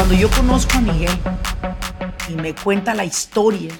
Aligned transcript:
Cuando 0.00 0.14
yo 0.14 0.30
conozco 0.30 0.78
a 0.78 0.80
Miguel 0.80 1.10
y 2.30 2.32
me 2.32 2.54
cuenta 2.54 2.94
la 2.94 3.04
historia 3.04 3.70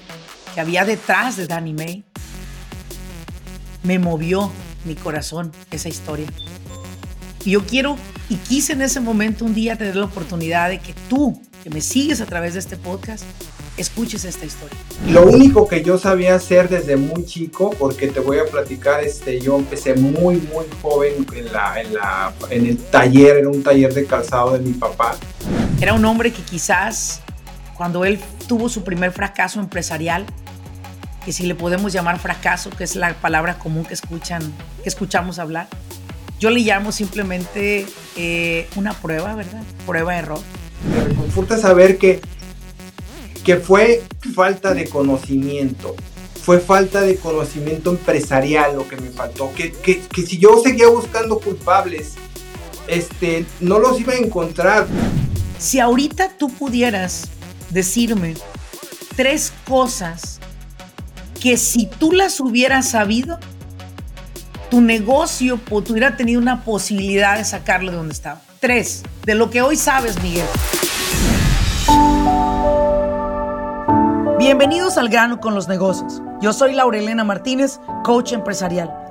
que 0.53 0.61
había 0.61 0.85
detrás 0.85 1.35
de 1.35 1.47
Danny 1.47 1.73
May, 1.73 2.03
me 3.81 3.97
movió 3.97 4.51
mi 4.85 4.93
corazón 4.93 5.51
esa 5.71 5.89
historia. 5.89 6.27
Y 7.43 7.51
yo 7.53 7.65
quiero 7.65 7.97
y 8.29 8.35
quise 8.35 8.73
en 8.73 8.83
ese 8.83 8.99
momento 8.99 9.45
un 9.45 9.55
día 9.55 9.75
tener 9.77 9.95
la 9.95 10.05
oportunidad 10.05 10.69
de 10.69 10.77
que 10.77 10.93
tú, 11.09 11.41
que 11.63 11.71
me 11.71 11.81
sigues 11.81 12.21
a 12.21 12.27
través 12.27 12.53
de 12.53 12.59
este 12.59 12.77
podcast, 12.77 13.23
escuches 13.77 14.23
esta 14.23 14.45
historia. 14.45 14.77
Lo 15.07 15.23
único 15.23 15.67
que 15.67 15.83
yo 15.83 15.97
sabía 15.97 16.35
hacer 16.35 16.69
desde 16.69 16.97
muy 16.97 17.25
chico, 17.25 17.71
porque 17.79 18.09
te 18.09 18.19
voy 18.19 18.37
a 18.37 18.45
platicar, 18.45 19.03
este, 19.03 19.41
yo 19.41 19.57
empecé 19.57 19.95
muy, 19.95 20.35
muy 20.35 20.65
joven 20.83 21.25
en, 21.35 21.51
la, 21.51 21.81
en, 22.51 22.67
el 22.67 22.77
taller, 22.77 23.37
en 23.37 23.47
un 23.47 23.63
taller 23.63 23.91
de 23.91 24.05
calzado 24.05 24.53
de 24.53 24.59
mi 24.59 24.73
papá. 24.73 25.17
Era 25.81 25.95
un 25.95 26.05
hombre 26.05 26.31
que 26.31 26.43
quizás 26.43 27.21
cuando 27.75 28.05
él 28.05 28.19
tuvo 28.47 28.69
su 28.69 28.83
primer 28.83 29.11
fracaso 29.11 29.59
empresarial, 29.59 30.27
que 31.25 31.33
si 31.33 31.47
le 31.47 31.55
podemos 31.55 31.91
llamar 31.91 32.19
fracaso, 32.19 32.69
que 32.69 32.83
es 32.83 32.95
la 32.95 33.15
palabra 33.15 33.57
común 33.57 33.83
que, 33.83 33.95
escuchan, 33.95 34.43
que 34.83 34.89
escuchamos 34.89 35.39
hablar, 35.39 35.67
yo 36.39 36.51
le 36.51 36.59
llamo 36.59 36.91
simplemente 36.91 37.87
eh, 38.15 38.69
una 38.75 38.93
prueba, 38.93 39.33
¿verdad? 39.33 39.63
Prueba-error. 39.87 40.39
Me 40.87 41.03
reconforta 41.03 41.57
saber 41.57 41.97
que 41.97 42.21
que 43.43 43.55
fue 43.55 44.03
falta 44.35 44.75
de 44.75 44.87
conocimiento. 44.87 45.95
Fue 46.43 46.59
falta 46.59 47.01
de 47.01 47.15
conocimiento 47.15 47.89
empresarial 47.89 48.75
lo 48.75 48.87
que 48.87 48.97
me 48.97 49.09
faltó. 49.09 49.51
Que, 49.55 49.71
que, 49.71 49.99
que 49.99 50.21
si 50.21 50.37
yo 50.37 50.61
seguía 50.63 50.87
buscando 50.89 51.39
culpables, 51.39 52.13
este, 52.87 53.45
no 53.59 53.79
los 53.79 53.99
iba 53.99 54.13
a 54.13 54.17
encontrar. 54.17 54.85
Si 55.61 55.79
ahorita 55.79 56.29
tú 56.39 56.49
pudieras 56.49 57.27
decirme 57.69 58.33
tres 59.15 59.53
cosas 59.67 60.39
que 61.39 61.55
si 61.55 61.85
tú 61.85 62.13
las 62.13 62.39
hubieras 62.39 62.89
sabido, 62.89 63.37
tu 64.71 64.81
negocio 64.81 65.59
hubiera 65.69 66.17
tenido 66.17 66.41
una 66.41 66.63
posibilidad 66.63 67.37
de 67.37 67.45
sacarlo 67.45 67.91
de 67.91 67.97
donde 67.97 68.13
estaba. 68.13 68.41
Tres, 68.59 69.03
de 69.23 69.35
lo 69.35 69.51
que 69.51 69.61
hoy 69.61 69.75
sabes, 69.75 70.19
Miguel. 70.23 70.47
Bienvenidos 74.39 74.97
al 74.97 75.09
grano 75.09 75.39
con 75.39 75.53
los 75.53 75.67
negocios. 75.67 76.23
Yo 76.41 76.53
soy 76.53 76.73
Laurelena 76.73 77.23
Martínez, 77.23 77.79
coach 78.03 78.31
empresarial. 78.31 79.10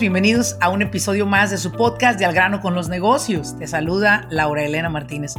Bienvenidos 0.00 0.56
a 0.60 0.68
un 0.68 0.82
episodio 0.82 1.26
más 1.26 1.50
de 1.50 1.58
su 1.58 1.72
podcast 1.72 2.20
de 2.20 2.24
Al 2.24 2.32
grano 2.32 2.60
con 2.60 2.74
los 2.74 2.88
negocios. 2.88 3.58
Te 3.58 3.66
saluda 3.66 4.28
Laura 4.30 4.64
Elena 4.64 4.88
Martínez. 4.88 5.34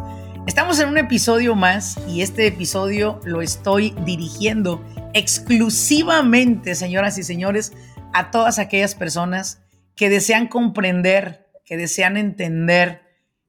Estamos 0.47 0.79
en 0.79 0.89
un 0.89 0.97
episodio 0.97 1.55
más 1.55 1.97
y 2.09 2.21
este 2.21 2.45
episodio 2.47 3.21
lo 3.23 3.41
estoy 3.41 3.95
dirigiendo 4.05 4.83
exclusivamente, 5.13 6.75
señoras 6.75 7.17
y 7.17 7.23
señores, 7.23 7.71
a 8.13 8.31
todas 8.31 8.59
aquellas 8.59 8.95
personas 8.95 9.61
que 9.95 10.09
desean 10.09 10.47
comprender, 10.47 11.47
que 11.63 11.77
desean 11.77 12.17
entender 12.17 13.01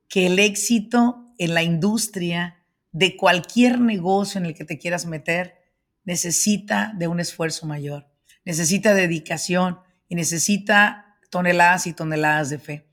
que 0.09 0.27
el 0.27 0.39
éxito 0.39 1.33
en 1.39 1.55
la 1.55 1.65
industria 1.65 2.65
de 2.93 3.17
cualquier 3.17 3.81
negocio 3.81 4.39
en 4.39 4.47
el 4.47 4.55
que 4.55 4.65
te 4.65 4.79
quieras 4.79 5.07
meter 5.07 5.57
necesita 6.05 6.93
de 6.97 7.09
un 7.09 7.19
esfuerzo 7.19 7.67
mayor, 7.67 8.07
necesita 8.45 8.95
dedicación, 8.95 9.81
y 10.11 10.17
necesita 10.17 11.17
toneladas 11.31 11.87
y 11.87 11.95
toneladas 11.95 12.51
de 12.51 12.59
fe. 12.59 12.87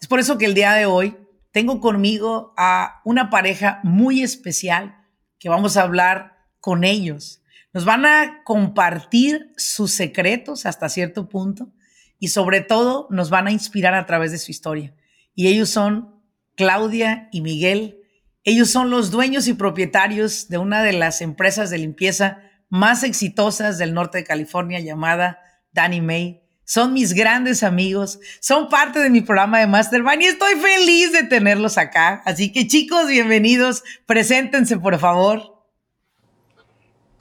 Es 0.00 0.08
por 0.08 0.18
eso 0.18 0.38
que 0.38 0.46
el 0.46 0.54
día 0.54 0.72
de 0.72 0.86
hoy 0.86 1.16
tengo 1.52 1.80
conmigo 1.80 2.54
a 2.56 3.02
una 3.04 3.30
pareja 3.30 3.80
muy 3.84 4.22
especial 4.22 4.96
que 5.38 5.50
vamos 5.50 5.76
a 5.76 5.82
hablar 5.82 6.38
con 6.60 6.82
ellos. 6.82 7.42
Nos 7.74 7.84
van 7.84 8.06
a 8.06 8.42
compartir 8.44 9.52
sus 9.56 9.92
secretos 9.92 10.64
hasta 10.66 10.88
cierto 10.88 11.28
punto 11.28 11.70
y 12.18 12.28
sobre 12.28 12.62
todo 12.62 13.06
nos 13.10 13.28
van 13.28 13.48
a 13.48 13.52
inspirar 13.52 13.94
a 13.94 14.06
través 14.06 14.32
de 14.32 14.38
su 14.38 14.50
historia. 14.50 14.94
Y 15.34 15.48
ellos 15.48 15.68
son 15.68 16.22
Claudia 16.56 17.28
y 17.32 17.42
Miguel. 17.42 17.98
Ellos 18.44 18.70
son 18.70 18.88
los 18.88 19.10
dueños 19.10 19.46
y 19.46 19.54
propietarios 19.54 20.48
de 20.48 20.56
una 20.56 20.82
de 20.82 20.94
las 20.94 21.20
empresas 21.20 21.68
de 21.68 21.78
limpieza 21.78 22.40
más 22.70 23.02
exitosas 23.02 23.76
del 23.76 23.92
norte 23.92 24.18
de 24.18 24.24
California 24.24 24.80
llamada 24.80 25.38
Danny 25.72 26.00
May 26.00 26.41
son 26.64 26.92
mis 26.92 27.14
grandes 27.14 27.62
amigos, 27.62 28.20
son 28.40 28.68
parte 28.68 28.98
de 29.00 29.10
mi 29.10 29.20
programa 29.20 29.58
de 29.60 29.66
Mastermind 29.66 30.22
y 30.22 30.26
estoy 30.26 30.54
feliz 30.54 31.12
de 31.12 31.24
tenerlos 31.24 31.78
acá. 31.78 32.22
Así 32.24 32.52
que 32.52 32.66
chicos, 32.66 33.08
bienvenidos, 33.08 33.82
preséntense 34.06 34.78
por 34.78 34.98
favor. 34.98 35.52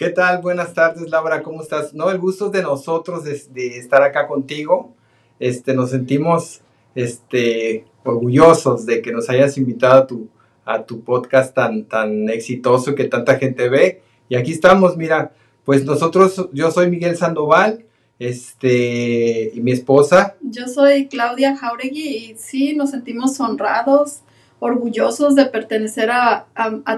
¿Qué 0.01 0.09
tal? 0.09 0.41
Buenas 0.41 0.73
tardes, 0.73 1.09
Laura, 1.09 1.43
¿cómo 1.43 1.61
estás? 1.61 1.93
No, 1.93 2.09
el 2.09 2.17
gusto 2.17 2.47
es 2.47 2.51
de 2.53 2.63
nosotros 2.63 3.23
de, 3.23 3.77
estar 3.77 4.01
acá 4.01 4.27
contigo. 4.27 4.95
Este, 5.39 5.75
nos 5.75 5.91
sentimos 5.91 6.61
este, 6.95 7.85
orgullosos 8.03 8.85
de 8.85 9.01
que 9.01 9.11
nos 9.11 9.29
hayas 9.29 9.57
invitado 9.57 10.01
a 10.01 10.07
tu, 10.07 10.29
a 10.65 10.83
tu 10.83 11.03
podcast 11.03 11.53
tan, 11.53 11.85
tan 11.85 12.29
exitoso 12.29 12.95
que 12.95 13.05
tanta 13.05 13.37
gente 13.37 13.69
ve. 13.69 14.01
Y 14.27 14.35
aquí 14.35 14.53
estamos, 14.53 14.97
mira, 14.97 15.33
pues 15.65 15.85
nosotros, 15.85 16.49
yo 16.51 16.71
soy 16.71 16.89
Miguel 16.89 17.15
Sandoval, 17.15 17.85
este, 18.21 19.51
y 19.51 19.61
mi 19.61 19.71
esposa. 19.71 20.35
Yo 20.41 20.67
soy 20.67 21.07
Claudia 21.07 21.57
Jauregui 21.57 22.07
y 22.07 22.35
sí, 22.37 22.75
nos 22.75 22.91
sentimos 22.91 23.39
honrados, 23.39 24.19
orgullosos 24.59 25.33
de 25.33 25.47
pertenecer 25.47 26.11
a, 26.11 26.45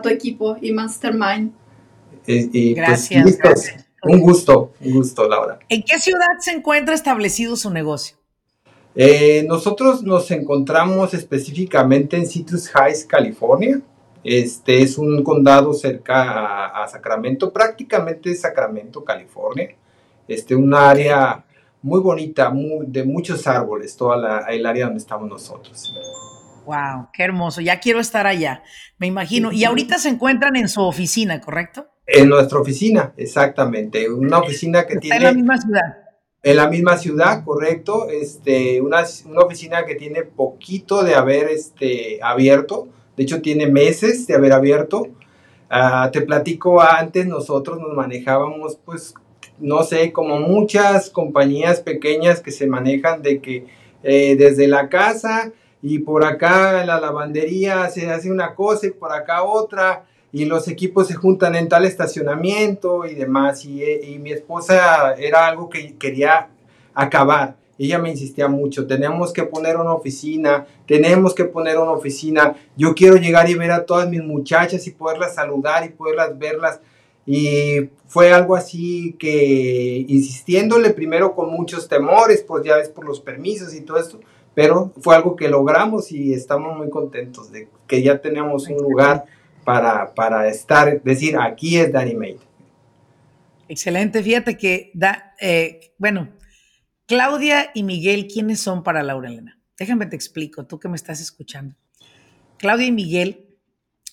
tu 0.03 0.09
equipo 0.09 0.57
y 0.59 0.73
Mastermind. 0.73 1.53
Y, 2.27 2.75
pues, 2.75 3.09
gracias, 3.09 3.85
Un 4.03 4.19
gusto, 4.19 4.73
un 4.81 4.91
gusto, 4.95 5.25
Laura. 5.29 5.59
¿En 5.69 5.83
qué 5.83 5.97
ciudad 5.97 6.27
se 6.41 6.51
encuentra 6.51 6.93
establecido 6.93 7.55
su 7.55 7.69
negocio? 7.69 8.17
Eh, 8.93 9.45
nosotros 9.47 10.03
nos 10.03 10.29
encontramos 10.29 11.13
específicamente 11.13 12.17
en 12.17 12.27
Citrus 12.27 12.69
Heights, 12.75 13.05
California. 13.05 13.79
Este 14.25 14.81
es 14.81 14.97
un 14.97 15.23
condado 15.23 15.73
cerca 15.73 16.31
a, 16.31 16.83
a 16.83 16.87
Sacramento, 16.89 17.53
prácticamente 17.53 18.35
Sacramento, 18.35 19.05
California 19.05 19.73
este, 20.27 20.55
un 20.55 20.73
área 20.73 21.45
muy 21.81 21.99
bonita, 21.99 22.51
de 22.87 23.03
muchos 23.03 23.45
árboles, 23.45 23.95
toda 23.97 24.45
el 24.49 24.65
área 24.65 24.85
donde 24.85 24.99
estamos 24.99 25.29
nosotros. 25.29 25.93
Wow, 26.65 27.09
qué 27.13 27.23
hermoso. 27.23 27.59
Ya 27.59 27.79
quiero 27.79 27.99
estar 27.99 28.25
allá, 28.25 28.63
me 28.97 29.07
imagino. 29.07 29.51
Y 29.51 29.65
ahorita 29.65 29.97
se 29.97 30.09
encuentran 30.09 30.55
en 30.55 30.69
su 30.69 30.81
oficina, 30.81 31.41
¿correcto? 31.41 31.87
En 32.05 32.29
nuestra 32.29 32.59
oficina, 32.59 33.13
exactamente. 33.17 34.09
Una 34.09 34.39
oficina 34.39 34.85
que 34.85 34.97
tiene. 34.97 35.17
En 35.17 35.23
la 35.23 35.33
misma 35.33 35.57
ciudad. 35.57 35.97
En 36.41 36.55
la 36.57 36.69
misma 36.69 36.97
ciudad, 36.97 37.43
correcto. 37.43 38.07
Este, 38.09 38.81
una, 38.81 39.03
una 39.25 39.41
oficina 39.41 39.85
que 39.85 39.95
tiene 39.95 40.23
poquito 40.23 41.03
de 41.03 41.15
haber 41.15 41.49
este, 41.49 42.19
abierto. 42.21 42.87
De 43.17 43.23
hecho, 43.23 43.41
tiene 43.41 43.67
meses 43.67 44.25
de 44.27 44.35
haber 44.35 44.53
abierto. 44.53 45.07
Ah, 45.69 46.09
te 46.13 46.21
platico 46.21 46.81
antes, 46.81 47.25
nosotros 47.25 47.79
nos 47.79 47.93
manejábamos 47.95 48.77
pues 48.85 49.15
no 49.59 49.83
sé, 49.83 50.11
como 50.11 50.39
muchas 50.39 51.09
compañías 51.09 51.79
pequeñas 51.79 52.41
que 52.41 52.51
se 52.51 52.67
manejan 52.67 53.21
de 53.21 53.39
que 53.39 53.65
eh, 54.03 54.35
desde 54.35 54.67
la 54.67 54.89
casa 54.89 55.51
y 55.81 55.99
por 55.99 56.25
acá 56.25 56.85
la 56.85 56.99
lavandería 56.99 57.89
se 57.89 58.09
hace 58.09 58.31
una 58.31 58.55
cosa 58.55 58.87
y 58.87 58.91
por 58.91 59.11
acá 59.11 59.43
otra 59.43 60.05
y 60.31 60.45
los 60.45 60.67
equipos 60.67 61.07
se 61.07 61.13
juntan 61.13 61.55
en 61.55 61.69
tal 61.69 61.85
estacionamiento 61.85 63.05
y 63.05 63.13
demás 63.13 63.65
y, 63.65 63.83
eh, 63.83 64.01
y 64.03 64.19
mi 64.19 64.31
esposa 64.31 65.13
era 65.15 65.47
algo 65.47 65.69
que 65.69 65.95
quería 65.95 66.49
acabar. 66.93 67.55
Ella 67.77 67.97
me 67.97 68.11
insistía 68.11 68.47
mucho, 68.47 68.85
tenemos 68.85 69.33
que 69.33 69.43
poner 69.43 69.77
una 69.77 69.93
oficina, 69.93 70.65
tenemos 70.85 71.33
que 71.33 71.45
poner 71.45 71.77
una 71.77 71.91
oficina. 71.91 72.55
Yo 72.77 72.93
quiero 72.93 73.17
llegar 73.17 73.49
y 73.49 73.55
ver 73.55 73.71
a 73.71 73.85
todas 73.85 74.07
mis 74.09 74.23
muchachas 74.23 74.85
y 74.85 74.91
poderlas 74.91 75.35
saludar 75.35 75.83
y 75.83 75.89
poderlas 75.89 76.37
verlas 76.37 76.79
y 77.25 77.89
fue 78.07 78.33
algo 78.33 78.55
así 78.55 79.15
que 79.17 80.05
insistiéndole 80.07 80.91
primero 80.91 81.35
con 81.35 81.51
muchos 81.51 81.87
temores, 81.87 82.43
pues 82.47 82.63
ya 82.65 82.77
ves 82.77 82.89
por 82.89 83.05
los 83.05 83.21
permisos 83.21 83.73
y 83.73 83.81
todo 83.81 83.97
esto, 83.97 84.19
pero 84.53 84.93
fue 85.01 85.15
algo 85.15 85.35
que 85.35 85.47
logramos 85.47 86.11
y 86.11 86.33
estamos 86.33 86.77
muy 86.77 86.89
contentos 86.89 87.51
de 87.51 87.69
que 87.87 88.03
ya 88.03 88.19
tenemos 88.21 88.67
un 88.67 88.77
lugar 88.77 89.25
para, 89.63 90.13
para 90.13 90.47
estar, 90.49 91.01
decir, 91.03 91.37
aquí 91.39 91.77
es 91.77 91.91
Danny 91.91 92.15
Made. 92.15 92.39
Excelente, 93.69 94.21
fíjate 94.21 94.57
que 94.57 94.91
da, 94.93 95.33
eh, 95.39 95.93
bueno, 95.97 96.29
Claudia 97.07 97.71
y 97.73 97.83
Miguel, 97.83 98.27
¿quiénes 98.27 98.59
son 98.59 98.83
para 98.83 99.01
Laura 99.01 99.29
Elena? 99.29 99.59
Déjame 99.77 100.05
te 100.05 100.15
explico, 100.15 100.65
tú 100.65 100.79
que 100.79 100.89
me 100.89 100.95
estás 100.95 101.21
escuchando. 101.21 101.75
Claudia 102.57 102.87
y 102.87 102.91
Miguel 102.91 103.52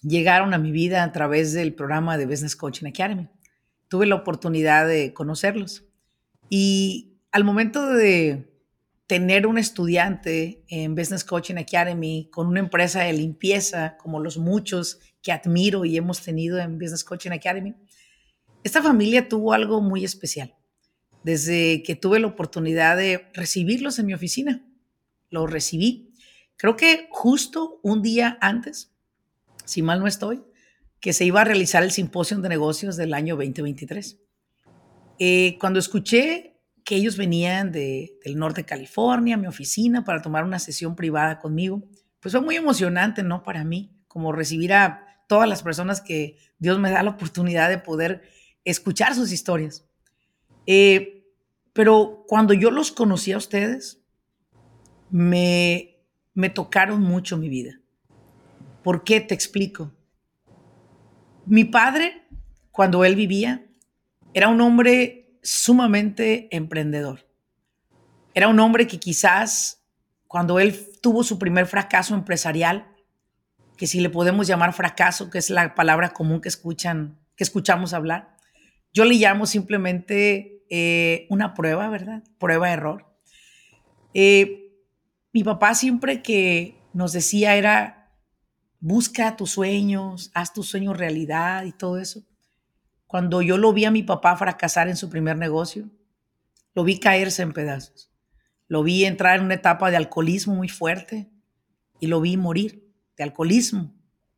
llegaron 0.03 0.55
a 0.55 0.59
mi 0.59 0.73
vida 0.73 1.03
a 1.03 1.13
través 1.13 1.53
del 1.53 1.75
programa 1.75 2.17
de 2.17 2.27
Business 2.27 2.57
Coaching 2.57 2.87
Academy. 2.87 3.29
Tuve 3.89 4.07
la 4.07 4.15
oportunidad 4.15 4.87
de 4.87 5.13
conocerlos 5.13 5.85
y 6.49 7.19
al 7.33 7.45
momento 7.45 7.87
de 7.89 8.51
tener 9.07 9.47
un 9.47 9.59
estudiante 9.59 10.65
en 10.69 10.95
Business 10.95 11.25
Coaching 11.25 11.57
Academy 11.57 12.29
con 12.31 12.47
una 12.47 12.61
empresa 12.61 13.03
de 13.03 13.13
limpieza 13.13 13.97
como 13.97 14.21
los 14.21 14.39
muchos 14.39 15.01
que 15.21 15.33
admiro 15.33 15.85
y 15.85 15.97
hemos 15.97 16.23
tenido 16.23 16.59
en 16.59 16.79
Business 16.79 17.03
Coaching 17.03 17.33
Academy, 17.33 17.75
esta 18.63 18.83
familia 18.83 19.29
tuvo 19.29 19.53
algo 19.53 19.81
muy 19.81 20.05
especial. 20.05 20.55
Desde 21.25 21.83
que 21.83 21.97
tuve 21.97 22.21
la 22.21 22.29
oportunidad 22.29 22.97
de 22.97 23.29
recibirlos 23.35 23.99
en 23.99 24.07
mi 24.07 24.15
oficina, 24.15 24.65
los 25.29 25.51
recibí. 25.51 26.13
Creo 26.57 26.77
que 26.77 27.09
justo 27.11 27.81
un 27.83 28.03
día 28.03 28.39
antes, 28.41 28.93
si 29.71 29.83
mal 29.83 30.01
no 30.01 30.09
estoy, 30.09 30.43
que 30.99 31.13
se 31.13 31.25
iba 31.25 31.41
a 31.41 31.45
realizar 31.45 31.85
el 31.85 31.93
simposio 31.93 32.37
de 32.39 32.49
negocios 32.49 32.97
del 32.97 33.15
año 33.15 33.37
2023. 33.37 34.19
Eh, 35.21 35.57
cuando 35.61 35.79
escuché 35.79 36.57
que 36.85 36.97
ellos 36.97 37.17
venían 37.17 37.71
de, 37.71 38.19
del 38.25 38.37
norte 38.37 38.63
de 38.63 38.67
California, 38.67 39.37
a 39.37 39.39
mi 39.39 39.47
oficina, 39.47 40.05
para 40.05 40.23
tomar 40.23 40.45
una 40.45 40.59
sesión 40.59 40.97
privada 40.97 41.39
conmigo. 41.39 41.85
Pues 42.19 42.33
fue 42.33 42.41
muy 42.41 42.57
emocionante, 42.57 43.23
¿no? 43.23 43.45
Para 43.45 43.63
mí, 43.63 43.97
como 44.09 44.33
recibir 44.33 44.73
a 44.73 45.07
todas 45.29 45.49
las 45.49 45.63
personas 45.63 46.01
que 46.01 46.37
Dios 46.59 46.81
me 46.81 46.91
da 46.91 47.05
la 47.05 47.11
oportunidad 47.11 47.69
de 47.69 47.79
poder 47.79 48.23
escuchar 48.65 49.15
sus 49.15 49.31
historias. 49.31 49.87
Eh, 50.67 51.33
pero 51.73 52.25
cuando 52.27 52.55
yo 52.55 52.73
los 52.73 52.91
conocí 52.91 53.31
a 53.31 53.39
ustedes, 53.39 54.03
me, 55.11 56.03
me 56.35 56.51
tocaron 56.51 57.03
mucho 57.03 57.37
mi 57.37 57.49
vida. 57.49 57.80
¿Por 58.83 59.05
qué? 59.05 59.21
Te 59.21 59.35
explico. 59.35 59.93
Mi 61.47 61.65
padre, 61.65 62.27
cuando 62.71 63.05
él 63.05 63.15
vivía, 63.15 63.67
era 64.35 64.49
un 64.49 64.61
hombre 64.61 65.39
sumamente 65.43 66.55
emprendedor. 66.55 67.27
Era 68.35 68.49
un 68.49 68.61
hombre 68.61 68.87
que 68.87 69.01
quizás 69.01 69.83
cuando 70.29 70.61
él 70.61 70.79
tuvo 71.01 71.25
su 71.25 71.39
primer 71.39 71.67
fracaso 71.67 72.15
empresarial, 72.15 72.87
que 73.77 73.87
si 73.87 74.01
le 74.01 74.11
podemos 74.11 74.47
llamar 74.47 74.73
fracaso, 74.73 75.31
que 75.31 75.39
es 75.39 75.51
la 75.51 75.75
palabra 75.75 76.11
común 76.11 76.41
que 76.41 76.49
escuchan, 76.49 77.19
que 77.35 77.45
escuchamos 77.45 77.95
hablar, 77.95 78.37
yo 78.93 79.05
le 79.05 79.15
llamo 79.15 79.47
simplemente 79.47 80.65
eh, 80.71 81.27
una 81.31 81.55
prueba, 81.55 81.89
¿verdad? 81.89 82.23
Prueba-error. 82.39 83.07
Eh, 84.15 84.71
mi 85.33 85.43
papá 85.43 85.75
siempre 85.75 86.23
que 86.23 86.77
nos 86.93 87.13
decía 87.13 87.57
era, 87.57 88.00
busca 88.81 89.37
tus 89.37 89.53
sueños, 89.53 90.31
haz 90.35 90.53
tus 90.53 90.69
sueños 90.69 90.97
realidad 90.97 91.65
y 91.65 91.73
todo 91.73 91.99
eso. 91.99 92.23
Cuando 93.07 93.43
yo 93.43 93.59
lo 93.59 93.73
vi 93.73 93.85
a 93.85 93.91
mi 93.91 94.03
papá 94.03 94.37
fracasar 94.37 94.89
en 94.89 94.97
su 94.97 95.11
primer 95.11 95.37
negocio, 95.37 95.89
lo 96.75 96.85
vi 96.85 96.99
caerse 96.99 97.43
en 97.43 97.53
pedazos. 97.53 98.11
Lo 98.69 98.83
vi 98.83 99.05
entrar 99.05 99.39
en 99.39 99.45
una 99.45 99.55
etapa 99.55 99.91
de 99.91 99.97
alcoholismo 99.97 100.55
muy 100.55 100.69
fuerte 100.69 101.29
y 101.99 102.07
lo 102.07 102.21
vi 102.21 102.37
morir 102.37 102.89
de 103.17 103.25
alcoholismo. 103.25 103.93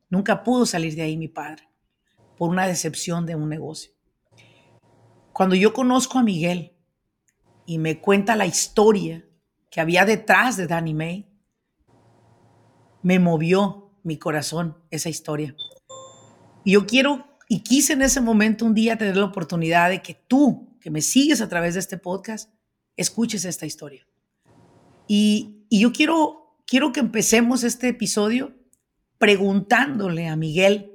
Nunca 0.08 0.42
pudo 0.42 0.66
salir 0.66 0.94
de 0.94 1.02
ahí 1.02 1.16
mi 1.16 1.28
padre 1.28 1.68
por 2.36 2.50
una 2.50 2.66
decepción 2.66 3.26
de 3.26 3.36
un 3.36 3.48
negocio. 3.48 3.92
Cuando 5.32 5.54
yo 5.54 5.72
conozco 5.72 6.18
a 6.18 6.22
Miguel 6.22 6.76
y 7.66 7.78
me 7.78 8.00
cuenta 8.00 8.36
la 8.36 8.46
historia 8.46 9.24
que 9.70 9.80
había 9.80 10.04
detrás 10.04 10.56
de 10.56 10.66
Danny 10.66 10.94
May, 10.94 11.28
me 13.02 13.18
movió 13.18 13.81
mi 14.02 14.18
corazón 14.18 14.76
esa 14.90 15.08
historia. 15.08 15.54
Y 16.64 16.72
yo 16.72 16.86
quiero 16.86 17.26
y 17.48 17.60
quise 17.60 17.92
en 17.92 18.02
ese 18.02 18.20
momento 18.20 18.64
un 18.64 18.74
día 18.74 18.96
tener 18.96 19.16
la 19.16 19.26
oportunidad 19.26 19.90
de 19.90 20.00
que 20.00 20.14
tú, 20.14 20.78
que 20.80 20.90
me 20.90 21.02
sigues 21.02 21.40
a 21.40 21.48
través 21.48 21.74
de 21.74 21.80
este 21.80 21.98
podcast, 21.98 22.50
escuches 22.96 23.44
esta 23.44 23.66
historia. 23.66 24.06
Y, 25.06 25.66
yo 25.70 25.92
quiero, 25.92 26.56
quiero 26.66 26.92
que 26.92 27.00
empecemos 27.00 27.64
este 27.64 27.88
episodio 27.88 28.54
preguntándole 29.18 30.28
a 30.28 30.36
Miguel, 30.36 30.92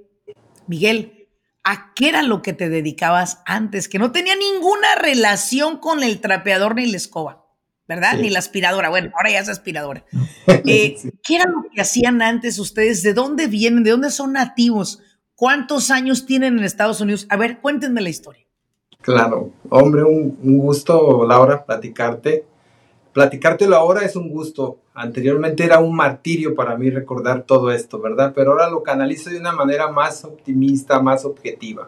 Miguel, 0.67 1.29
¿a 1.63 1.93
qué 1.93 2.09
era 2.09 2.23
lo 2.23 2.41
que 2.41 2.53
te 2.53 2.69
dedicabas 2.69 3.41
antes? 3.45 3.87
Que 3.87 3.99
no 3.99 4.11
tenía 4.11 4.35
ninguna 4.35 4.95
relación 4.95 5.77
con 5.77 6.03
el 6.03 6.19
trapeador 6.19 6.75
ni 6.75 6.87
la 6.87 6.97
escoba, 6.97 7.46
¿verdad? 7.87 8.17
Ni 8.19 8.29
la 8.29 8.39
aspiradora. 8.39 8.89
Bueno, 8.89 9.11
ahora 9.15 9.31
ya 9.31 9.39
es 9.39 9.49
aspiradora. 9.49 10.03
Eh, 10.69 10.97
¿Qué 11.23 11.35
era 11.35 11.45
lo 11.45 11.63
que 11.73 11.79
hacían 11.79 12.21
antes 12.21 12.59
ustedes? 12.59 13.01
¿De 13.01 13.13
dónde 13.13 13.47
vienen? 13.47 13.83
¿De 13.83 13.91
dónde 13.91 14.11
son 14.11 14.33
nativos? 14.33 14.99
¿Cuántos 15.33 15.91
años 15.91 16.25
tienen 16.25 16.57
en 16.57 16.65
Estados 16.65 16.99
Unidos? 16.99 17.25
A 17.29 17.37
ver, 17.37 17.59
cuéntenme 17.59 18.01
la 18.01 18.09
historia. 18.09 18.45
Claro, 19.01 19.51
hombre, 19.69 20.03
un, 20.03 20.35
gusto, 20.41 21.25
Laura, 21.25 21.63
platicarte. 21.63 22.45
Platicártelo 23.13 23.77
ahora 23.77 24.01
es 24.01 24.17
un 24.17 24.29
gusto. 24.29 24.79
Anteriormente 24.93 25.63
era 25.63 25.79
un 25.79 25.95
martirio 25.95 26.55
para 26.55 26.75
mí 26.75 26.89
recordar 26.89 27.43
todo 27.43 27.71
esto, 27.71 27.99
¿verdad? 28.01 28.33
Pero 28.35 28.51
ahora 28.51 28.69
lo 28.69 28.83
canalizo 28.83 29.29
de 29.29 29.39
una 29.39 29.53
manera 29.53 29.89
más 29.89 30.25
optimista, 30.25 30.99
más 31.01 31.23
objetiva. 31.23 31.85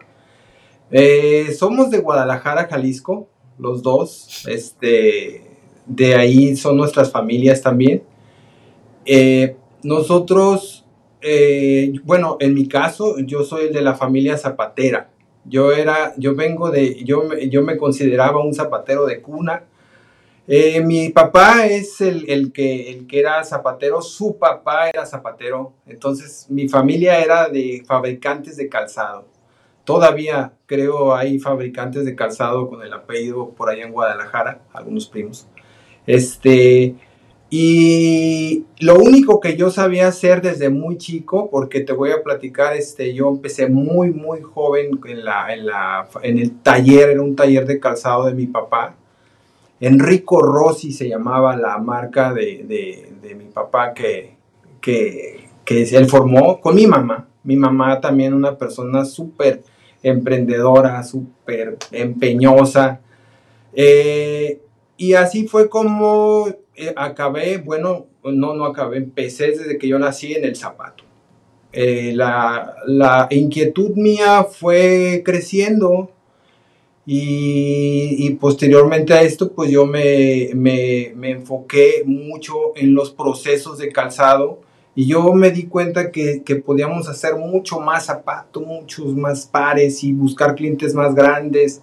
Eh, 0.90 1.52
somos 1.52 1.90
de 1.90 1.98
Guadalajara, 1.98 2.68
Jalisco, 2.68 3.28
los 3.58 3.82
dos. 3.82 4.46
Este, 4.48 5.49
de 5.90 6.14
ahí 6.14 6.56
son 6.56 6.76
nuestras 6.76 7.10
familias 7.10 7.60
también. 7.60 8.02
Eh, 9.04 9.56
nosotros 9.82 10.80
eh, 11.22 11.92
bueno, 12.04 12.36
en 12.40 12.54
mi 12.54 12.66
caso, 12.66 13.18
yo 13.18 13.44
soy 13.44 13.68
de 13.72 13.82
la 13.82 13.94
familia 13.94 14.36
zapatera. 14.36 15.10
Yo 15.44 15.72
era, 15.72 16.14
yo 16.16 16.34
vengo 16.34 16.70
de, 16.70 17.02
yo, 17.04 17.34
yo 17.34 17.62
me 17.62 17.76
consideraba 17.76 18.42
un 18.44 18.54
zapatero 18.54 19.06
de 19.06 19.20
cuna. 19.20 19.64
Eh, 20.46 20.80
mi 20.82 21.10
papá 21.10 21.66
es 21.66 22.00
el, 22.00 22.28
el, 22.28 22.52
que, 22.52 22.90
el 22.90 23.06
que 23.06 23.20
era 23.20 23.44
zapatero, 23.44 24.02
su 24.02 24.36
papá 24.38 24.88
era 24.88 25.06
zapatero. 25.06 25.74
Entonces, 25.86 26.46
mi 26.48 26.68
familia 26.68 27.20
era 27.20 27.48
de 27.48 27.82
fabricantes 27.86 28.56
de 28.56 28.68
calzado. 28.68 29.26
Todavía 29.84 30.52
creo 30.66 31.14
hay 31.14 31.38
fabricantes 31.38 32.04
de 32.04 32.14
calzado 32.14 32.68
con 32.68 32.82
el 32.82 32.92
apellido 32.92 33.50
por 33.50 33.70
allá 33.70 33.84
en 33.84 33.92
Guadalajara, 33.92 34.62
algunos 34.72 35.08
primos. 35.08 35.48
Este, 36.10 36.96
y 37.50 38.64
lo 38.80 38.96
único 38.96 39.38
que 39.38 39.56
yo 39.56 39.70
sabía 39.70 40.08
hacer 40.08 40.42
desde 40.42 40.68
muy 40.68 40.98
chico, 40.98 41.48
porque 41.50 41.80
te 41.80 41.92
voy 41.92 42.10
a 42.10 42.24
platicar, 42.24 42.74
este, 42.74 43.14
yo 43.14 43.28
empecé 43.28 43.68
muy, 43.68 44.10
muy 44.10 44.40
joven 44.40 44.98
en, 45.04 45.24
la, 45.24 45.54
en, 45.54 45.66
la, 45.66 46.08
en 46.22 46.38
el 46.38 46.60
taller, 46.62 47.10
era 47.10 47.22
un 47.22 47.36
taller 47.36 47.64
de 47.64 47.78
calzado 47.78 48.26
de 48.26 48.34
mi 48.34 48.48
papá. 48.48 48.96
Enrico 49.78 50.42
Rossi 50.42 50.92
se 50.92 51.08
llamaba 51.08 51.56
la 51.56 51.78
marca 51.78 52.32
de, 52.32 52.64
de, 52.64 53.12
de 53.22 53.34
mi 53.36 53.46
papá 53.46 53.94
que, 53.94 54.36
que, 54.80 55.48
que, 55.64 55.82
él 55.82 56.06
formó 56.06 56.60
con 56.60 56.74
mi 56.74 56.88
mamá. 56.88 57.28
Mi 57.44 57.54
mamá 57.54 58.00
también 58.00 58.34
una 58.34 58.58
persona 58.58 59.04
súper 59.04 59.62
emprendedora, 60.02 61.02
súper 61.04 61.78
empeñosa. 61.92 63.00
Eh, 63.72 64.60
y 65.00 65.14
así 65.14 65.48
fue 65.48 65.70
como 65.70 66.46
eh, 66.76 66.92
acabé, 66.94 67.56
bueno, 67.56 68.08
no, 68.22 68.54
no 68.54 68.66
acabé, 68.66 68.98
empecé 68.98 69.46
desde 69.46 69.78
que 69.78 69.88
yo 69.88 69.98
nací 69.98 70.34
en 70.34 70.44
el 70.44 70.54
zapato. 70.54 71.04
Eh, 71.72 72.12
la, 72.14 73.26
inquietud 73.30 73.92
mía 73.96 74.44
fue 74.44 75.22
creciendo 75.24 76.10
y, 77.06 78.28
posteriormente 78.38 79.14
a 79.14 79.22
esto, 79.22 79.52
pues 79.52 79.70
yo 79.70 79.86
me, 79.86 80.50
enfoqué 80.50 82.02
mucho 82.04 82.76
en 82.76 82.92
los 82.92 83.10
procesos 83.10 83.78
de 83.78 83.90
calzado 83.90 84.60
y 84.94 85.06
yo 85.06 85.32
me 85.32 85.50
di 85.50 85.62
cuenta 85.64 86.10
que, 86.10 86.42
que 86.42 86.56
podíamos 86.56 87.08
hacer 87.08 87.36
mucho 87.36 87.80
más 87.80 88.04
zapato, 88.04 88.60
muchos 88.60 89.16
más 89.16 89.46
pares 89.46 90.04
y 90.04 90.12
buscar 90.12 90.54
clientes 90.54 90.92
más 90.92 91.14
grandes. 91.14 91.80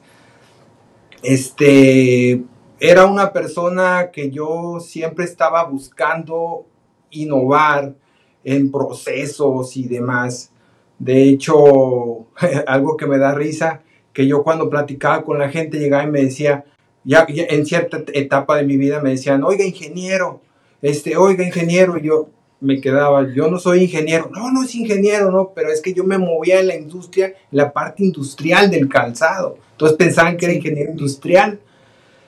Este, 1.24 2.44
era 2.80 3.06
una 3.06 3.34
persona 3.34 4.12
que 4.12 4.30
yo 4.30 4.80
siempre 4.80 5.26
estaba 5.26 5.64
buscando 5.64 6.66
innovar 7.10 7.96
en 8.44 8.72
procesos 8.72 9.76
y 9.78 9.88
demás. 9.88 10.52
De 11.00 11.24
hecho, 11.24 12.28
algo 12.68 12.98
que 12.98 13.08
me 13.08 13.18
da 13.18 13.34
risa, 13.34 13.82
que 14.14 14.28
yo 14.28 14.44
cuando 14.44 14.70
platicaba 14.70 15.24
con 15.24 15.40
la 15.40 15.50
gente 15.50 15.80
llegaba 15.80 16.04
y 16.04 16.12
me 16.12 16.24
decía, 16.24 16.66
ya, 17.04 17.26
en 17.28 17.66
cierta 17.66 18.04
etapa 18.14 18.58
de 18.58 18.64
mi 18.64 18.78
vida 18.78 19.02
me 19.02 19.12
decían, 19.12 19.44
oiga 19.44 19.64
ingeniero, 19.64 20.42
este, 20.82 21.18
oiga, 21.18 21.44
ingeniero, 21.46 21.98
y 21.98 22.04
yo 22.04 22.30
me 22.60 22.82
quedaba, 22.82 23.32
yo 23.34 23.50
no 23.50 23.60
soy 23.60 23.84
ingeniero, 23.84 24.30
no, 24.34 24.52
no 24.52 24.64
es 24.64 24.76
ingeniero, 24.76 25.32
no, 25.32 25.52
pero 25.56 25.70
es 25.72 25.82
que 25.82 25.94
yo 25.94 26.04
me 26.04 26.18
movía 26.18 26.60
en 26.60 26.68
la 26.68 26.76
industria, 26.76 27.28
en 27.28 27.58
la 27.58 27.72
parte 27.72 28.04
industrial 28.04 28.70
del 28.70 28.90
calzado, 28.90 29.58
entonces 29.72 29.98
pensaban 29.98 30.38
que 30.38 30.46
era 30.46 30.56
ingeniero 30.56 30.92
industrial. 30.92 31.60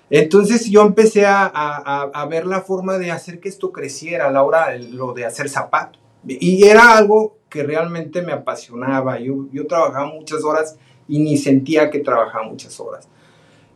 Entonces 0.09 0.69
yo 0.69 0.81
empecé 0.81 1.25
a, 1.25 1.45
a, 1.45 2.09
a, 2.13 2.25
ver 2.25 2.47
la 2.47 2.61
forma 2.61 2.97
de 2.97 3.11
hacer 3.11 3.39
que 3.39 3.49
esto 3.49 3.71
creciera 3.71 4.27
a 4.27 4.31
la 4.31 4.43
hora 4.43 4.75
lo 4.77 5.13
de 5.13 5.25
hacer 5.25 5.49
zapato. 5.49 5.99
Y 6.25 6.63
era 6.65 6.97
algo 6.97 7.37
que 7.49 7.63
realmente 7.63 8.21
me 8.21 8.31
apasionaba. 8.31 9.19
Yo, 9.19 9.47
yo 9.51 9.67
trabajaba 9.67 10.07
muchas 10.07 10.43
horas 10.43 10.77
y 11.07 11.19
ni 11.19 11.37
sentía 11.37 11.89
que 11.89 11.99
trabajaba 11.99 12.45
muchas 12.45 12.79
horas. 12.79 13.07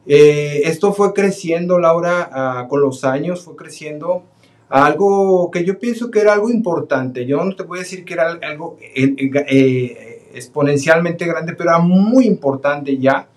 Eh, 0.05 0.61
esto 0.65 0.93
fue 0.93 1.13
creciendo, 1.13 1.79
Laura, 1.79 2.63
uh, 2.65 2.67
con 2.67 2.81
los 2.81 3.03
años, 3.03 3.43
fue 3.43 3.55
creciendo 3.55 4.23
algo 4.69 5.51
que 5.51 5.63
yo 5.63 5.77
pienso 5.79 6.09
que 6.09 6.19
era 6.19 6.33
algo 6.33 6.49
importante. 6.49 7.25
Yo 7.25 7.43
no 7.43 7.55
te 7.55 7.63
voy 7.63 7.79
a 7.79 7.81
decir 7.81 8.03
que 8.05 8.13
era 8.13 8.39
algo 8.41 8.77
eh, 8.81 9.15
eh, 9.47 10.29
exponencialmente 10.33 11.25
grande, 11.25 11.53
pero 11.53 11.69
era 11.69 11.79
muy 11.79 12.25
importante 12.25 12.97
ya. 12.97 13.27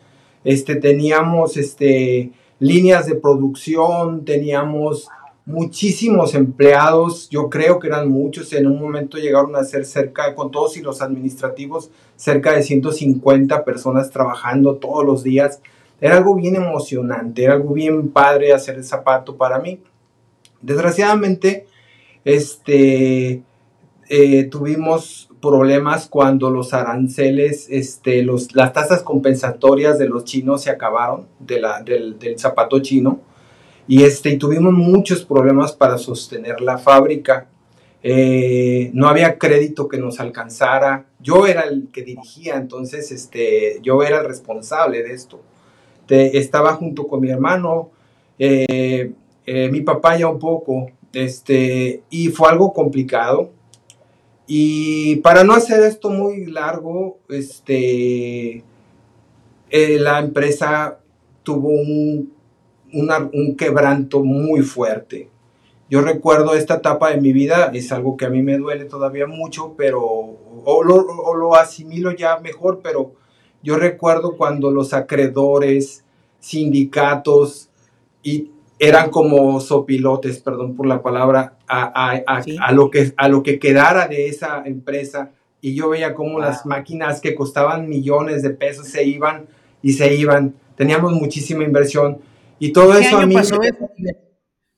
Este, 0.45 0.77
teníamos 0.77 1.57
este, 1.57 2.31
líneas 2.59 3.07
de 3.07 3.15
producción, 3.15 4.25
teníamos 4.25 5.09
muchísimos 5.47 6.35
empleados, 6.35 7.29
yo 7.31 7.49
creo 7.49 7.79
que 7.79 7.87
eran 7.87 8.09
muchos, 8.09 8.53
en 8.53 8.67
un 8.67 8.81
momento 8.81 9.17
llegaron 9.17 9.55
a 9.55 9.63
ser 9.63 9.85
cerca, 9.85 10.35
con 10.35 10.51
todos 10.51 10.77
y 10.77 10.83
los 10.83 11.01
administrativos, 11.01 11.91
cerca 12.17 12.53
de 12.53 12.63
150 12.63 13.65
personas 13.65 14.11
trabajando 14.11 14.77
todos 14.77 15.05
los 15.05 15.23
días. 15.23 15.61
Era 16.01 16.17
algo 16.17 16.35
bien 16.35 16.57
emocionante, 16.57 17.45
era 17.45 17.55
algo 17.55 17.73
bien 17.73 18.09
padre 18.09 18.53
hacer 18.53 18.75
el 18.75 18.85
zapato 18.85 19.37
para 19.37 19.61
mí. 19.61 19.81
Desgraciadamente, 20.61 21.67
este, 22.25 23.43
eh, 24.09 24.45
tuvimos 24.51 25.26
problemas 25.41 26.09
cuando 26.09 26.51
los 26.51 26.75
aranceles, 26.75 27.69
este, 27.71 28.23
los, 28.23 28.55
las 28.55 28.73
tasas 28.73 29.03
compensatorias 29.03 29.99
de 29.99 30.09
los 30.09 30.25
chinos 30.25 30.63
se 30.63 30.71
acabaron, 30.71 31.27
de 31.39 31.61
la, 31.61 31.83
del, 31.83 32.19
del 32.19 32.39
zapato 32.39 32.81
chino 32.81 33.21
y, 33.89 34.03
este, 34.03 34.31
y 34.31 34.39
tuvimos 34.39 34.73
muchos 34.73 35.25
problemas 35.25 35.73
para 35.73 35.99
sostener 35.99 36.61
la 36.61 36.79
fábrica. 36.79 37.49
Eh, 38.03 38.91
no 38.95 39.09
había 39.09 39.39
crédito 39.39 39.89
que 39.89 39.99
nos 39.99 40.21
alcanzara. 40.21 41.07
Yo 41.21 41.47
era 41.47 41.63
el 41.63 41.89
que 41.93 42.03
dirigía, 42.03 42.57
entonces 42.57 43.11
este, 43.13 43.79
yo 43.83 44.03
era 44.03 44.21
el 44.21 44.27
responsable 44.27 45.03
de 45.03 45.13
esto. 45.13 45.41
estaba 46.09 46.75
junto 46.75 47.07
con 47.07 47.21
mi 47.21 47.31
hermano, 47.31 47.91
eh, 48.39 49.13
eh, 49.45 49.69
mi 49.71 49.81
papá 49.81 50.17
ya 50.17 50.29
un 50.29 50.39
poco, 50.39 50.89
este, 51.13 52.03
y 52.11 52.29
fue 52.29 52.49
algo 52.49 52.73
complicado. 52.73 53.51
Y 54.47 55.17
para 55.17 55.45
no 55.45 55.55
hacer 55.55 55.83
esto 55.83 56.11
muy 56.11 56.47
largo, 56.47 57.19
este, 57.29 58.63
la 59.71 60.21
empresa 60.21 61.01
tuvo 61.43 61.69
un 61.69 62.37
un 62.93 63.57
quebranto 63.57 64.23
muy 64.23 64.63
fuerte. 64.63 65.29
Yo 65.89 66.01
recuerdo 66.01 66.55
esta 66.55 66.77
etapa 66.77 67.11
de 67.11 67.21
mi 67.21 67.33
vida, 67.33 67.71
es 67.73 67.93
algo 67.93 68.17
que 68.17 68.27
a 68.27 68.31
mí 68.31 68.43
me 68.43 68.59
duele 68.59 68.87
todavía 68.87 69.27
mucho, 69.27 69.75
pero 69.77 70.03
o 70.65 70.83
lo, 70.83 71.55
asimilo 71.55 72.11
ya 72.13 72.39
mejor, 72.41 72.81
pero 72.83 73.13
yo 73.63 73.77
recuerdo 73.77 74.37
cuando 74.37 74.71
los 74.71 74.93
acreedores, 74.93 76.05
sindicatos, 76.41 77.71
y 78.23 78.51
eran 78.79 79.11
como 79.11 79.61
sopilotes, 79.61 80.41
perdón 80.41 80.75
por 80.75 80.87
la 80.87 81.03
palabra, 81.03 81.56
a, 81.69 82.23
a, 82.27 82.73
lo, 82.73 82.91
que, 82.91 83.13
a 83.17 83.29
lo 83.29 83.43
que 83.43 83.59
quedara 83.59 84.09
de 84.09 84.29
esa 84.29 84.63
empresa. 84.65 85.31
Y 85.61 85.75
yo 85.75 85.89
veía 85.89 86.15
cómo 86.15 86.39
las 86.39 86.67
máquinas 86.67 87.21
que 87.21 87.35
costaban 87.35 87.89
millones 87.89 88.43
de 88.43 88.51
pesos 88.51 88.89
se 88.89 89.05
iban 89.05 89.47
y 89.83 89.95
se 89.95 90.15
iban. 90.15 90.55
Teníamos 90.77 91.13
muchísima 91.13 91.65
inversión 91.65 92.19
y 92.59 92.73
todo 92.73 92.97
eso 92.97 93.19
a 93.19 93.27
mí... 93.27 93.37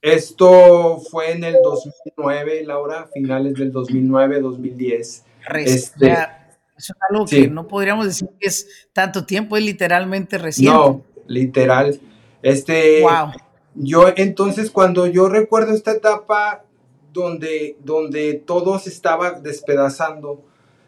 Esto 0.01 1.01
fue 1.11 1.33
en 1.33 1.43
el 1.43 1.57
2009, 1.63 2.63
Laura, 2.65 3.09
finales 3.13 3.55
del 3.55 3.73
2009, 3.73 4.41
2010. 4.41 5.25
Este, 5.65 6.13
eso 6.13 6.93
es 6.93 6.93
algo 7.11 7.27
que 7.27 7.49
no 7.49 7.67
podríamos 7.67 8.07
decir 8.07 8.29
que 8.39 8.47
es 8.47 8.89
tanto 8.93 9.27
tiempo, 9.27 9.57
es 9.57 9.65
literalmente 9.65 10.39
reciente. 10.39 10.73
No, 10.73 11.03
literal. 11.27 11.99
Este, 12.43 13.03
wow. 13.03 13.33
Yo 13.75 14.13
entonces 14.17 14.71
cuando 14.71 15.09
yo 15.09 15.29
recuerdo 15.29 15.73
esta 15.73 15.93
etapa 15.93 16.65
donde, 17.13 17.77
donde 17.81 18.35
todo 18.35 18.79
se 18.79 18.91
estaba 18.91 19.33
despedazando, 19.33 20.43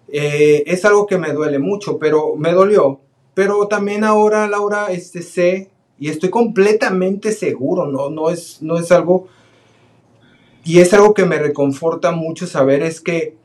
eh, 0.09 0.65
es 0.67 0.85
algo 0.85 1.07
que 1.07 1.19
me 1.19 1.33
duele 1.33 1.59
mucho, 1.59 1.99
pero 1.99 2.37
me 2.37 2.53
dolió. 2.53 3.01
Pero 3.35 3.69
también 3.69 4.05
ahora, 4.05 4.49
Laura, 4.49 4.91
este, 4.91 5.23
sé 5.23 5.71
y 6.01 6.09
estoy 6.09 6.31
completamente 6.31 7.31
seguro, 7.31 7.87
no, 7.87 8.09
no, 8.09 8.31
es, 8.31 8.63
no 8.63 8.79
es 8.79 8.91
algo, 8.91 9.29
y 10.65 10.81
es 10.81 10.95
algo 10.95 11.13
que 11.13 11.27
me 11.27 11.39
reconforta 11.39 12.11
mucho 12.11 12.47
saber, 12.47 12.83
es 12.83 13.03
que, 13.03 13.37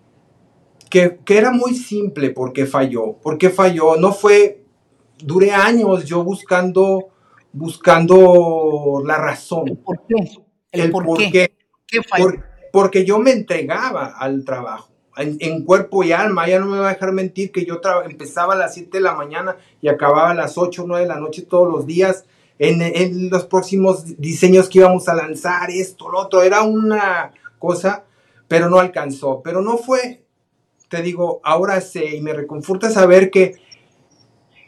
que, 0.90 1.20
era 1.28 1.52
muy 1.52 1.76
simple 1.76 2.30
porque 2.30 2.66
falló, 2.66 3.18
porque 3.22 3.50
falló, 3.50 3.98
no 3.98 4.14
fue, 4.14 4.64
duré 5.18 5.52
años 5.52 6.06
yo 6.06 6.24
buscando, 6.24 7.10
buscando 7.52 9.04
la 9.06 9.18
razón. 9.18 9.78
por 9.84 10.02
qué? 10.08 10.16
El, 10.72 10.92
por, 10.92 11.18
qué. 11.18 11.52
Porque 12.76 13.06
yo 13.06 13.20
me 13.20 13.32
entregaba 13.32 14.08
al 14.08 14.44
trabajo. 14.44 14.90
En, 15.16 15.64
cuerpo 15.64 16.04
y 16.04 16.12
alma, 16.12 16.46
ya 16.46 16.60
no 16.60 16.66
me 16.66 16.78
va 16.78 16.90
a 16.90 16.94
dejar 16.94 17.14
mentir 17.14 17.54
que 17.54 17.64
yo 17.64 17.80
empezaba 18.04 18.54
a 18.54 18.58
las 18.58 18.74
7 18.74 18.98
de 18.98 19.02
la 19.02 19.16
mañana 19.16 19.56
y 19.82 19.88
acababa 19.88 20.32
a 20.32 20.34
las 20.34 20.58
8 20.58 20.84
o 20.84 20.86
9 20.86 21.04
de 21.04 21.08
la 21.08 21.18
noche 21.18 21.44
todos 21.44 21.72
los 21.72 21.86
días. 21.86 22.26
En, 22.60 23.30
los 23.30 23.46
próximos 23.46 24.20
diseños 24.20 24.68
que 24.68 24.80
íbamos 24.80 25.08
a 25.08 25.16
lanzar, 25.16 25.72
esto, 25.72 26.10
lo 26.10 26.20
otro, 26.20 26.44
era 26.44 26.64
una 26.64 27.32
cosa, 27.60 28.04
pero 28.50 28.70
no 28.70 28.80
alcanzó, 28.80 29.42
pero 29.42 29.62
no 29.62 29.78
fue, 29.78 30.26
te 30.90 31.02
digo, 31.02 31.40
ahora 31.46 31.80
sé 31.80 32.18
y 32.18 32.20
me 32.20 32.34
reconforta 32.34 32.90
saber 32.90 33.32
que, 33.32 33.56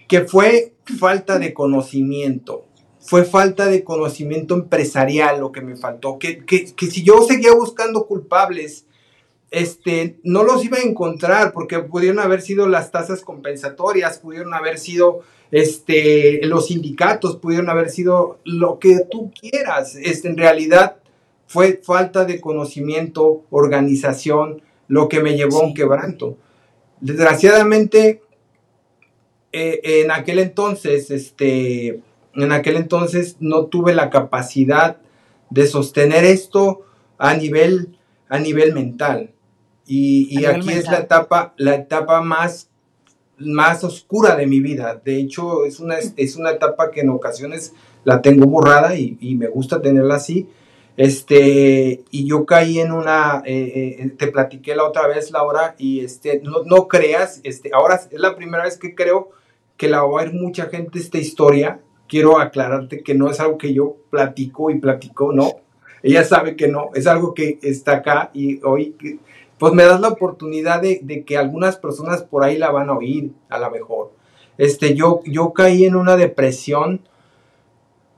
que 0.07 0.21
fue 0.21 0.75
falta 0.97 1.39
de 1.39 1.53
conocimiento, 1.53 2.66
fue 3.07 3.23
falta 3.23 3.67
de 3.67 3.85
conocimiento 3.85 4.53
empresarial 4.53 5.39
lo 5.39 5.53
que 5.53 5.61
me 5.61 5.77
faltó, 5.77 6.19
que, 6.19 6.45
que, 6.45 6.65
que 6.75 6.87
si 6.87 7.03
yo 7.03 7.23
seguía 7.23 7.53
buscando 7.53 8.05
culpables, 8.05 8.85
este, 9.49 10.19
no 10.23 10.43
los 10.43 10.65
iba 10.65 10.77
a 10.77 10.81
encontrar 10.81 11.53
porque 11.53 11.79
pudieron 11.79 12.19
haber 12.19 12.41
sido 12.41 12.67
las 12.67 12.91
tasas 12.91 13.21
compensatorias, 13.21 14.19
pudieron 14.19 14.53
haber 14.53 14.77
sido 14.77 15.21
este, 15.51 16.45
los 16.47 16.67
sindicatos, 16.67 17.37
pudieron 17.37 17.69
haber 17.69 17.91
sido 17.91 18.39
lo 18.43 18.77
que 18.77 18.99
tú 19.09 19.31
quieras. 19.31 19.95
Este, 19.95 20.27
en 20.27 20.35
realidad 20.35 20.97
fue 21.45 21.79
falta 21.81 22.25
de 22.25 22.41
conocimiento, 22.41 23.45
organización, 23.51 24.61
lo 24.89 25.07
que 25.07 25.21
me 25.21 25.37
llevó 25.37 25.61
a 25.61 25.65
un 25.65 25.73
quebranto. 25.73 26.37
Desgraciadamente, 26.99 28.21
eh, 29.53 29.79
en 30.01 30.11
aquel 30.11 30.39
entonces, 30.39 31.09
este, 31.09 32.01
en 32.43 32.51
aquel 32.51 32.77
entonces 32.77 33.37
no 33.39 33.65
tuve 33.65 33.93
la 33.95 34.09
capacidad 34.09 34.97
de 35.49 35.67
sostener 35.67 36.23
esto 36.23 36.81
a 37.17 37.33
nivel, 37.33 37.97
a 38.29 38.39
nivel 38.39 38.73
mental. 38.73 39.31
Y, 39.85 40.45
aquí 40.45 40.71
es 40.71 40.85
la 40.85 40.99
etapa, 40.99 41.53
la 41.57 41.75
etapa 41.75 42.21
más, 42.21 42.69
más 43.37 43.83
oscura 43.83 44.35
de 44.35 44.45
mi 44.45 44.59
vida. 44.59 45.01
De 45.03 45.17
hecho, 45.17 45.65
es 45.65 45.79
una, 45.79 45.95
es 45.97 46.35
una 46.35 46.51
etapa 46.51 46.91
que 46.91 47.01
en 47.01 47.09
ocasiones 47.09 47.73
la 48.03 48.21
tengo 48.21 48.45
borrada 48.47 48.95
y, 48.95 49.35
me 49.35 49.47
gusta 49.47 49.81
tenerla 49.81 50.15
así. 50.15 50.49
Este, 50.97 52.03
y 52.09 52.27
yo 52.27 52.45
caí 52.45 52.79
en 52.79 52.91
una, 52.91 53.43
eh, 53.45 53.97
eh, 53.99 54.09
te 54.17 54.27
platiqué 54.27 54.75
la 54.75 54.83
otra 54.83 55.07
vez, 55.07 55.31
Laura, 55.31 55.75
y 55.77 56.01
este, 56.01 56.41
no, 56.43 56.63
no, 56.63 56.87
creas, 56.87 57.39
este, 57.43 57.69
ahora 57.71 57.95
es 57.95 58.19
la 58.19 58.35
primera 58.35 58.63
vez 58.63 58.77
que 58.77 58.95
creo 58.95 59.29
que 59.77 59.87
la 59.87 60.03
va 60.03 60.21
a 60.21 60.23
ver 60.25 60.33
mucha 60.33 60.65
gente 60.65 60.99
esta 60.99 61.19
historia. 61.19 61.79
Quiero 62.07 62.39
aclararte 62.39 63.03
que 63.03 63.13
no 63.13 63.29
es 63.29 63.39
algo 63.39 63.57
que 63.57 63.73
yo 63.73 63.97
platico 64.09 64.69
y 64.69 64.79
platico, 64.79 65.33
no. 65.33 65.51
Ella 66.03 66.23
sabe 66.23 66.55
que 66.55 66.67
no, 66.67 66.91
es 66.93 67.07
algo 67.07 67.33
que 67.33 67.59
está 67.61 67.97
acá 67.97 68.31
y 68.33 68.63
hoy 68.63 68.95
pues 69.57 69.73
me 69.73 69.83
das 69.83 69.99
la 69.99 70.09
oportunidad 70.09 70.81
de, 70.81 71.23
que 71.25 71.37
algunas 71.37 71.77
personas 71.77 72.21
por 72.23 72.43
ahí 72.43 72.57
la 72.57 72.71
van 72.71 72.89
a 72.89 72.93
oír, 72.93 73.31
a 73.49 73.57
lo 73.57 73.71
mejor. 73.71 74.11
Este, 74.57 74.95
yo, 74.95 75.21
yo 75.25 75.53
caí 75.53 75.85
en 75.85 75.95
una 75.95 76.15
depresión, 76.15 77.01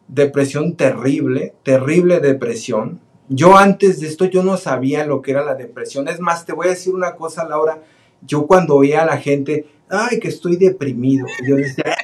depresión 0.08 0.76
terrible, 0.76 1.54
terrible 1.64 2.20
depresión. 2.20 3.00
Yo 3.30 3.58
antes 3.58 4.00
de 4.00 4.08
esto 4.08 4.26
yo 4.26 4.44
no 4.44 4.58
sabía 4.58 5.06
lo 5.06 5.22
que 5.22 5.32
era 5.32 5.44
la 5.44 5.56
depresión. 5.56 6.08
Es 6.08 6.20
más, 6.20 6.46
te 6.46 6.54
voy 6.54 6.68
a 6.68 6.72
decir 6.72 6.94
una 6.94 7.16
cosa, 7.16 7.48
Laura. 7.48 7.82
Yo 8.22 8.48
cuando 8.48 8.76
oía 8.76 9.04
a 9.04 9.06
la 9.06 9.18
gente, 9.18 9.68
ay, 9.90 10.20
que 10.20 10.28
estoy 10.28 10.58
deprimido, 10.58 11.26
yo 11.48 11.56
decía, 11.56 11.96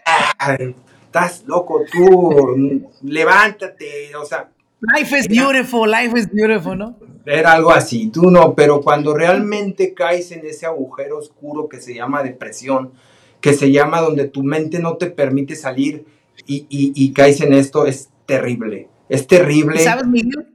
estás 1.16 1.46
loco 1.48 1.82
tú, 1.92 2.90
levántate, 3.04 4.14
o 4.16 4.26
sea, 4.26 4.52
Life 4.98 5.18
is 5.18 5.28
beautiful, 5.28 5.90
life 5.90 6.14
is 6.20 6.30
beautiful, 6.30 6.78
¿no? 6.78 7.00
Era 7.26 7.54
algo 7.54 7.72
así, 7.72 8.10
tú 8.12 8.30
no, 8.30 8.54
pero 8.54 8.82
cuando 8.82 9.16
realmente 9.16 9.94
caes 9.94 10.32
en 10.32 10.46
ese 10.46 10.66
agujero 10.66 11.18
oscuro 11.18 11.70
que 11.70 11.80
se 11.80 11.96
llama 11.96 12.22
depresión, 12.22 12.92
que 13.40 13.54
se 13.54 13.72
llama 13.72 14.02
donde 14.02 14.28
tu 14.28 14.44
mente 14.44 14.80
no 14.80 14.98
te 14.98 15.08
permite 15.08 15.56
salir 15.56 16.06
y, 16.46 16.68
y, 16.70 17.14
caes 17.14 17.40
en 17.42 17.54
esto, 17.54 17.88
es 17.88 18.10
terrible, 18.26 18.90
es 19.08 19.26
terrible. 19.26 19.80
¿Sabes, 19.80 20.06
Miguel? 20.06 20.54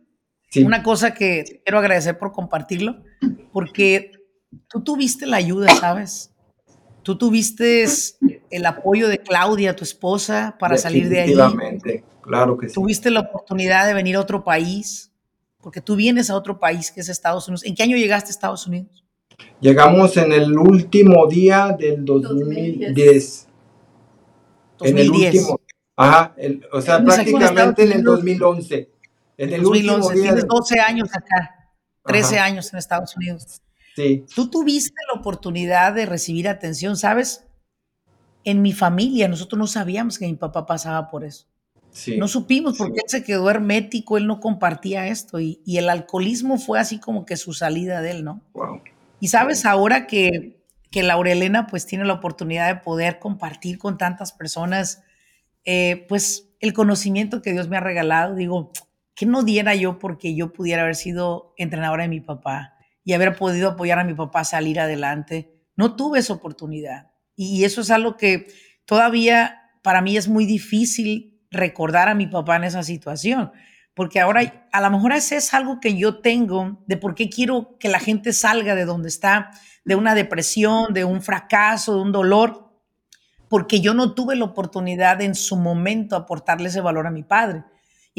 Sí. 0.50 0.62
Una 0.62 0.82
cosa 0.82 1.14
que 1.14 1.62
quiero 1.64 1.78
agradecer 1.78 2.18
por 2.18 2.32
compartirlo, 2.32 3.02
porque 3.52 4.12
tú 4.68 4.82
tuviste 4.82 5.26
la 5.26 5.38
ayuda, 5.38 5.74
¿sabes? 5.74 6.30
Tú 7.02 7.16
tuviste 7.16 7.86
el 8.50 8.66
apoyo 8.66 9.08
de 9.08 9.18
Claudia, 9.18 9.74
tu 9.74 9.84
esposa, 9.84 10.56
para 10.58 10.76
salir 10.76 11.08
de 11.08 11.20
ahí. 11.20 11.34
claro 12.20 12.56
que 12.58 12.68
sí. 12.68 12.74
Tuviste 12.74 13.10
la 13.10 13.20
oportunidad 13.20 13.86
de 13.86 13.94
venir 13.94 14.16
a 14.16 14.20
otro 14.20 14.44
país, 14.44 15.10
porque 15.60 15.80
tú 15.80 15.96
vienes 15.96 16.30
a 16.30 16.36
otro 16.36 16.58
país 16.58 16.90
que 16.90 17.00
es 17.00 17.08
Estados 17.08 17.48
Unidos. 17.48 17.64
¿En 17.64 17.74
qué 17.74 17.82
año 17.82 17.96
llegaste 17.96 18.28
a 18.28 18.30
Estados 18.30 18.66
Unidos? 18.66 19.04
Llegamos 19.60 20.16
en 20.16 20.32
el 20.32 20.56
último 20.56 21.26
día 21.26 21.74
del 21.78 22.04
2010. 22.04 22.94
2010. 22.94 23.46
En 24.80 24.98
el 24.98 25.10
último. 25.10 25.60
Ajá, 25.96 26.34
o 26.72 26.80
sea, 26.80 27.04
prácticamente 27.04 27.82
en 27.84 27.92
el 27.92 28.02
2011. 28.02 28.90
En 29.36 29.52
el 29.52 29.62
2011, 29.62 29.68
último 29.68 30.10
día 30.10 30.22
tienes 30.32 30.46
12 30.46 30.80
años 30.80 31.08
acá, 31.14 31.70
13 32.04 32.38
años 32.38 32.72
en 32.72 32.78
Estados 32.78 33.16
Unidos. 33.16 33.62
Sí. 33.96 34.24
Tú 34.34 34.50
tuviste 34.50 34.94
la 35.12 35.20
oportunidad 35.20 35.94
de 35.94 36.06
recibir 36.06 36.48
atención, 36.48 36.96
¿sabes? 36.96 37.46
En 38.44 38.62
mi 38.62 38.72
familia, 38.72 39.28
nosotros 39.28 39.58
no 39.58 39.66
sabíamos 39.66 40.18
que 40.18 40.26
mi 40.26 40.34
papá 40.34 40.66
pasaba 40.66 41.10
por 41.10 41.24
eso. 41.24 41.46
No 42.18 42.28
supimos 42.28 42.78
porque 42.78 43.00
él 43.02 43.08
se 43.08 43.24
quedó 43.24 43.50
hermético, 43.50 44.16
él 44.16 44.26
no 44.26 44.40
compartía 44.40 45.08
esto 45.08 45.40
y, 45.40 45.60
el 45.66 45.88
alcoholismo 45.88 46.58
fue 46.58 46.78
así 46.78 46.98
como 46.98 47.26
que 47.26 47.36
su 47.36 47.52
salida 47.52 48.00
de 48.00 48.12
él, 48.12 48.24
¿no? 48.24 48.42
Y 49.18 49.28
sabes, 49.28 49.66
ahora 49.66 50.06
que, 50.06 50.62
que 50.90 51.02
Laurelena 51.02 51.66
pues 51.66 51.86
tiene 51.86 52.04
la 52.04 52.14
oportunidad 52.14 52.68
de 52.68 52.80
poder 52.80 53.18
compartir 53.18 53.78
con 53.78 53.98
tantas 53.98 54.32
personas, 54.32 55.02
eh, 55.64 56.06
pues 56.08 56.48
el 56.60 56.72
conocimiento 56.72 57.42
que 57.42 57.52
Dios 57.52 57.68
me 57.68 57.76
ha 57.76 57.80
regalado, 57.80 58.34
digo, 58.34 58.72
que 59.14 59.26
no 59.26 59.42
diera 59.42 59.74
yo 59.74 59.98
porque 59.98 60.34
yo 60.34 60.52
pudiera 60.52 60.82
haber 60.82 60.96
sido 60.96 61.54
entrenadora 61.56 62.04
de 62.04 62.08
mi 62.08 62.20
papá 62.20 62.76
y 63.04 63.12
haber 63.12 63.36
podido 63.36 63.70
apoyar 63.70 63.98
a 63.98 64.04
mi 64.04 64.14
papá 64.14 64.40
a 64.40 64.44
salir 64.44 64.80
adelante? 64.80 65.54
No 65.76 65.96
tuve 65.96 66.18
esa 66.18 66.34
oportunidad. 66.34 67.10
Y 67.36 67.64
eso 67.64 67.80
es 67.80 67.90
algo 67.90 68.16
que 68.16 68.48
todavía 68.84 69.60
para 69.82 70.02
mí 70.02 70.16
es 70.16 70.28
muy 70.28 70.46
difícil 70.46 71.40
recordar 71.50 72.08
a 72.08 72.14
mi 72.14 72.26
papá 72.26 72.56
en 72.56 72.64
esa 72.64 72.82
situación, 72.82 73.50
porque 73.94 74.20
ahora 74.20 74.66
a 74.72 74.80
lo 74.80 74.90
mejor 74.90 75.12
ese 75.12 75.36
es 75.36 75.52
algo 75.52 75.80
que 75.80 75.96
yo 75.96 76.20
tengo 76.20 76.82
de 76.86 76.96
por 76.96 77.14
qué 77.14 77.28
quiero 77.28 77.76
que 77.78 77.88
la 77.88 77.98
gente 77.98 78.32
salga 78.32 78.74
de 78.74 78.84
donde 78.84 79.08
está, 79.08 79.50
de 79.84 79.94
una 79.94 80.14
depresión, 80.14 80.92
de 80.92 81.04
un 81.04 81.22
fracaso, 81.22 81.94
de 81.94 82.02
un 82.02 82.12
dolor, 82.12 82.70
porque 83.48 83.80
yo 83.80 83.94
no 83.94 84.14
tuve 84.14 84.36
la 84.36 84.44
oportunidad 84.44 85.20
en 85.22 85.34
su 85.34 85.56
momento 85.56 86.14
aportarle 86.14 86.68
ese 86.68 86.80
valor 86.80 87.06
a 87.06 87.10
mi 87.10 87.24
padre. 87.24 87.64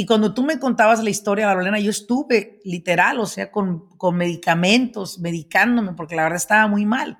Y 0.02 0.08
cuando 0.08 0.34
tú 0.34 0.42
me 0.42 0.58
contabas 0.58 1.04
la 1.04 1.12
historia, 1.12 1.54
Lorena, 1.54 1.78
yo 1.78 1.92
estuve 1.92 2.60
literal, 2.64 3.20
o 3.20 3.28
sea, 3.28 3.52
con, 3.52 3.88
con 3.98 4.18
medicamentos, 4.18 5.20
medicándome, 5.20 5.94
porque 5.94 6.16
la 6.16 6.24
verdad 6.24 6.38
estaba 6.38 6.68
muy 6.68 6.88
mal. 6.88 7.20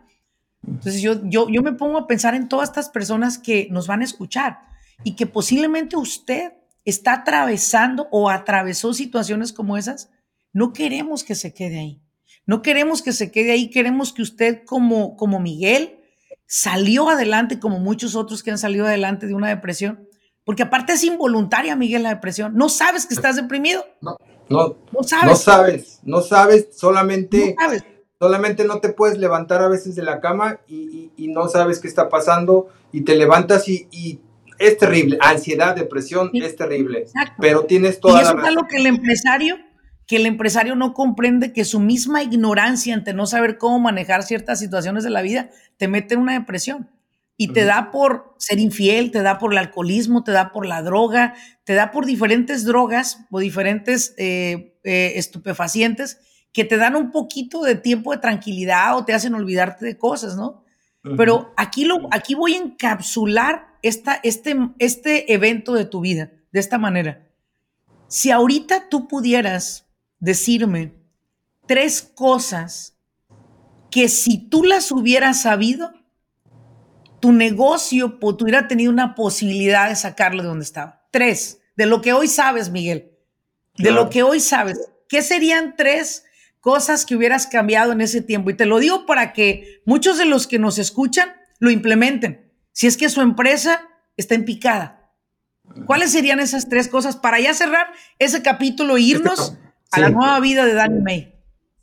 Entonces 0.66 1.00
yo, 1.00 1.22
yo, 1.26 1.48
yo 1.48 1.62
me 1.62 1.74
pongo 1.74 2.00
a 2.00 2.08
pensar 2.08 2.34
en 2.34 2.48
todas 2.48 2.70
estas 2.70 2.90
personas 2.90 3.38
que 3.38 3.68
nos 3.70 3.86
van 3.86 4.02
a 4.02 4.06
escuchar 4.06 4.62
y 5.04 5.16
que 5.16 5.28
posiblemente 5.28 5.96
usted 5.96 6.54
está 6.84 7.14
atravesando 7.14 8.08
o 8.10 8.32
atravesó 8.32 8.96
situaciones 8.96 9.54
como 9.54 9.78
esas, 9.78 10.10
no 10.52 10.74
queremos 10.74 11.24
que 11.24 11.36
se 11.36 11.54
quede 11.54 11.78
ahí. 11.78 12.02
No 12.48 12.64
queremos 12.64 13.04
que 13.04 13.14
se 13.14 13.30
quede 13.30 13.52
ahí, 13.52 13.70
queremos 13.70 14.12
que 14.12 14.24
usted 14.24 14.64
como, 14.66 15.18
como 15.18 15.40
Miguel 15.40 16.00
salió 16.48 17.10
adelante 17.10 17.60
como 17.60 17.78
muchos 17.78 18.16
otros 18.16 18.42
que 18.42 18.50
han 18.50 18.58
salido 18.58 18.88
adelante 18.88 19.28
de 19.28 19.36
una 19.36 19.50
depresión, 19.50 20.08
porque 20.44 20.64
aparte 20.64 20.94
es 20.94 21.04
involuntaria, 21.04 21.76
Miguel, 21.76 22.04
la 22.04 22.10
depresión. 22.10 22.56
No 22.56 22.70
sabes 22.70 23.06
que 23.06 23.14
estás 23.14 23.36
deprimido. 23.36 23.86
No, 24.02 24.18
no, 24.50 24.78
no 24.92 25.04
sabes. 25.04 25.26
No 25.26 25.36
sabes, 25.36 26.00
no 26.04 26.22
sabes, 26.22 26.68
solamente, 26.76 27.56
no 27.58 27.66
sabes. 27.66 27.84
solamente 28.20 28.66
no 28.66 28.80
te 28.80 28.90
puedes 28.90 29.18
levantar 29.18 29.62
a 29.62 29.68
veces 29.68 29.96
de 29.96 30.04
la 30.04 30.20
cama 30.20 30.60
y, 30.68 31.12
no 31.18 31.48
sabes 31.48 31.80
qué 31.80 31.88
está 31.88 32.10
pasando 32.10 32.68
y 32.92 33.02
te 33.02 33.16
levantas 33.16 33.68
y, 33.70 33.88
y 33.92 34.20
es 34.62 34.78
terrible. 34.78 35.18
Ansiedad, 35.22 35.76
depresión, 35.76 36.30
es 36.34 36.56
terrible. 36.56 37.06
Pero 37.40 37.66
tienes 37.66 38.00
toda 38.00 38.20
y 38.20 38.24
eso 38.24 38.36
la 38.36 38.42
es 38.42 38.48
algo 38.48 38.68
que 38.68 38.78
el 38.78 38.88
empresario, 38.88 39.58
que 40.08 40.18
el 40.18 40.26
empresario 40.26 40.76
no 40.76 40.94
comprende 40.94 41.54
que 41.54 41.66
su 41.66 41.80
misma 41.80 42.22
ignorancia 42.24 42.94
ante 42.94 43.14
no 43.14 43.26
saber 43.26 43.58
cómo 43.58 43.80
manejar 43.80 44.24
ciertas 44.24 44.60
situaciones 44.60 45.04
de 45.04 45.10
la 45.10 45.22
vida 45.22 45.50
te 45.78 45.88
mete 45.88 46.16
en 46.16 46.22
una 46.22 46.34
depresión. 46.34 46.90
Y 47.42 47.48
te 47.48 47.66
da 47.66 47.90
por 47.90 48.36
ser 48.38 48.60
infiel, 48.60 49.10
te 49.10 49.24
da 49.24 49.40
por 49.40 49.52
el 49.52 49.58
alcoholismo, 49.58 50.24
te 50.24 50.32
da 50.32 50.52
por 50.52 50.68
la 50.68 50.84
droga, 50.84 51.34
te 51.64 51.74
da 51.74 51.90
por 51.90 52.06
diferentes 52.06 52.66
drogas 52.66 53.26
o 53.32 53.40
diferentes 53.40 54.14
eh, 54.20 54.78
eh, 54.84 55.14
estupefacientes 55.16 56.20
que 56.54 56.66
te 56.66 56.78
dan 56.78 56.96
un 56.96 57.10
poquito 57.10 57.64
de 57.64 57.74
tiempo 57.74 58.12
de 58.12 58.20
tranquilidad 58.20 58.96
o 58.96 59.06
te 59.06 59.14
hacen 59.14 59.34
olvidarte 59.34 59.88
de 59.88 59.98
cosas, 59.98 60.36
¿no? 60.36 60.64
Pero 61.18 61.52
aquí, 61.58 61.84
lo, 61.86 62.08
aquí 62.12 62.36
voy 62.36 62.54
a 62.54 62.58
encapsular 62.58 63.70
esta, 63.82 64.20
este, 64.22 64.56
este 64.78 65.34
evento 65.34 65.74
de 65.74 65.86
tu 65.86 66.00
vida 66.00 66.32
de 66.52 66.60
esta 66.60 66.78
manera. 66.78 67.28
Si 68.08 68.30
ahorita 68.30 68.88
tú 68.88 69.08
pudieras 69.08 69.88
decirme 70.20 70.94
tres 71.66 72.04
cosas 72.04 73.00
que 73.90 74.10
si 74.10 74.48
tú 74.48 74.64
las 74.64 74.92
hubieras 74.92 75.42
sabido, 75.42 75.92
tu 77.22 77.32
negocio 77.32 78.18
hubiera 78.22 78.68
tenido 78.68 78.92
una 78.92 79.16
posibilidad 79.16 79.90
de 79.90 79.96
sacarlo 79.96 80.44
de 80.44 80.50
donde 80.50 80.66
estaba. 80.66 81.08
Tres, 81.12 81.62
de 81.78 81.86
lo 81.86 82.02
que 82.02 82.14
hoy 82.14 82.28
sabes, 82.28 82.70
Miguel, 82.70 83.12
de 83.78 83.92
lo 83.92 84.10
que 84.10 84.24
hoy 84.24 84.40
sabes. 84.40 84.80
¿Qué 85.08 85.22
serían 85.22 85.76
tres 85.78 86.26
cosas 86.60 87.06
que 87.06 87.16
hubieras 87.16 87.48
cambiado 87.48 87.92
en 87.92 88.02
ese 88.02 88.22
tiempo? 88.22 88.50
Y 88.50 88.56
te 88.56 88.66
lo 88.66 88.80
digo 88.80 89.06
para 89.06 89.34
que 89.34 89.82
muchos 89.86 90.18
de 90.18 90.26
los 90.26 90.48
que 90.48 90.60
nos 90.60 90.78
escuchan 90.78 91.34
lo 91.60 91.72
implementen 91.72 92.52
si 92.74 92.88
es 92.88 92.98
que 92.98 93.10
su 93.10 93.22
empresa 93.22 93.88
está 94.18 94.36
en 94.36 94.46
picada. 94.46 95.14
¿Cuáles 95.86 96.12
serían 96.12 96.40
esas 96.40 96.68
tres 96.68 96.88
cosas 96.88 97.16
para 97.16 97.40
ya 97.40 97.54
cerrar 97.54 97.88
ese 98.20 98.42
capítulo 98.42 98.98
e 98.98 99.02
irnos 99.02 99.58
a 99.92 100.00
la 100.00 100.10
nueva 100.10 100.40
vida 100.40 100.66
de 100.66 100.74
Danny 100.74 101.02
May? 101.02 101.36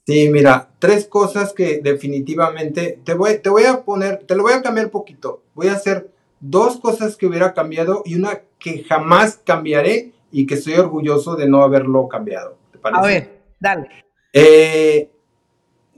Sí, 0.09 0.31
mira, 0.31 0.71
tres 0.79 1.07
cosas 1.07 1.53
que 1.53 1.83
definitivamente 1.83 2.99
te 3.05 3.12
voy, 3.12 3.40
te 3.40 3.51
voy 3.51 3.64
a 3.64 3.85
poner, 3.85 4.25
te 4.25 4.37
lo 4.37 4.42
voy 4.42 4.55
a 4.55 4.62
cambiar 4.62 4.87
un 4.87 4.90
poquito. 4.90 5.42
Voy 5.55 5.68
a 5.68 5.75
hacer 5.75 6.11
dos 6.40 6.81
cosas 6.81 7.14
que 7.14 7.27
hubiera 7.27 7.53
cambiado 7.53 8.01
y 8.07 8.14
una 8.14 8.40
que 8.59 8.85
jamás 8.85 9.38
cambiaré 9.44 10.14
y 10.33 10.47
que 10.47 10.55
estoy 10.55 10.77
orgulloso 10.77 11.37
de 11.37 11.47
no 11.47 11.62
haberlo 11.62 12.09
cambiado. 12.09 12.57
A 12.85 13.03
ver, 13.03 13.42
dale. 13.61 13.87
Eh, 14.33 15.11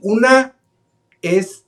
una 0.01 0.57
es 1.21 1.63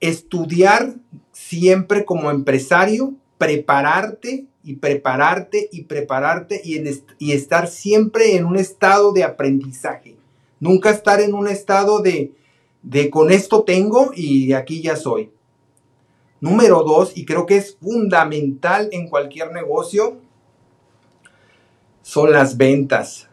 estudiar 0.00 0.92
siempre 1.30 2.04
como 2.04 2.32
empresario, 2.32 3.14
prepararte 3.38 4.46
y 4.64 4.74
prepararte 4.74 5.68
y 5.70 5.82
prepararte 5.82 6.60
y, 6.64 6.82
y 7.20 7.30
estar 7.30 7.68
siempre 7.68 8.34
en 8.34 8.44
un 8.44 8.56
estado 8.56 9.12
de 9.12 9.22
aprendizaje. 9.22 10.16
Nunca 10.60 10.90
estar 10.90 11.20
en 11.20 11.34
un 11.34 11.48
estado 11.48 12.00
de, 12.00 12.32
de 12.82 13.10
con 13.10 13.30
esto 13.30 13.64
tengo 13.64 14.10
y 14.14 14.52
aquí 14.52 14.82
ya 14.82 14.96
soy. 14.96 15.30
Número 16.40 16.82
dos, 16.82 17.16
y 17.16 17.24
creo 17.24 17.46
que 17.46 17.56
es 17.56 17.76
fundamental 17.80 18.88
en 18.92 19.08
cualquier 19.08 19.52
negocio, 19.52 20.18
son 22.02 22.30
las 22.30 22.56
ventas. 22.56 23.28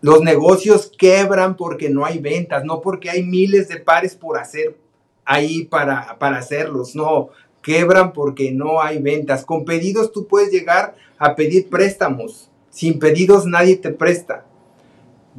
Los 0.00 0.22
negocios 0.22 0.90
quebran 0.98 1.56
porque 1.56 1.88
no 1.88 2.04
hay 2.04 2.18
ventas, 2.18 2.64
no 2.64 2.80
porque 2.80 3.10
hay 3.10 3.22
miles 3.22 3.68
de 3.68 3.76
pares 3.76 4.14
por 4.14 4.38
hacer 4.38 4.76
ahí 5.24 5.64
para, 5.64 6.18
para 6.18 6.38
hacerlos. 6.38 6.94
No, 6.94 7.30
quebran 7.62 8.12
porque 8.12 8.52
no 8.52 8.82
hay 8.82 8.98
ventas. 8.98 9.44
Con 9.44 9.64
pedidos 9.64 10.12
tú 10.12 10.26
puedes 10.26 10.50
llegar 10.50 10.94
a 11.18 11.34
pedir 11.34 11.68
préstamos. 11.70 12.50
Sin 12.70 12.98
pedidos 12.98 13.46
nadie 13.46 13.76
te 13.76 13.90
presta. 13.90 14.44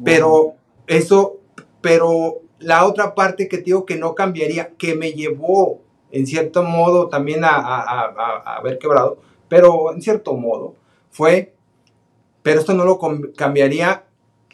Pero 0.04 0.54
eso, 0.86 1.38
pero 1.80 2.40
la 2.58 2.86
otra 2.86 3.14
parte 3.14 3.48
que 3.48 3.58
te 3.58 3.64
digo 3.64 3.86
que 3.86 3.96
no 3.96 4.14
cambiaría, 4.14 4.72
que 4.76 4.94
me 4.94 5.12
llevó 5.12 5.80
en 6.12 6.26
cierto 6.26 6.62
modo 6.62 7.08
también 7.08 7.44
a, 7.44 7.56
a, 7.56 8.56
haber 8.56 8.78
quebrado, 8.78 9.18
pero 9.48 9.92
en 9.92 10.00
cierto 10.00 10.34
modo 10.34 10.74
fue, 11.10 11.54
pero 12.42 12.60
esto 12.60 12.74
no 12.74 12.84
lo 12.84 12.98
cambiaría 13.36 14.04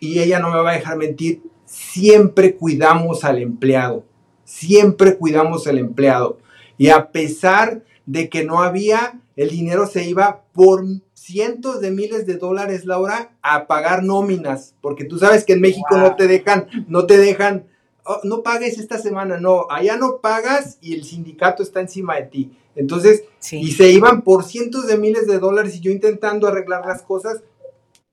y 0.01 0.21
ella 0.21 0.39
no 0.39 0.51
me 0.51 0.61
va 0.61 0.71
a 0.71 0.75
dejar 0.75 0.97
mentir, 0.97 1.43
siempre 1.67 2.57
cuidamos 2.57 3.25
al 3.25 3.39
empleado 3.39 4.05
siempre 4.53 5.17
cuidamos 5.17 5.67
al 5.67 5.79
empleado. 5.79 6.39
Y 6.77 6.89
a 6.89 7.11
pesar 7.11 7.85
de 8.07 8.29
que 8.29 8.45
no 8.45 8.63
había, 8.63 9.21
el 9.37 9.51
dinero 9.51 9.87
se 9.87 10.05
iba 10.05 10.43
por 10.53 10.85
cientos 11.23 11.81
de 11.81 11.91
miles 11.91 12.27
de 12.27 12.37
dólares, 12.37 12.85
Laura, 12.85 13.33
a 13.43 13.67
pagar 13.67 14.03
nóminas, 14.03 14.75
porque 14.81 15.05
tú 15.05 15.19
sabes 15.19 15.45
que 15.45 15.53
en 15.53 15.61
México 15.61 15.97
no 15.97 16.17
te 16.17 16.27
dejan, 16.27 16.67
no 16.89 17.07
te 17.07 17.17
dejan, 17.17 17.67
oh, 18.05 18.21
no 18.25 18.43
pagues 18.43 18.79
esta 18.79 18.99
semana, 18.99 19.39
no, 19.39 19.67
allá 19.71 19.97
no 19.97 20.19
pagas 20.21 20.79
y 20.81 20.95
el 20.95 21.05
sindicato 21.05 21.63
está 21.63 21.81
encima 21.81 22.17
de 22.17 22.23
ti. 22.23 22.53
Entonces, 22.75 23.25
y 23.53 23.73
se 23.73 23.91
iban 23.91 24.23
por 24.23 24.45
cientos 24.45 24.87
de 24.87 24.97
miles 24.97 25.27
de 25.27 25.39
dólares 25.39 25.77
y 25.77 25.81
yo 25.81 25.93
intentando 25.93 26.49
arreglar 26.49 26.85
las 26.87 27.03
cosas, 27.03 27.43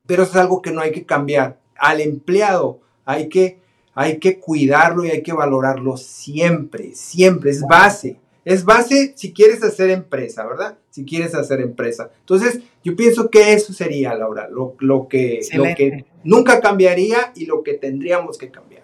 pero 0.06 0.24
eso 0.24 0.34
es 0.34 0.38
algo 0.38 0.62
que 0.62 0.72
no 0.72 0.82
hay 0.82 0.92
que 0.92 1.06
cambiar. 1.06 1.60
Al 1.78 2.02
empleado 2.02 2.80
hay 3.06 3.30
que, 3.30 3.60
hay 3.96 4.20
que 4.20 4.40
cuidarlo 4.40 5.06
y 5.06 5.10
hay 5.10 5.24
que 5.24 5.34
valorarlo 5.34 5.98
siempre, 5.98 6.94
siempre, 6.94 7.52
es 7.52 7.62
base. 7.62 8.20
Es 8.46 8.66
base 8.66 9.14
si 9.16 9.34
quieres 9.34 9.64
hacer 9.64 9.90
empresa, 9.90 10.46
¿verdad? 10.46 10.78
Si 11.00 11.06
quieres 11.06 11.34
hacer 11.34 11.62
empresa. 11.62 12.12
Entonces, 12.20 12.60
yo 12.84 12.94
pienso 12.94 13.30
que 13.30 13.54
eso 13.54 13.72
sería, 13.72 14.14
Laura, 14.16 14.50
lo, 14.50 14.76
que, 15.08 15.40
lo 15.54 15.64
que 15.64 16.06
nunca 16.26 16.60
cambiaría 16.60 17.32
y 17.38 17.46
lo 17.46 17.64
que 17.64 17.76
tendríamos 17.76 18.38
que 18.38 18.52
cambiar. 18.52 18.84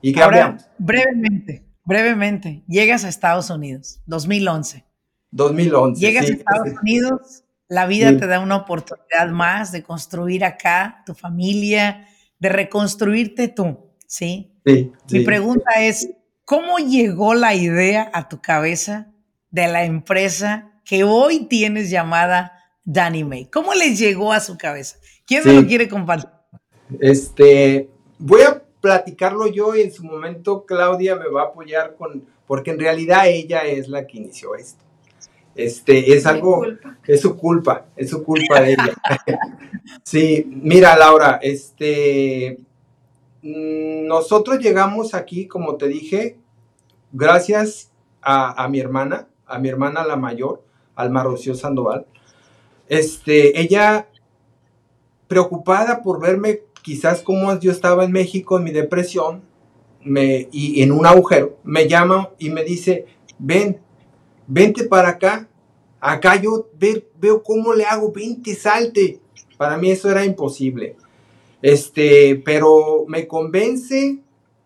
Y 0.00 0.14
cambiamos. 0.14 0.64
brevemente, 0.78 1.66
brevemente, 1.84 2.62
llegas 2.66 3.04
a 3.04 3.10
Estados 3.10 3.50
Unidos, 3.50 4.00
2011. 4.06 4.86
2011. 5.32 6.00
Llegas 6.00 6.30
a 6.30 6.32
Estados 6.32 6.68
Unidos, 6.82 7.44
la 7.68 7.86
vida 7.86 8.16
te 8.16 8.26
da 8.26 8.40
una 8.40 8.56
oportunidad 8.56 9.28
más 9.30 9.70
de 9.70 9.82
construir 9.82 10.46
acá 10.46 11.02
tu 11.04 11.12
familia, 11.12 12.06
de 12.38 12.48
reconstruirte 12.48 13.48
tú, 13.48 13.90
¿sí? 14.06 14.54
Sí. 14.64 14.92
Mi 15.10 15.20
pregunta 15.24 15.72
es, 15.78 16.08
¿cómo 16.46 16.78
llegó 16.78 17.34
la 17.34 17.54
idea 17.54 18.10
a 18.14 18.30
tu 18.30 18.40
cabeza 18.40 19.12
de 19.50 19.68
la 19.68 19.84
empresa 19.84 20.72
que 20.88 21.04
hoy 21.04 21.44
tienes 21.44 21.90
llamada 21.90 22.64
Danny 22.82 23.22
May? 23.22 23.44
¿Cómo 23.44 23.74
le 23.74 23.94
llegó 23.94 24.32
a 24.32 24.40
su 24.40 24.56
cabeza? 24.56 24.96
¿Quién 25.26 25.44
me 25.44 25.52
lo 25.52 25.66
quiere 25.66 25.86
compartir? 25.86 26.30
Este, 26.98 27.90
voy 28.18 28.40
a 28.40 28.62
platicarlo 28.80 29.48
yo 29.48 29.74
y 29.74 29.82
en 29.82 29.92
su 29.92 30.02
momento 30.02 30.64
Claudia 30.64 31.14
me 31.16 31.28
va 31.28 31.42
a 31.42 31.44
apoyar 31.48 31.94
con, 31.94 32.24
porque 32.46 32.70
en 32.70 32.78
realidad 32.78 33.28
ella 33.28 33.66
es 33.66 33.88
la 33.88 34.06
que 34.06 34.16
inició 34.16 34.54
esto. 34.54 34.82
Este, 35.54 36.14
es 36.16 36.24
algo, 36.24 36.64
es 37.06 37.20
su 37.20 37.36
culpa, 37.36 37.84
es 37.94 38.08
su 38.08 38.24
culpa 38.24 38.62
de 38.62 38.72
ella. 38.72 38.94
sí, 40.04 40.46
mira 40.48 40.96
Laura, 40.96 41.38
este, 41.42 42.60
nosotros 43.42 44.58
llegamos 44.60 45.12
aquí, 45.12 45.46
como 45.46 45.76
te 45.76 45.86
dije, 45.86 46.38
gracias 47.12 47.90
a, 48.22 48.66
mi 48.68 48.80
hermana, 48.80 49.28
a 49.44 49.58
mi 49.58 49.68
hermana 49.68 50.02
la 50.04 50.16
mayor, 50.16 50.62
Alma 50.98 51.22
Rocío 51.22 51.54
Sandoval. 51.54 52.06
Este, 52.88 53.60
ella 53.60 54.08
preocupada 55.28 56.02
por 56.02 56.20
verme 56.20 56.60
quizás 56.82 57.22
como 57.22 57.58
yo 57.58 57.70
estaba 57.70 58.04
en 58.04 58.12
México 58.12 58.58
en 58.58 58.64
mi 58.64 58.70
depresión 58.70 59.42
me, 60.04 60.48
y 60.52 60.82
en 60.82 60.92
un 60.92 61.06
agujero, 61.06 61.58
me 61.64 61.88
llama 61.88 62.30
y 62.38 62.50
me 62.50 62.64
dice, 62.64 63.06
ven, 63.38 63.80
vente 64.46 64.84
para 64.84 65.10
acá, 65.10 65.48
acá 66.00 66.36
yo 66.36 66.68
veo 66.78 67.42
cómo 67.42 67.74
le 67.74 67.84
hago, 67.84 68.12
vente, 68.12 68.54
salte. 68.54 69.20
Para 69.56 69.76
mí 69.76 69.90
eso 69.90 70.10
era 70.10 70.24
imposible. 70.24 70.96
Este, 71.60 72.40
pero 72.44 73.04
me 73.08 73.26
convence 73.26 74.18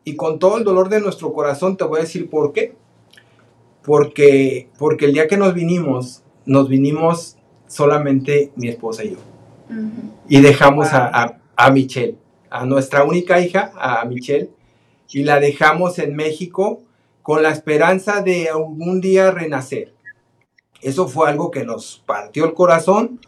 y 0.04 0.16
con 0.16 0.38
todo 0.38 0.58
el 0.58 0.64
dolor 0.64 0.88
de 0.88 1.00
nuestro 1.00 1.32
corazón 1.32 1.76
te 1.76 1.84
voy 1.84 1.98
a 1.98 2.02
decir 2.02 2.28
por 2.28 2.52
qué. 2.52 2.74
Porque, 3.82 4.68
porque 4.78 5.06
el 5.06 5.14
día 5.14 5.26
que 5.26 5.36
nos 5.36 5.54
vinimos, 5.54 6.21
nos 6.46 6.68
vinimos 6.68 7.36
solamente 7.66 8.52
mi 8.56 8.68
esposa 8.68 9.04
y 9.04 9.12
yo. 9.12 9.18
Y 10.28 10.40
dejamos 10.40 10.92
a, 10.92 11.40
a 11.56 11.70
Michelle, 11.70 12.16
a 12.50 12.66
nuestra 12.66 13.04
única 13.04 13.40
hija, 13.40 13.72
a 13.76 14.04
Michelle, 14.04 14.50
y 15.10 15.24
la 15.24 15.40
dejamos 15.40 15.98
en 15.98 16.14
México 16.16 16.82
con 17.22 17.42
la 17.42 17.50
esperanza 17.50 18.22
de 18.22 18.48
algún 18.48 19.00
día 19.00 19.30
renacer. 19.30 19.94
Eso 20.80 21.06
fue 21.06 21.30
algo 21.30 21.50
que 21.50 21.64
nos 21.64 22.02
partió 22.04 22.44
el 22.44 22.54
corazón 22.54 23.20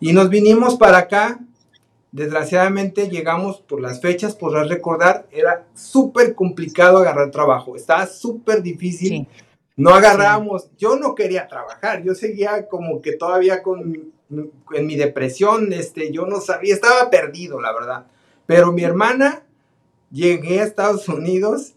y 0.00 0.12
nos 0.12 0.30
vinimos 0.30 0.76
para 0.76 0.98
acá. 0.98 1.40
Desgraciadamente 2.12 3.08
llegamos 3.08 3.60
por 3.60 3.80
las 3.80 4.00
fechas, 4.00 4.36
podrás 4.36 4.68
recordar, 4.68 5.26
era 5.32 5.66
súper 5.74 6.34
complicado 6.34 6.98
agarrar 6.98 7.30
trabajo, 7.30 7.74
estaba 7.74 8.06
súper 8.06 8.62
difícil. 8.62 9.26
No 9.76 9.94
agarramos, 9.94 10.70
yo 10.76 10.96
no 10.96 11.14
quería 11.14 11.48
trabajar, 11.48 12.02
yo 12.02 12.14
seguía 12.14 12.68
como 12.68 13.00
que 13.00 13.12
todavía 13.12 13.62
con 13.62 14.12
en 14.74 14.86
mi 14.86 14.96
depresión, 14.96 15.72
este, 15.72 16.12
yo 16.12 16.26
no 16.26 16.40
sabía, 16.40 16.74
estaba 16.74 17.10
perdido, 17.10 17.60
la 17.60 17.72
verdad. 17.72 18.06
Pero 18.46 18.72
mi 18.72 18.82
hermana, 18.82 19.42
llegué 20.10 20.60
a 20.60 20.64
Estados 20.64 21.08
Unidos 21.08 21.74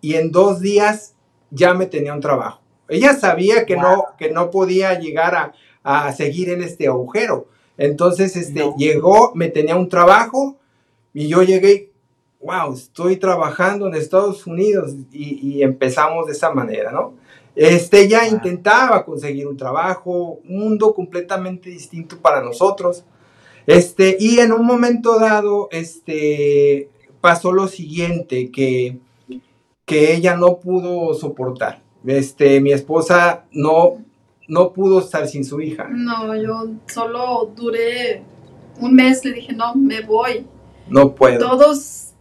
y 0.00 0.14
en 0.14 0.30
dos 0.30 0.60
días 0.60 1.14
ya 1.50 1.74
me 1.74 1.86
tenía 1.86 2.14
un 2.14 2.20
trabajo. 2.20 2.60
Ella 2.88 3.14
sabía 3.14 3.66
que, 3.66 3.76
no, 3.76 4.04
que 4.18 4.30
no 4.30 4.50
podía 4.50 4.98
llegar 4.98 5.34
a, 5.34 5.52
a, 5.82 6.12
seguir 6.12 6.50
en 6.50 6.62
este 6.62 6.88
agujero. 6.88 7.48
Entonces, 7.76 8.36
este, 8.36 8.72
llegó, 8.76 9.32
me 9.34 9.48
tenía 9.48 9.76
un 9.76 9.88
trabajo 9.88 10.56
y 11.14 11.28
yo 11.28 11.42
llegué, 11.42 11.92
wow, 12.40 12.74
estoy 12.74 13.16
trabajando 13.16 13.86
en 13.86 13.94
Estados 13.94 14.46
Unidos 14.46 14.94
y, 15.12 15.48
y 15.48 15.62
empezamos 15.62 16.26
de 16.26 16.32
esa 16.32 16.50
manera, 16.50 16.90
¿no? 16.90 17.14
Este, 17.60 18.04
ella 18.04 18.26
intentaba 18.26 19.04
conseguir 19.04 19.46
un 19.46 19.54
trabajo, 19.54 20.40
un 20.48 20.60
mundo 20.60 20.94
completamente 20.94 21.68
distinto 21.68 22.16
para 22.18 22.42
nosotros. 22.42 23.04
Este, 23.66 24.16
y 24.18 24.38
en 24.38 24.52
un 24.52 24.64
momento 24.64 25.18
dado, 25.18 25.68
este, 25.70 26.88
pasó 27.20 27.52
lo 27.52 27.68
siguiente, 27.68 28.50
que, 28.50 28.96
que 29.84 30.14
ella 30.14 30.36
no 30.36 30.58
pudo 30.58 31.12
soportar. 31.12 31.82
Este, 32.06 32.62
mi 32.62 32.72
esposa 32.72 33.44
no, 33.52 33.98
no 34.48 34.72
pudo 34.72 35.00
estar 35.00 35.28
sin 35.28 35.44
su 35.44 35.60
hija. 35.60 35.86
No, 35.90 36.34
yo 36.34 36.66
solo 36.86 37.52
duré 37.54 38.22
un 38.80 38.94
mes, 38.94 39.22
le 39.22 39.32
dije, 39.32 39.52
no, 39.52 39.74
me 39.74 40.00
voy. 40.00 40.46
No 40.88 41.14
puedo. 41.14 41.46
Todos 41.46 42.14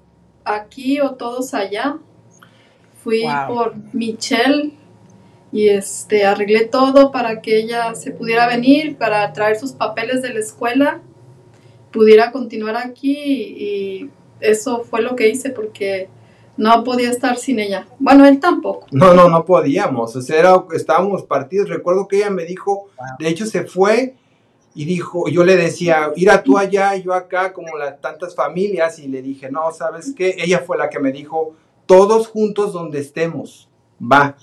aquí 0.44 1.00
o 1.00 1.12
todos 1.12 1.54
allá. 1.54 1.98
Fui 3.02 3.24
por 3.48 3.76
Michelle, 3.94 4.78
y 5.52 5.70
este 5.70 6.26
arreglé 6.26 6.66
todo 6.66 7.12
para 7.12 7.42
que 7.42 7.58
ella 7.58 7.96
se 7.96 8.12
pudiera 8.12 8.48
venir, 8.48 8.98
para 8.98 9.34
traer 9.34 9.58
sus 9.58 9.72
papeles 9.72 10.22
de 10.22 10.34
la 10.34 10.40
escuela, 10.40 11.02
pudiera 11.92 12.32
continuar 12.32 12.78
aquí 12.78 13.16
y 13.18 14.10
eso 14.40 14.84
fue 14.84 15.02
lo 15.02 15.16
que 15.16 15.30
hice 15.30 15.50
porque 15.50 16.10
no 16.60 16.84
podía 16.84 17.10
estar 17.10 17.38
sin 17.38 17.60
ella. 17.60 17.88
Bueno, 18.00 18.26
él 18.26 18.40
tampoco. 18.40 18.86
No, 18.92 19.14
no, 19.14 19.30
no 19.30 19.46
podíamos. 19.46 20.16
O 20.16 20.22
sea, 20.22 20.64
estábamos 20.74 21.24
partidos. 21.24 21.70
Recuerdo 21.70 22.08
que 22.08 22.18
ella 22.18 22.30
me 22.30 22.44
dijo, 22.44 22.90
de 23.18 23.30
hecho 23.30 23.46
se 23.46 23.64
fue 23.64 24.16
y 24.76 24.86
dijo, 24.86 25.28
yo 25.30 25.44
le 25.46 25.56
decía, 25.56 26.12
ir 26.16 26.30
a 26.30 26.44
tú 26.44 26.58
allá 26.58 26.96
y 26.96 27.04
yo 27.04 27.14
acá, 27.14 27.54
como 27.54 27.78
las 27.78 28.00
tantas 28.02 28.36
familias, 28.36 29.00
y 29.00 29.08
le 29.08 29.22
dije, 29.22 29.50
no, 29.50 29.72
¿sabes 29.72 30.14
qué? 30.16 30.36
Ella 30.38 30.60
fue 30.60 30.78
la 30.78 30.90
que 30.90 31.00
me 31.00 31.12
dijo, 31.12 31.56
todos 31.86 32.28
juntos 32.28 32.74
donde 32.74 33.00
estemos, 33.00 33.68
va. 34.00 34.36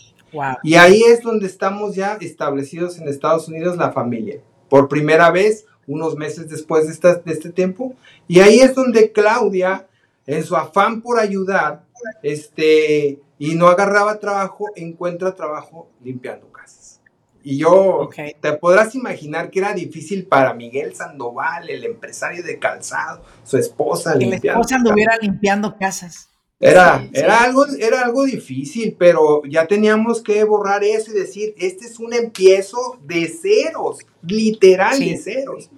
Y 0.62 0.74
ahí 0.74 1.02
es 1.02 1.22
donde 1.22 1.46
estamos 1.46 1.94
ya 1.94 2.18
establecidos 2.20 2.98
en 2.98 3.08
Estados 3.08 3.48
Unidos 3.48 3.76
la 3.76 3.92
familia. 3.92 4.40
Por 4.68 4.88
primera 4.88 5.30
vez, 5.30 5.66
unos 5.86 6.16
meses 6.16 6.48
después 6.48 6.86
de, 6.86 7.14
de 7.24 7.32
este 7.32 7.50
tiempo. 7.50 7.94
Y 8.28 8.40
ahí 8.40 8.60
es 8.60 8.74
donde 8.74 9.12
Claudia, 9.12 9.86
en 10.26 10.44
su 10.44 10.56
afán 10.56 11.00
por 11.00 11.18
ayudar, 11.18 11.84
este, 12.22 13.20
y 13.38 13.54
no 13.54 13.68
agarraba 13.68 14.18
trabajo, 14.18 14.66
encuentra 14.74 15.34
trabajo 15.34 15.88
limpiando 16.02 16.50
casas. 16.50 17.00
Y 17.42 17.58
yo, 17.58 18.10
te 18.40 18.52
podrás 18.54 18.94
imaginar 18.96 19.50
que 19.50 19.60
era 19.60 19.72
difícil 19.72 20.26
para 20.26 20.52
Miguel 20.52 20.96
Sandoval, 20.96 21.70
el 21.70 21.84
empresario 21.84 22.42
de 22.42 22.58
calzado, 22.58 23.22
su 23.44 23.56
esposa. 23.56 24.18
Que 24.18 24.26
la 24.26 24.36
esposa 24.36 24.76
anduviera 24.76 25.16
limpiando 25.20 25.76
casas. 25.78 26.28
Era, 26.58 27.06
era, 27.12 27.42
algo, 27.42 27.66
era 27.78 28.00
algo 28.02 28.24
difícil, 28.24 28.96
pero 28.98 29.42
ya 29.44 29.66
teníamos 29.66 30.22
que 30.22 30.42
borrar 30.44 30.84
eso 30.84 31.10
y 31.10 31.14
decir, 31.14 31.54
este 31.58 31.84
es 31.84 31.98
un 31.98 32.14
empiezo 32.14 32.98
de 33.04 33.28
ceros, 33.28 33.98
literal 34.22 34.98
de 34.98 35.18
ceros. 35.18 35.68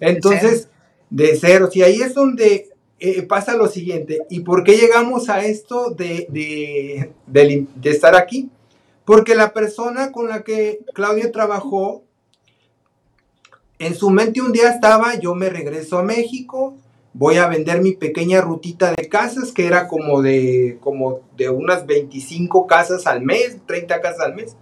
Entonces, 0.00 0.68
de 1.08 1.36
ceros. 1.36 1.76
Y 1.76 1.82
ahí 1.82 2.02
es 2.02 2.14
donde 2.14 2.70
eh, 2.98 3.22
pasa 3.22 3.56
lo 3.56 3.68
siguiente. 3.68 4.18
¿Y 4.28 4.40
por 4.40 4.64
qué 4.64 4.76
llegamos 4.76 5.28
a 5.28 5.44
esto 5.44 5.90
de, 5.90 6.26
de, 6.28 7.12
de 7.26 7.90
estar 7.90 8.16
aquí? 8.16 8.50
Porque 9.04 9.36
la 9.36 9.52
persona 9.52 10.10
con 10.10 10.28
la 10.28 10.42
que 10.42 10.80
Claudia 10.94 11.30
trabajó, 11.30 12.02
en 13.78 13.94
su 13.94 14.10
mente 14.10 14.40
un 14.40 14.52
día 14.52 14.70
estaba, 14.70 15.14
yo 15.16 15.34
me 15.34 15.48
regreso 15.48 15.98
a 15.98 16.02
México, 16.02 16.76
voy 17.14 17.36
a 17.36 17.46
vender 17.46 17.80
mi 17.80 17.92
pequeña 17.92 18.40
rutita 18.40 18.92
de 18.92 19.08
casas, 19.08 19.52
que 19.52 19.66
era 19.66 19.88
como 19.88 20.20
de, 20.20 20.78
como 20.80 21.20
de 21.36 21.48
unas 21.48 21.86
25 21.86 22.66
casas 22.66 23.06
al 23.06 23.22
mes, 23.22 23.58
30 23.66 24.00
casas 24.00 24.20
al 24.20 24.34
mes. 24.34 24.56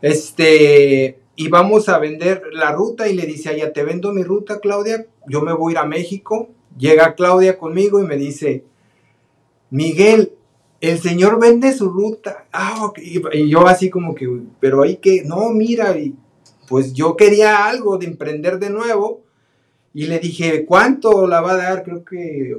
Este, 0.00 1.18
y 1.36 1.48
vamos 1.48 1.88
a 1.88 1.98
vender 1.98 2.42
la 2.52 2.72
ruta 2.72 3.08
y 3.08 3.14
le 3.14 3.26
dice, 3.26 3.56
ya 3.58 3.72
te 3.72 3.82
vendo 3.82 4.12
mi 4.12 4.22
ruta, 4.22 4.60
Claudia, 4.60 5.06
yo 5.26 5.42
me 5.42 5.52
voy 5.52 5.72
a 5.72 5.74
ir 5.74 5.78
a 5.78 5.84
México. 5.84 6.48
Llega 6.78 7.14
Claudia 7.14 7.58
conmigo 7.58 8.00
y 8.00 8.06
me 8.06 8.16
dice, 8.16 8.64
Miguel, 9.70 10.32
el 10.80 11.00
señor 11.00 11.40
vende 11.40 11.72
su 11.72 11.90
ruta. 11.90 12.46
Ah, 12.52 12.92
y, 12.96 13.48
yo 13.48 13.66
así 13.66 13.90
como 13.90 14.14
que, 14.14 14.28
pero 14.60 14.82
hay 14.82 14.96
que, 14.96 15.24
no, 15.24 15.50
mira, 15.50 15.98
y 15.98 16.14
pues 16.68 16.92
yo 16.92 17.16
quería 17.16 17.66
algo 17.66 17.98
de 17.98 18.06
emprender 18.06 18.58
de 18.58 18.70
nuevo. 18.70 19.22
Y 19.92 20.06
le 20.06 20.20
dije, 20.20 20.64
¿cuánto 20.64 21.26
la 21.26 21.40
va 21.40 21.52
a 21.52 21.56
dar? 21.56 21.82
Creo 21.82 22.04
que 22.04 22.56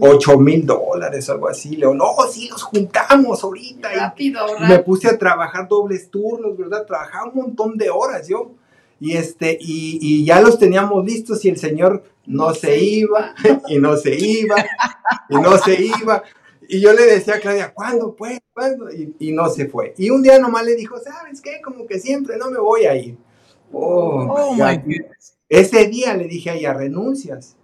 8 0.00 0.38
mil 0.38 0.66
dólares, 0.66 1.30
algo 1.30 1.48
así. 1.48 1.70
Le 1.70 1.76
digo, 1.76 1.94
no, 1.94 2.12
sí, 2.30 2.48
los 2.48 2.62
juntamos 2.64 3.44
ahorita. 3.44 3.92
Rápido, 3.92 4.40
y 4.58 4.68
me 4.68 4.80
puse 4.80 5.08
a 5.08 5.16
trabajar 5.16 5.68
dobles 5.68 6.10
turnos, 6.10 6.56
¿verdad? 6.56 6.84
Trabajaba 6.84 7.30
un 7.30 7.36
montón 7.36 7.78
de 7.78 7.88
horas 7.90 8.26
yo. 8.26 8.52
Y, 8.98 9.16
este, 9.16 9.56
y, 9.60 9.98
y 10.00 10.24
ya 10.24 10.40
los 10.40 10.58
teníamos 10.58 11.04
listos 11.04 11.44
y 11.44 11.50
el 11.50 11.58
señor 11.58 12.02
no, 12.26 12.52
se 12.54 12.78
iba, 12.78 13.34
y 13.68 13.78
no 13.78 13.96
se 13.96 14.14
iba, 14.14 14.56
y 15.28 15.34
no 15.36 15.56
se 15.58 15.82
iba. 15.82 16.22
Y 16.68 16.80
yo 16.80 16.92
le 16.92 17.04
decía 17.04 17.36
a 17.36 17.40
Claudia, 17.40 17.72
¿cuándo 17.72 18.14
pues? 18.14 18.40
¿Cuándo? 18.52 18.88
Y, 18.90 19.32
no 19.32 19.48
se 19.48 19.68
fue. 19.68 19.94
Y 19.96 20.10
un 20.10 20.22
día 20.22 20.38
nomás 20.38 20.64
le 20.64 20.74
dijo, 20.74 20.98
¿sabes 20.98 21.40
qué? 21.40 21.60
Como 21.62 21.86
que 21.86 22.00
siempre 22.00 22.36
no 22.36 22.50
me 22.50 22.58
voy 22.58 22.86
a 22.86 22.96
ir. 22.96 23.16
Oh, 23.72 24.26
oh 24.28 24.54
my 24.54 24.76
goodness. 24.76 25.35
Ese 25.48 25.86
día 25.88 26.14
le 26.14 26.26
dije 26.26 26.50
a 26.50 26.54
ella, 26.54 26.74
renuncias. 26.74 27.56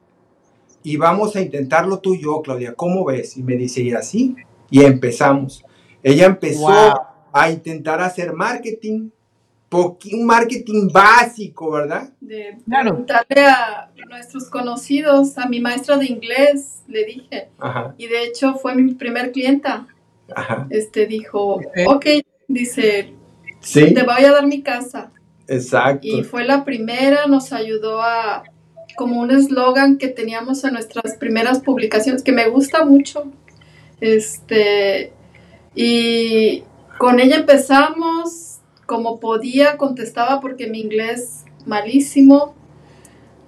Y 0.85 0.97
vamos 0.97 1.37
a 1.37 1.40
intentarlo 1.40 1.99
tú 2.01 2.14
y 2.14 2.23
yo, 2.23 2.42
Claudia. 2.42 2.75
¿Cómo 2.75 3.05
ves? 3.05 3.37
Y 3.37 3.42
me 3.42 3.57
dice, 3.57 3.83
y 3.83 3.92
así. 3.92 4.37
Y 4.71 4.85
empezamos. 4.85 5.64
Ella 6.03 6.27
empezó 6.27 6.68
a 7.33 7.51
intentar 7.51 8.01
hacer 8.01 8.33
marketing, 8.33 9.11
un 9.71 10.27
marketing 10.27 10.88
básico, 10.92 11.71
¿verdad? 11.71 12.11
De 12.21 12.59
preguntarle 12.66 13.47
a 13.47 13.90
nuestros 14.09 14.51
conocidos, 14.51 15.38
a 15.38 15.49
mi 15.49 15.61
maestra 15.61 15.97
de 15.97 16.07
inglés, 16.07 16.83
le 16.88 17.05
dije. 17.05 17.49
Y 17.97 18.07
de 18.09 18.25
hecho 18.25 18.55
fue 18.55 18.75
mi 18.75 18.95
primer 18.95 19.33
clienta. 19.33 19.87
Este 20.71 21.07
dijo, 21.07 21.61
ok, 21.87 22.07
dice, 22.49 23.14
te 23.73 24.03
voy 24.03 24.25
a 24.25 24.33
dar 24.33 24.47
mi 24.47 24.62
casa. 24.62 25.12
Exacto. 25.52 26.06
Y 26.06 26.24
fue 26.24 26.44
la 26.44 26.64
primera, 26.64 27.26
nos 27.26 27.52
ayudó 27.52 28.00
a, 28.00 28.42
como 28.96 29.20
un 29.20 29.30
eslogan 29.30 29.98
que 29.98 30.08
teníamos 30.08 30.64
en 30.64 30.72
nuestras 30.72 31.16
primeras 31.16 31.60
publicaciones, 31.60 32.22
que 32.22 32.32
me 32.32 32.48
gusta 32.48 32.84
mucho. 32.84 33.30
Este, 34.00 35.12
y 35.74 36.64
con 36.98 37.20
ella 37.20 37.36
empezamos, 37.36 38.60
como 38.86 39.20
podía, 39.20 39.76
contestaba 39.76 40.40
porque 40.40 40.68
mi 40.68 40.80
inglés 40.80 41.44
malísimo, 41.66 42.54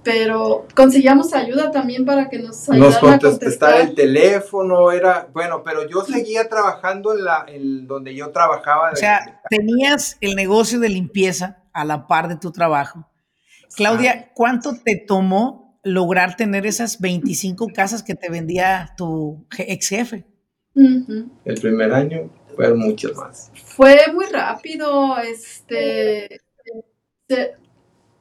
pero 0.04 0.66
conseguíamos 0.74 1.32
ayuda 1.32 1.70
también 1.70 2.04
para 2.04 2.28
que 2.28 2.38
nos 2.38 2.68
ayudaran 2.68 3.14
a 3.14 3.18
contestar 3.18 3.80
el 3.80 3.94
teléfono, 3.94 4.92
era, 4.92 5.28
bueno, 5.32 5.62
pero 5.64 5.88
yo 5.88 6.04
seguía 6.04 6.48
trabajando 6.48 7.16
en 7.16 7.24
la, 7.24 7.44
en 7.48 7.86
donde 7.86 8.14
yo 8.14 8.30
trabajaba. 8.30 8.90
O 8.92 8.96
sea, 8.96 9.40
tenías 9.48 10.18
el 10.20 10.36
negocio 10.36 10.78
de 10.78 10.90
limpieza 10.90 11.64
a 11.72 11.84
la 11.84 12.06
par 12.06 12.28
de 12.28 12.36
tu 12.36 12.52
trabajo. 12.52 13.08
Claudia, 13.74 14.30
¿cuánto 14.34 14.74
te 14.84 14.96
tomó 14.96 15.80
lograr 15.82 16.36
tener 16.36 16.66
esas 16.66 17.00
25 17.00 17.68
casas 17.74 18.02
que 18.02 18.14
te 18.14 18.30
vendía 18.30 18.94
tu 18.96 19.46
ex 19.58 19.88
jefe? 19.88 20.26
El 20.74 21.60
primer 21.60 21.92
año 21.92 22.30
fueron 22.54 22.78
muchos 22.78 23.16
más. 23.16 23.50
Fue 23.54 23.96
muy 24.12 24.26
rápido, 24.26 25.18
este, 25.18 26.40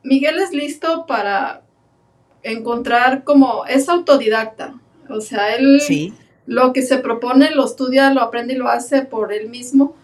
Miguel 0.03 0.39
es 0.39 0.51
listo 0.51 1.05
para 1.05 1.63
encontrar 2.43 3.23
como, 3.23 3.65
es 3.65 3.89
autodidacta, 3.89 4.75
o 5.09 5.21
sea, 5.21 5.55
él 5.55 5.79
lo 6.45 6.73
que 6.73 6.81
se 6.81 6.97
propone 6.97 7.51
lo 7.51 7.65
estudia, 7.65 8.13
lo 8.13 8.21
aprende 8.21 8.53
y 8.53 8.57
lo 8.57 8.69
hace 8.69 9.03
por 9.03 9.31
él 9.31 9.49
mismo. 9.49 9.95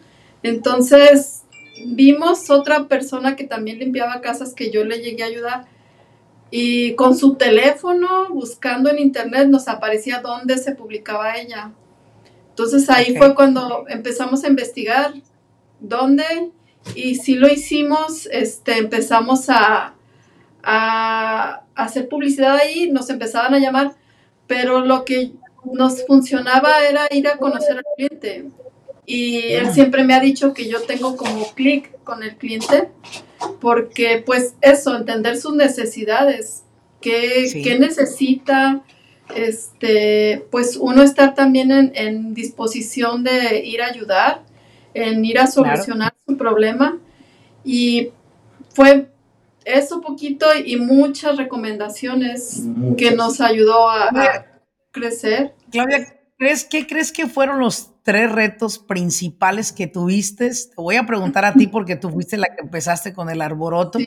Entonces, 0.41 1.43
vimos 1.85 2.49
otra 2.49 2.87
persona 2.87 3.35
que 3.35 3.43
también 3.43 3.79
limpiaba 3.79 4.21
casas 4.21 4.53
que 4.53 4.71
yo 4.71 4.85
le 4.85 4.99
llegué 4.99 5.23
a 5.23 5.27
ayudar 5.27 5.65
y 6.51 6.95
con 6.95 7.15
su 7.15 7.35
teléfono, 7.35 8.29
buscando 8.29 8.89
en 8.89 8.99
internet, 8.99 9.47
nos 9.47 9.67
aparecía 9.67 10.21
dónde 10.21 10.57
se 10.57 10.73
publicaba 10.73 11.37
ella. 11.37 11.71
Entonces 12.49 12.89
ahí 12.89 13.15
fue 13.15 13.35
cuando 13.35 13.85
empezamos 13.87 14.43
a 14.43 14.47
investigar 14.47 15.13
dónde 15.79 16.51
y 16.95 17.15
si 17.15 17.35
lo 17.35 17.47
hicimos, 17.47 18.27
este, 18.31 18.77
empezamos 18.77 19.45
a, 19.49 19.93
hacer 21.83 22.09
publicidad 22.09 22.55
ahí, 22.55 22.89
nos 22.91 23.09
empezaban 23.09 23.53
a 23.53 23.59
llamar, 23.59 23.93
pero 24.47 24.81
lo 24.85 25.05
que 25.05 25.31
nos 25.73 26.05
funcionaba 26.05 26.85
era 26.87 27.07
ir 27.11 27.27
a 27.27 27.37
conocer 27.37 27.77
al 27.77 27.83
cliente. 27.95 28.49
Y 29.05 29.53
él 29.53 29.73
siempre 29.73 30.03
me 30.03 30.13
ha 30.13 30.19
dicho 30.19 30.53
que 30.53 30.67
yo 30.67 30.81
tengo 30.81 31.17
como 31.17 31.51
clic 31.53 31.91
con 32.03 32.21
el 32.21 32.35
cliente, 32.35 32.89
porque 33.59 34.21
pues 34.23 34.53
eso, 34.61 34.95
entender 34.95 35.37
sus 35.37 35.55
necesidades, 35.55 36.63
qué, 37.01 37.77
necesita, 37.79 38.83
este, 39.35 40.45
pues 40.51 40.77
uno 40.77 41.01
estar 41.01 41.33
también 41.33 41.71
en, 41.71 42.33
disposición 42.33 43.23
de 43.23 43.65
ir 43.65 43.81
a 43.81 43.87
ayudar, 43.87 44.43
en 44.93 45.25
ir 45.25 45.39
a 45.39 45.47
solucionar 45.47 46.13
su 46.27 46.37
problema. 46.37 46.99
Y 47.63 48.09
fue 48.73 49.07
eso 49.65 50.01
poquito 50.01 50.47
y 50.63 50.77
muchas 50.77 51.37
recomendaciones 51.37 52.63
que 52.97 53.11
nos 53.11 53.41
ayudó 53.41 53.89
a, 53.89 54.09
a 54.09 54.45
crecer. 54.91 55.55
Claudia, 55.71 56.19
¿crees, 56.37 56.65
¿qué 56.65 56.87
crees 56.87 57.11
que 57.11 57.27
fueron 57.27 57.59
los 57.59 57.91
tres 58.03 58.31
retos 58.31 58.79
principales 58.79 59.71
que 59.71 59.87
tuviste? 59.87 60.49
Te 60.49 60.75
voy 60.75 60.95
a 60.95 61.05
preguntar 61.05 61.45
a 61.45 61.53
ti 61.53 61.67
porque 61.67 61.95
tú 61.95 62.09
fuiste 62.09 62.37
la 62.37 62.47
que 62.47 62.61
empezaste 62.61 63.13
con 63.13 63.29
el 63.29 63.41
arboroto. 63.41 63.99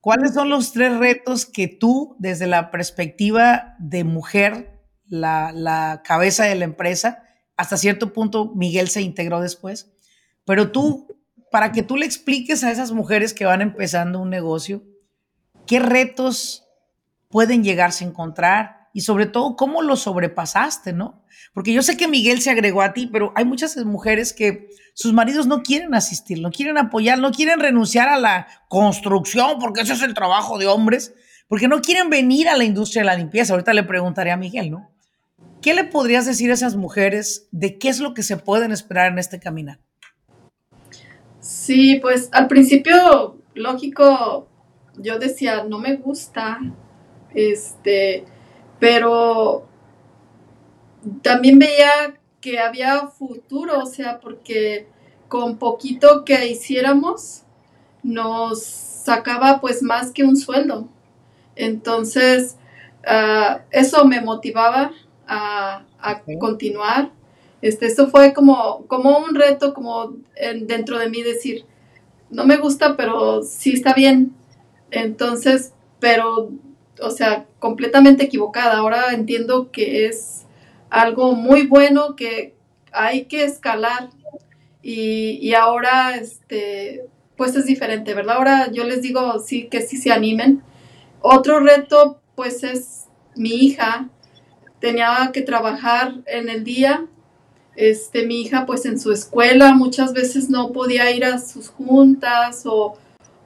¿Cuáles 0.00 0.34
son 0.34 0.48
los 0.48 0.72
tres 0.72 0.96
retos 0.96 1.44
que 1.44 1.68
tú, 1.68 2.16
desde 2.18 2.46
la 2.46 2.70
perspectiva 2.70 3.74
de 3.78 4.04
mujer, 4.04 4.80
la, 5.06 5.52
la 5.52 6.02
cabeza 6.04 6.44
de 6.44 6.54
la 6.54 6.64
empresa, 6.64 7.24
hasta 7.56 7.76
cierto 7.76 8.12
punto 8.12 8.52
Miguel 8.54 8.88
se 8.88 9.02
integró 9.02 9.40
después, 9.40 9.92
pero 10.44 10.70
tú, 10.70 11.08
para 11.50 11.72
que 11.72 11.82
tú 11.82 11.96
le 11.96 12.06
expliques 12.06 12.64
a 12.64 12.70
esas 12.70 12.92
mujeres 12.92 13.34
que 13.34 13.44
van 13.44 13.62
empezando 13.62 14.20
un 14.20 14.30
negocio, 14.30 14.84
¿qué 15.66 15.78
retos 15.78 16.64
pueden 17.28 17.62
llegarse 17.62 18.04
a 18.04 18.08
encontrar? 18.08 18.78
y 18.92 19.02
sobre 19.02 19.26
todo 19.26 19.54
cómo 19.54 19.82
lo 19.82 19.94
sobrepasaste, 19.94 20.92
¿no? 20.92 21.22
Porque 21.52 21.72
yo 21.72 21.82
sé 21.82 21.96
que 21.96 22.08
Miguel 22.08 22.40
se 22.40 22.50
agregó 22.50 22.82
a 22.82 22.92
ti, 22.92 23.06
pero 23.06 23.32
hay 23.36 23.44
muchas 23.44 23.76
mujeres 23.76 24.32
que 24.32 24.70
sus 24.94 25.12
maridos 25.12 25.46
no 25.46 25.62
quieren 25.62 25.94
asistir, 25.94 26.40
no 26.40 26.50
quieren 26.50 26.78
apoyar, 26.78 27.18
no 27.18 27.30
quieren 27.30 27.60
renunciar 27.60 28.08
a 28.08 28.18
la 28.18 28.48
construcción, 28.68 29.58
porque 29.60 29.82
ese 29.82 29.92
es 29.92 30.02
el 30.02 30.14
trabajo 30.14 30.58
de 30.58 30.66
hombres, 30.66 31.14
porque 31.46 31.68
no 31.68 31.80
quieren 31.80 32.10
venir 32.10 32.48
a 32.48 32.56
la 32.56 32.64
industria 32.64 33.02
de 33.02 33.06
la 33.06 33.14
limpieza. 33.14 33.52
Ahorita 33.52 33.72
le 33.72 33.84
preguntaré 33.84 34.30
a 34.32 34.36
Miguel, 34.36 34.70
¿no? 34.70 34.90
¿Qué 35.62 35.74
le 35.74 35.84
podrías 35.84 36.26
decir 36.26 36.50
a 36.50 36.54
esas 36.54 36.76
mujeres 36.76 37.48
de 37.52 37.78
qué 37.78 37.88
es 37.88 38.00
lo 38.00 38.14
que 38.14 38.22
se 38.22 38.36
pueden 38.36 38.72
esperar 38.72 39.12
en 39.12 39.18
este 39.18 39.38
caminar? 39.38 39.80
Sí, 41.68 41.98
pues 42.00 42.30
al 42.32 42.48
principio, 42.48 43.36
lógico, 43.52 44.48
yo 44.96 45.18
decía, 45.18 45.64
no 45.64 45.78
me 45.78 45.96
gusta, 45.96 46.60
este, 47.34 48.24
pero 48.80 49.66
también 51.20 51.58
veía 51.58 52.18
que 52.40 52.58
había 52.58 53.08
futuro, 53.08 53.80
o 53.80 53.84
sea, 53.84 54.18
porque 54.18 54.88
con 55.28 55.58
poquito 55.58 56.24
que 56.24 56.46
hiciéramos 56.46 57.42
nos 58.02 58.62
sacaba 58.64 59.60
pues 59.60 59.82
más 59.82 60.10
que 60.10 60.24
un 60.24 60.38
sueldo. 60.38 60.88
Entonces, 61.54 62.56
ah, 63.06 63.60
eso 63.72 64.06
me 64.06 64.22
motivaba 64.22 64.92
a, 65.26 65.84
continuar. 66.40 67.10
Este, 67.62 67.86
esto 67.86 68.08
fue 68.08 68.32
como, 68.32 68.86
como 68.86 69.18
un 69.18 69.34
reto, 69.34 69.74
como 69.74 70.16
dentro 70.62 70.98
de 70.98 71.10
mí 71.10 71.22
decir, 71.22 71.64
no 72.30 72.44
me 72.44 72.56
gusta, 72.56 72.96
pero 72.96 73.42
sí 73.42 73.72
está 73.72 73.94
bien. 73.94 74.34
Entonces, 74.90 75.72
pero 75.98 76.50
o 77.00 77.10
sea, 77.10 77.46
completamente 77.58 78.24
equivocada. 78.24 78.78
Ahora 78.78 79.12
entiendo 79.12 79.70
que 79.70 80.06
es 80.06 80.46
algo 80.90 81.32
muy 81.32 81.66
bueno 81.66 82.16
que 82.16 82.54
hay 82.92 83.24
que 83.26 83.44
escalar 83.44 84.10
y, 84.82 85.52
ahora, 85.54 86.16
este, 86.16 87.04
pues 87.36 87.54
es 87.56 87.66
diferente, 87.66 88.14
¿verdad? 88.14 88.36
Ahora 88.36 88.70
yo 88.72 88.84
les 88.84 89.02
digo 89.02 89.38
sí 89.38 89.68
que 89.68 89.82
sí 89.82 89.98
se 89.98 90.12
animen. 90.12 90.62
Otro 91.20 91.60
reto, 91.60 92.20
pues 92.34 92.64
es 92.64 93.06
mi 93.36 93.50
hija. 93.50 94.08
Tenía 94.80 95.30
que 95.32 95.42
trabajar 95.42 96.14
en 96.26 96.48
el 96.48 96.64
día. 96.64 97.04
Este, 97.78 98.26
mi 98.26 98.40
hija, 98.40 98.66
pues 98.66 98.86
en 98.86 98.98
su 98.98 99.12
escuela, 99.12 99.72
muchas 99.72 100.12
veces 100.12 100.50
no 100.50 100.72
podía 100.72 101.12
ir 101.12 101.24
a 101.24 101.38
sus 101.38 101.68
juntas 101.68 102.64
o 102.66 102.98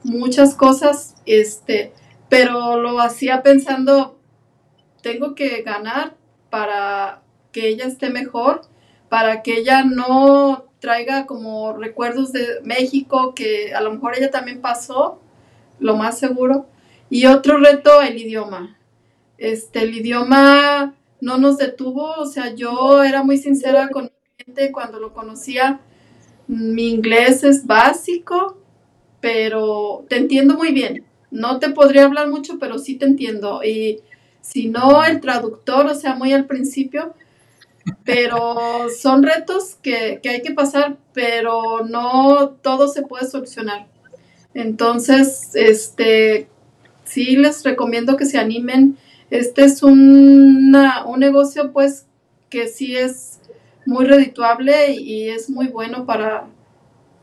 muchas 0.03 0.55
cosas, 0.55 1.13
este, 1.27 1.93
pero 2.29 2.81
lo 2.81 2.99
hacía 2.99 3.43
pensando, 3.43 4.17
tengo 5.03 5.35
que 5.35 5.61
ganar 5.61 6.15
para 6.49 7.21
que 7.51 7.67
ella 7.67 7.85
esté 7.85 8.09
mejor, 8.09 8.61
para 9.07 9.43
que 9.43 9.59
ella 9.59 9.83
no 9.83 10.65
traiga 10.79 11.27
como 11.27 11.73
recuerdos 11.73 12.31
de 12.31 12.59
México, 12.63 13.35
que 13.35 13.75
a 13.75 13.81
lo 13.81 13.91
mejor 13.91 14.17
ella 14.17 14.31
también 14.31 14.61
pasó, 14.61 15.21
lo 15.77 15.95
más 15.95 16.17
seguro. 16.17 16.65
Y 17.07 17.27
otro 17.27 17.59
reto, 17.59 18.01
el 18.01 18.17
idioma. 18.17 18.79
Este, 19.37 19.83
el 19.83 19.95
idioma 19.95 20.95
no 21.21 21.37
nos 21.37 21.59
detuvo, 21.59 22.15
o 22.15 22.25
sea, 22.25 22.55
yo 22.55 23.03
era 23.03 23.21
muy 23.21 23.37
sincera 23.37 23.89
con 23.89 24.09
cuando 24.71 24.99
lo 24.99 25.13
conocía. 25.13 25.79
Mi 26.47 26.89
inglés 26.89 27.43
es 27.43 27.65
básico, 27.65 28.57
pero 29.21 30.05
te 30.09 30.17
entiendo 30.17 30.55
muy 30.55 30.73
bien. 30.73 31.05
No 31.31 31.59
te 31.59 31.69
podría 31.69 32.05
hablar 32.05 32.27
mucho, 32.27 32.59
pero 32.59 32.77
sí 32.77 32.95
te 32.95 33.05
entiendo. 33.05 33.63
Y 33.63 34.01
si 34.41 34.69
no, 34.69 35.03
el 35.03 35.21
traductor, 35.21 35.87
o 35.87 35.95
sea, 35.95 36.15
muy 36.15 36.33
al 36.33 36.45
principio, 36.45 37.13
pero 38.03 38.89
son 38.89 39.23
retos 39.23 39.75
que, 39.81 40.19
que, 40.21 40.29
hay 40.29 40.41
que 40.41 40.53
pasar, 40.53 40.97
pero 41.13 41.85
no 41.85 42.49
todo 42.61 42.87
se 42.87 43.03
puede 43.03 43.27
solucionar. 43.27 43.87
Entonces, 44.53 45.51
este, 45.55 46.47
sí 47.05 47.37
les 47.37 47.63
recomiendo 47.63 48.17
que 48.17 48.25
se 48.25 48.37
animen. 48.37 48.97
Este 49.31 49.63
es 49.63 49.81
un 49.81 50.71
negocio, 51.17 51.71
pues, 51.71 52.05
que 52.49 52.67
sí 52.67 52.95
es 52.95 53.32
muy 53.85 54.05
redituable 54.05 54.91
y 54.91 55.29
es 55.29 55.49
muy 55.49 55.67
bueno 55.67 56.05
para 56.05 56.47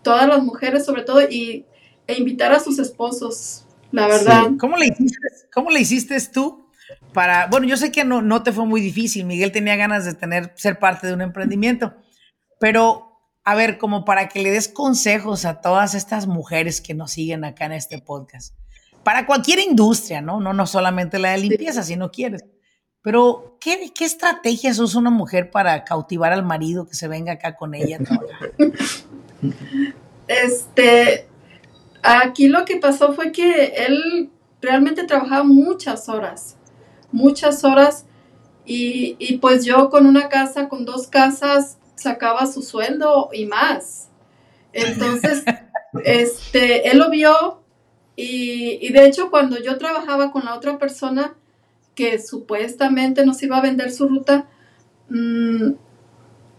todas 0.03 0.29
las 0.29 0.43
mujeres, 0.43 0.85
sobre 0.85 1.03
todo, 1.03 1.23
y, 1.23 1.65
e 2.07 2.15
invitar 2.15 2.53
a 2.53 2.61
sus 2.61 2.79
esposos, 2.79 3.67
la 3.93 4.07
verdad. 4.07 4.49
¿Cómo, 4.59 4.77
le 4.77 4.87
hiciste, 4.87 5.19
¿Cómo 5.53 5.71
le 5.71 5.81
hiciste 5.81 6.19
tú 6.33 6.67
para, 7.13 7.47
bueno, 7.47 7.67
yo 7.67 7.77
sé 7.77 7.93
que 7.93 8.05
no, 8.05 8.23
no 8.23 8.43
te 8.43 8.53
fue 8.53 8.67
muy 8.67 8.81
difícil, 8.81 9.25
Miguel 9.25 9.53
tenía 9.53 9.77
ganas 9.77 10.05
de 10.05 10.15
tener, 10.15 10.53
ser 10.57 10.79
parte 10.79 11.07
de 11.07 11.15
un 11.15 11.21
emprendimiento, 11.21 11.95
pero 12.59 13.11
a 13.45 13.55
ver, 13.55 13.79
como 13.79 14.05
para 14.05 14.29
que 14.29 14.43
le 14.43 14.51
des 14.51 14.69
consejos 14.69 15.45
a 15.45 15.61
todas 15.61 15.95
estas 15.95 16.27
mujeres 16.27 16.81
que 16.81 16.95
nos 16.95 17.13
siguen 17.13 17.45
acá 17.45 17.67
en 17.67 17.73
este 17.73 17.99
podcast, 17.99 18.55
para 19.03 19.27
cualquier 19.27 19.61
industria, 19.61 20.21
¿no? 20.21 20.41
No, 20.41 20.53
no 20.53 20.67
solamente 20.67 21.19
la 21.19 21.31
de 21.31 21.39
limpieza, 21.39 21.83
si 21.83 21.97
no 21.97 22.11
quieres. 22.11 22.45
Pero, 23.03 23.57
¿qué, 23.61 23.93
¿qué 23.95 24.05
estrategias 24.05 24.79
usa 24.79 25.01
una 25.01 25.11
mujer 25.11 25.51
para 25.51 25.85
cautivar 25.85 26.33
al 26.33 26.45
marido 26.45 26.87
que 26.87 26.95
se 26.95 27.09
venga 27.09 27.33
acá 27.33 27.57
con 27.57 27.75
ella 27.75 27.99
Este, 30.29 31.27
aquí 32.03 32.49
lo 32.49 32.65
que 32.65 32.77
pasó 32.77 33.15
fue 33.15 33.33
que 33.33 33.75
él 33.87 34.31
realmente 34.61 35.05
trabajaba 35.05 35.43
muchas 35.43 36.09
horas 36.09 36.57
muchas 37.13 37.65
horas 37.65 38.07
y, 38.65 39.17
y, 39.19 39.39
pues 39.39 39.65
yo 39.65 39.91
con 39.91 40.07
una 40.07 40.29
casa, 40.29 40.69
con 40.69 40.85
dos 40.85 41.09
casas, 41.09 41.79
sacaba 41.97 42.47
su 42.47 42.63
sueldo 42.63 43.31
y 43.33 43.47
más. 43.47 44.09
Entonces, 44.73 45.45
este, 46.05 46.89
él 46.89 46.99
lo 46.99 47.11
vio 47.11 47.63
y, 48.15 48.79
y, 48.81 48.93
de 48.93 49.07
hecho 49.07 49.31
cuando 49.31 49.61
yo 49.61 49.79
trabajaba 49.79 50.31
con 50.31 50.45
la 50.45 50.55
otra 50.55 50.79
persona 50.79 51.35
que 52.01 52.19
supuestamente 52.19 53.27
nos 53.27 53.43
iba 53.43 53.59
a 53.59 53.61
vender 53.61 53.93
su 53.93 54.09
ruta, 54.09 54.47
mmm, 55.11 55.73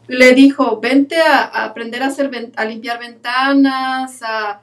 le 0.07 0.33
dijo, 0.35 0.79
vente 0.79 1.19
a, 1.19 1.45
aprender 1.65 2.03
a, 2.03 2.07
hacer, 2.07 2.29
a 2.55 2.65
limpiar 2.65 2.99
ventanas, 2.99 4.21
a 4.21 4.61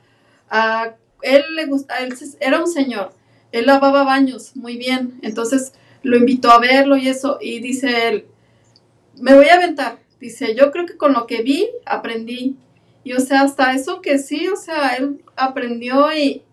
él 1.23 1.43
le 1.57 1.67
gusta, 1.67 1.99
él 1.99 2.15
era 2.39 2.61
un 2.61 2.69
señor, 2.69 3.13
él 3.51 3.67
lavaba 3.67 4.05
baños 4.05 4.55
muy 4.55 4.77
bien, 4.77 5.19
entonces 5.23 5.73
lo 6.05 6.17
invitó 6.17 6.53
a 6.53 6.61
verlo 6.61 6.97
y 6.97 7.09
eso, 7.09 7.39
y 7.41 7.59
dice 7.59 8.07
él, 8.07 8.27
me 9.21 9.35
voy 9.35 9.49
a 9.49 9.57
aventar, 9.57 9.99
dice, 10.21 10.55
yo 10.55 10.71
creo 10.71 10.87
que 10.87 10.97
con 10.97 11.13
lo 11.13 11.27
que 11.27 11.43
vi, 11.43 11.69
aprendí, 11.87 12.57
y 13.03 13.15
o 13.15 13.21
sea, 13.21 13.41
hasta 13.41 13.75
eso 13.75 14.01
que 14.01 14.19
sí, 14.19 14.47
o 14.47 14.55
sea, 14.55 14.91
él 14.91 15.25
aprendió 15.35 16.13
y, 16.13 16.45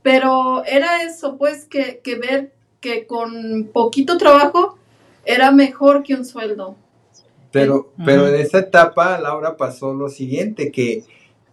pero 0.00 0.64
era 0.64 1.02
eso, 1.02 1.36
pues, 1.36 1.66
que, 1.66 2.00
que 2.02 2.14
ver 2.14 2.55
que 2.80 3.06
con 3.06 3.70
poquito 3.72 4.18
trabajo 4.18 4.78
era 5.24 5.50
mejor 5.52 6.02
que 6.02 6.14
un 6.14 6.24
sueldo. 6.24 6.76
Pero, 7.52 7.90
pero 8.04 8.28
en 8.28 8.34
esa 8.34 8.58
etapa, 8.58 9.18
Laura, 9.18 9.56
pasó 9.56 9.94
lo 9.94 10.08
siguiente, 10.08 10.70
que 10.70 11.04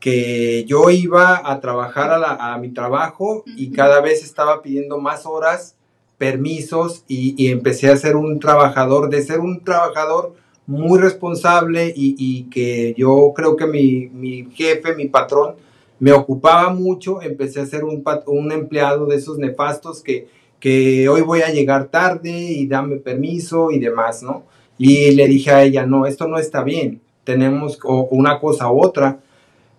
que 0.04 0.66
yo 0.66 0.90
iba 0.90 1.50
a 1.50 1.62
trabajar 1.62 2.12
a, 2.12 2.58
mi 2.58 2.74
trabajo 2.74 3.46
y 3.46 3.72
cada 3.72 4.02
vez 4.02 4.22
estaba 4.22 4.62
pidiendo 4.62 5.00
más 5.00 5.26
horas, 5.26 5.78
permisos 6.18 7.06
y, 7.08 7.48
empecé 7.48 7.90
a 7.90 7.96
ser 7.96 8.18
un 8.18 8.38
trabajador, 8.38 9.10
de 9.10 9.22
ser 9.22 9.40
un 9.40 9.64
trabajador 9.64 10.34
muy 10.68 11.00
responsable 11.00 11.94
y, 11.96 12.50
que 12.52 12.94
yo 12.98 13.32
creo 13.34 13.56
que 13.56 13.66
mi, 13.66 14.50
jefe, 14.54 14.94
mi 14.94 15.08
patrón, 15.08 15.56
me 16.00 16.12
ocupaba 16.12 16.74
mucho, 16.74 17.22
empecé 17.22 17.62
a 17.62 17.66
ser 17.66 17.86
un, 17.86 18.04
un 18.26 18.52
empleado 18.52 19.06
de 19.06 19.16
esos 19.16 19.38
nefastos 19.38 20.04
que, 20.04 20.28
que 20.64 21.10
hoy 21.10 21.22
voy 21.22 21.42
a 21.42 21.52
llegar 21.52 21.90
tarde 21.90 22.32
y 22.32 22.68
dame 22.68 22.96
permiso 22.96 23.70
y 23.70 23.80
demás, 23.80 24.24
¿no? 24.24 24.46
Y 24.78 25.12
le 25.12 25.28
dije 25.28 25.52
a 25.52 25.64
ella, 25.64 25.86
no, 25.86 26.06
esto 26.06 26.26
no 26.30 26.38
está 26.38 26.64
bien, 26.64 27.02
tenemos 27.26 27.78
una 27.84 28.40
cosa 28.40 28.72
u 28.72 28.82
otra 28.82 29.20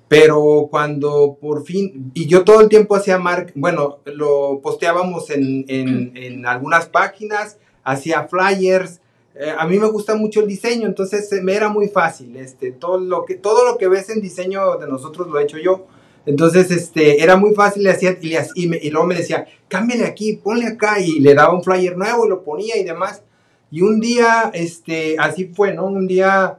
pero 0.09 0.69
cuando 0.71 1.39
por 1.41 1.65
fin, 1.65 2.13
y 2.15 2.27
yo 2.27 2.45
todo 2.45 2.61
el 2.61 2.69
tiempo 2.69 2.95
hacía 2.95 3.19
mar, 3.19 3.51
bueno, 3.55 3.99
lo 4.05 4.61
posteábamos 4.63 5.31
en, 5.31 5.65
en, 5.69 6.47
algunas 6.47 6.87
páginas, 6.87 7.59
hacía 7.83 8.29
flyers. 8.29 9.01
Eh, 9.35 9.53
a 9.59 9.67
mí 9.67 9.79
me 9.79 9.89
gusta 9.89 10.15
mucho 10.15 10.41
el 10.41 10.47
diseño, 10.47 10.87
entonces 10.87 11.29
me 11.43 11.55
era 11.55 11.69
muy 11.69 11.89
fácil. 11.89 12.37
Este, 12.37 12.71
todo, 12.71 12.99
lo 12.99 13.25
que, 13.25 13.35
todo 13.35 13.65
lo 13.65 13.79
que 13.79 13.89
ves 13.89 14.11
en 14.11 14.21
diseño 14.21 14.77
de 14.77 14.87
nosotros 14.87 15.27
lo 15.27 15.39
he 15.41 15.43
hecho 15.43 15.59
yo. 15.59 15.87
Entonces, 16.27 16.71
este, 16.71 17.23
era 17.23 17.37
muy 17.37 17.55
fácil, 17.55 17.83
le 17.83 17.91
hacía, 17.91 18.17
y, 18.21 18.35
y, 18.35 18.87
y 18.87 18.91
luego 18.91 19.07
me 19.07 19.15
decía, 19.15 19.47
cámbiale 19.69 20.07
aquí, 20.07 20.41
ponle 20.43 20.67
acá, 20.67 21.01
y 21.01 21.21
le 21.21 21.35
daba 21.35 21.55
un 21.55 21.63
flyer 21.63 21.97
nuevo 21.97 22.27
y 22.27 22.29
lo 22.29 22.43
ponía 22.43 22.77
y 22.77 22.85
demás. 22.85 23.23
Y 23.71 23.83
un 23.83 24.01
día, 24.01 24.51
este, 24.55 25.17
así 25.19 25.47
fue, 25.47 25.75
¿no? 25.75 25.87
Un 25.87 26.07
día 26.07 26.59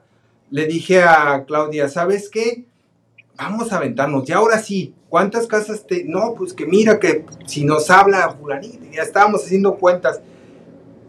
le 0.51 0.67
dije 0.67 1.01
a 1.01 1.45
Claudia, 1.45 1.89
¿sabes 1.89 2.29
qué? 2.29 2.65
vamos 3.37 3.71
a 3.71 3.77
aventarnos, 3.77 4.27
y 4.29 4.31
ahora 4.31 4.59
sí, 4.59 4.93
¿cuántas 5.09 5.47
casas 5.47 5.85
te.? 5.85 6.03
No, 6.05 6.35
pues 6.37 6.53
que 6.53 6.65
mira 6.65 6.99
que 6.99 7.25
si 7.45 7.65
nos 7.65 7.89
habla 7.89 8.35
Fulanito, 8.39 8.79
ya 8.91 9.03
estábamos 9.03 9.43
haciendo 9.43 9.75
cuentas, 9.75 10.21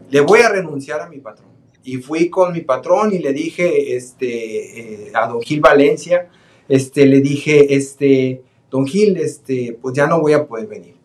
le 0.09 0.21
voy 0.21 0.41
a 0.41 0.49
renunciar 0.49 1.01
a 1.01 1.09
mi 1.09 1.19
patrón. 1.19 1.47
Y 1.83 1.97
fui 1.97 2.29
con 2.29 2.51
mi 2.51 2.61
patrón 2.61 3.13
y 3.13 3.19
le 3.19 3.31
dije 3.31 3.95
este, 3.95 5.05
eh, 5.07 5.11
a 5.13 5.27
don 5.27 5.41
Gil 5.41 5.61
Valencia, 5.61 6.29
este, 6.67 7.05
le 7.05 7.21
dije, 7.21 7.75
este, 7.75 8.41
don 8.69 8.85
Gil, 8.85 9.17
este, 9.17 9.77
pues 9.81 9.95
ya 9.95 10.07
no 10.07 10.19
voy 10.19 10.33
a 10.33 10.45
poder 10.45 10.67
venir. 10.67 10.95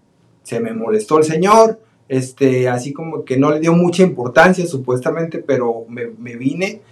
Se 0.42 0.60
me 0.60 0.72
molestó 0.72 1.18
el 1.18 1.24
señor, 1.24 1.80
este, 2.08 2.68
así 2.68 2.92
como 2.92 3.24
que 3.24 3.36
no 3.36 3.50
le 3.50 3.60
dio 3.60 3.72
mucha 3.72 4.02
importancia 4.02 4.66
supuestamente, 4.66 5.38
pero 5.38 5.84
me, 5.88 6.06
me 6.06 6.36
vine 6.36 6.82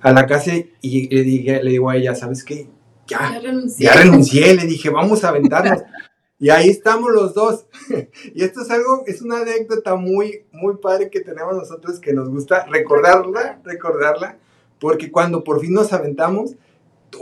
a 0.00 0.12
la 0.12 0.26
casa 0.26 0.52
y 0.80 1.08
le, 1.08 1.22
dije, 1.22 1.62
le 1.62 1.70
digo 1.70 1.90
a 1.90 1.96
ella, 1.96 2.14
¿sabes 2.14 2.44
qué? 2.44 2.68
ya, 3.06 3.40
ya 3.78 3.92
renuncié. 3.94 4.54
le 4.54 4.66
dije, 4.66 4.90
vamos 4.90 5.24
a 5.24 5.28
aventarnos. 5.28 5.82
y 6.38 6.50
ahí 6.50 6.68
estamos 6.68 7.10
los 7.12 7.34
dos. 7.34 7.66
y 8.34 8.42
esto 8.42 8.62
es 8.62 8.70
algo, 8.70 9.04
es 9.06 9.22
una 9.22 9.38
anécdota 9.38 9.94
muy, 9.96 10.44
muy 10.52 10.76
padre 10.76 11.10
que 11.10 11.20
tenemos 11.20 11.56
nosotros 11.56 12.00
que 12.00 12.12
nos 12.12 12.28
gusta 12.28 12.66
recordarla, 12.66 13.60
recordarla, 13.64 14.38
porque 14.78 15.10
cuando 15.10 15.44
por 15.44 15.60
fin 15.60 15.74
nos 15.74 15.92
aventamos, 15.92 16.56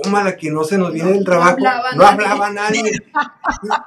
tómala 0.02 0.37
que 0.37 0.50
no 0.50 0.64
se 0.64 0.78
nos 0.78 0.92
viene 0.92 1.16
el 1.16 1.24
trabajo, 1.24 1.59
no 1.96 2.07
hablaba, 2.07 2.50
nadie. 2.50 2.92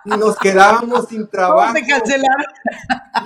y, 0.06 0.10
nos 0.10 0.38
quedábamos 0.38 1.08
sin 1.08 1.28
trabajo. 1.30 1.74
cancelaron? 1.88 2.46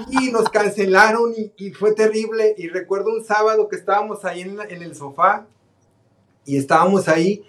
y 0.09 0.31
nos 0.31 0.49
cancelaron 0.49 1.33
y, 1.57 1.71
fue 1.71 1.93
terrible. 1.93 2.55
Y 2.57 2.67
recuerdo 2.67 3.11
un 3.11 3.23
sábado 3.23 3.67
que 3.67 3.75
estábamos 3.75 4.25
ahí 4.25 4.41
en, 4.41 4.59
en 4.69 4.83
el 4.83 4.95
sofá 4.95 5.45
y 6.45 6.57
estábamos 6.57 7.07
ahí 7.07 7.43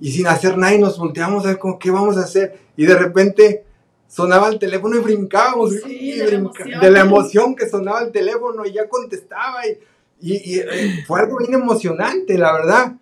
y 0.00 0.10
sin 0.12 0.26
hacer 0.26 0.56
nada 0.56 0.74
y 0.74 0.78
nos 0.78 0.98
volteamos 0.98 1.44
a 1.44 1.48
ver 1.48 1.58
como 1.58 1.78
qué 1.78 1.90
vamos 1.90 2.16
a 2.16 2.20
hacer 2.20 2.58
y 2.76 2.84
de 2.86 2.96
repente 2.96 3.64
sonaba 4.08 4.48
el 4.48 4.58
teléfono 4.58 4.96
y 4.96 5.00
brincábamos 5.00 5.70
de, 5.82 6.90
la 6.90 7.00
emoción 7.00 7.54
que 7.56 7.68
sonaba 7.68 8.02
el 8.02 8.12
teléfono 8.12 8.64
y 8.64 8.72
ya 8.72 8.88
contestaba 8.88 9.66
y, 9.66 9.78
y, 10.20 10.60
fue 11.06 11.20
algo 11.20 11.38
bien 11.38 11.54
emocionante 11.54 12.38
la 12.38 12.52
verdad 12.52 12.92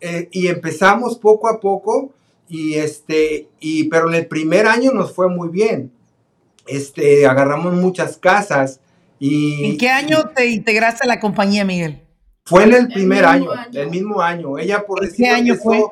eh, 0.00 0.28
y 0.32 0.48
empezamos 0.48 1.18
poco 1.18 1.48
a 1.48 1.60
poco 1.60 2.12
y 2.48 2.74
este 2.74 3.48
y 3.60 3.84
pero 3.84 4.08
en 4.08 4.14
el 4.14 4.26
primer 4.26 4.66
año 4.66 4.92
nos 4.92 5.12
fue 5.12 5.28
muy 5.28 5.48
bien 5.48 5.92
este 6.66 7.26
agarramos 7.26 7.74
muchas 7.74 8.16
casas 8.16 8.80
y 9.18 9.72
¿En 9.72 9.78
qué 9.78 9.90
año 9.90 10.30
te 10.34 10.46
integraste 10.46 11.04
a 11.04 11.08
la 11.08 11.20
compañía 11.20 11.64
Miguel? 11.64 12.02
Fue 12.44 12.64
en 12.64 12.72
el 12.72 12.88
primer 12.88 13.26
año, 13.26 13.50
el 13.72 13.90
mismo 13.90 14.22
año. 14.22 14.56
Ella 14.58 14.86
por 14.86 15.00
decir 15.00 15.26
¿Qué 15.26 15.30
año 15.30 15.56
fue? 15.56 15.84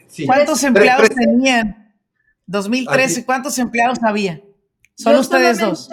sí, 0.07 0.25
¿Cuántos 0.25 0.61
empleados 0.63 1.09
tenían? 1.09 1.93
2013, 2.45 3.23
¿cuántos 3.23 3.57
empleados 3.57 3.99
había? 4.03 4.41
Solo 4.95 5.21
ustedes 5.21 5.59
dos. 5.59 5.89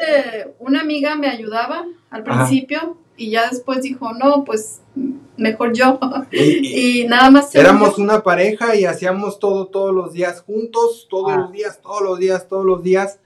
Una 0.58 0.80
amiga 0.80 1.14
me 1.14 1.28
ayudaba 1.28 1.86
al 2.10 2.24
principio 2.24 2.98
y 3.18 3.30
ya 3.30 3.50
después 3.50 3.82
dijo, 3.82 4.12
no, 4.14 4.44
pues 4.44 4.80
mejor 5.36 5.72
yo. 5.74 5.98
Y, 6.30 7.04
nada 7.08 7.30
más. 7.30 7.54
Éramos 7.54 7.98
una 7.98 8.22
pareja 8.22 8.76
y 8.76 8.84
hacíamos 8.84 9.38
todo 9.38 9.66
todos 9.66 9.94
los 9.94 10.12
días 10.12 10.40
juntos, 10.40 11.06
todos 11.10 11.36
los 11.36 11.52
días, 11.52 11.80
todos 11.82 12.02
los 12.02 12.18
días, 12.18 12.48
todos 12.48 12.64
los 12.64 12.82
días. 12.82 13.18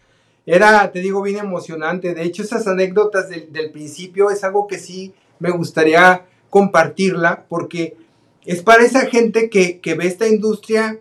Era, 0.46 0.90
te 0.90 1.00
digo, 1.00 1.22
bien 1.22 1.38
emocionante. 1.38 2.14
De 2.14 2.24
hecho, 2.24 2.42
esas 2.42 2.66
anécdotas 2.66 3.28
del, 3.28 3.52
del 3.52 3.70
principio 3.70 4.30
es 4.30 4.42
algo 4.42 4.66
que 4.66 4.78
sí 4.78 5.14
me 5.38 5.50
gustaría 5.50 6.24
compartirla 6.50 7.44
porque 7.48 7.96
es 8.44 8.62
para 8.62 8.84
esa 8.84 9.02
gente 9.02 9.50
que, 9.50 9.80
que 9.80 9.94
ve 9.94 10.06
esta 10.06 10.26
industria 10.26 10.98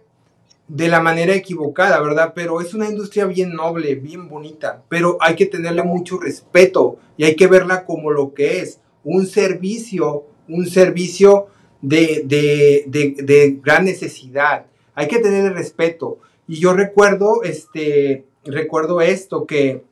de 0.72 0.88
la 0.88 1.02
manera 1.02 1.36
equivocada, 1.36 2.00
¿verdad? 2.00 2.32
Pero 2.34 2.62
es 2.62 2.74
una 2.74 2.88
industria 2.88 3.26
bien 3.26 3.54
noble, 3.54 3.96
bien 3.96 4.30
bonita, 4.30 4.82
pero 4.88 5.18
hay 5.20 5.36
que 5.36 5.46
tenerle 5.46 5.84
mucho 5.84 6.18
respeto 6.18 6.98
y 7.18 7.26
hay 7.26 7.36
que 7.36 7.48
verla 7.48 7.84
como 7.84 8.10
lo 8.10 8.34
que 8.34 8.62
es, 8.62 8.80
un 9.04 9.28
servicio, 9.28 10.24
un 10.48 10.66
servicio 10.68 11.48
de, 11.82 12.24
de, 12.26 13.60
gran 13.62 13.84
necesidad. 13.84 14.66
Hay 14.96 15.10
que 15.10 15.20
tenerle 15.20 15.50
respeto. 15.50 16.20
Y 16.48 16.62
yo 16.62 16.72
recuerdo, 16.72 17.44
este, 17.44 18.24
recuerdo 18.46 19.02
esto, 19.02 19.46
que, 19.46 19.84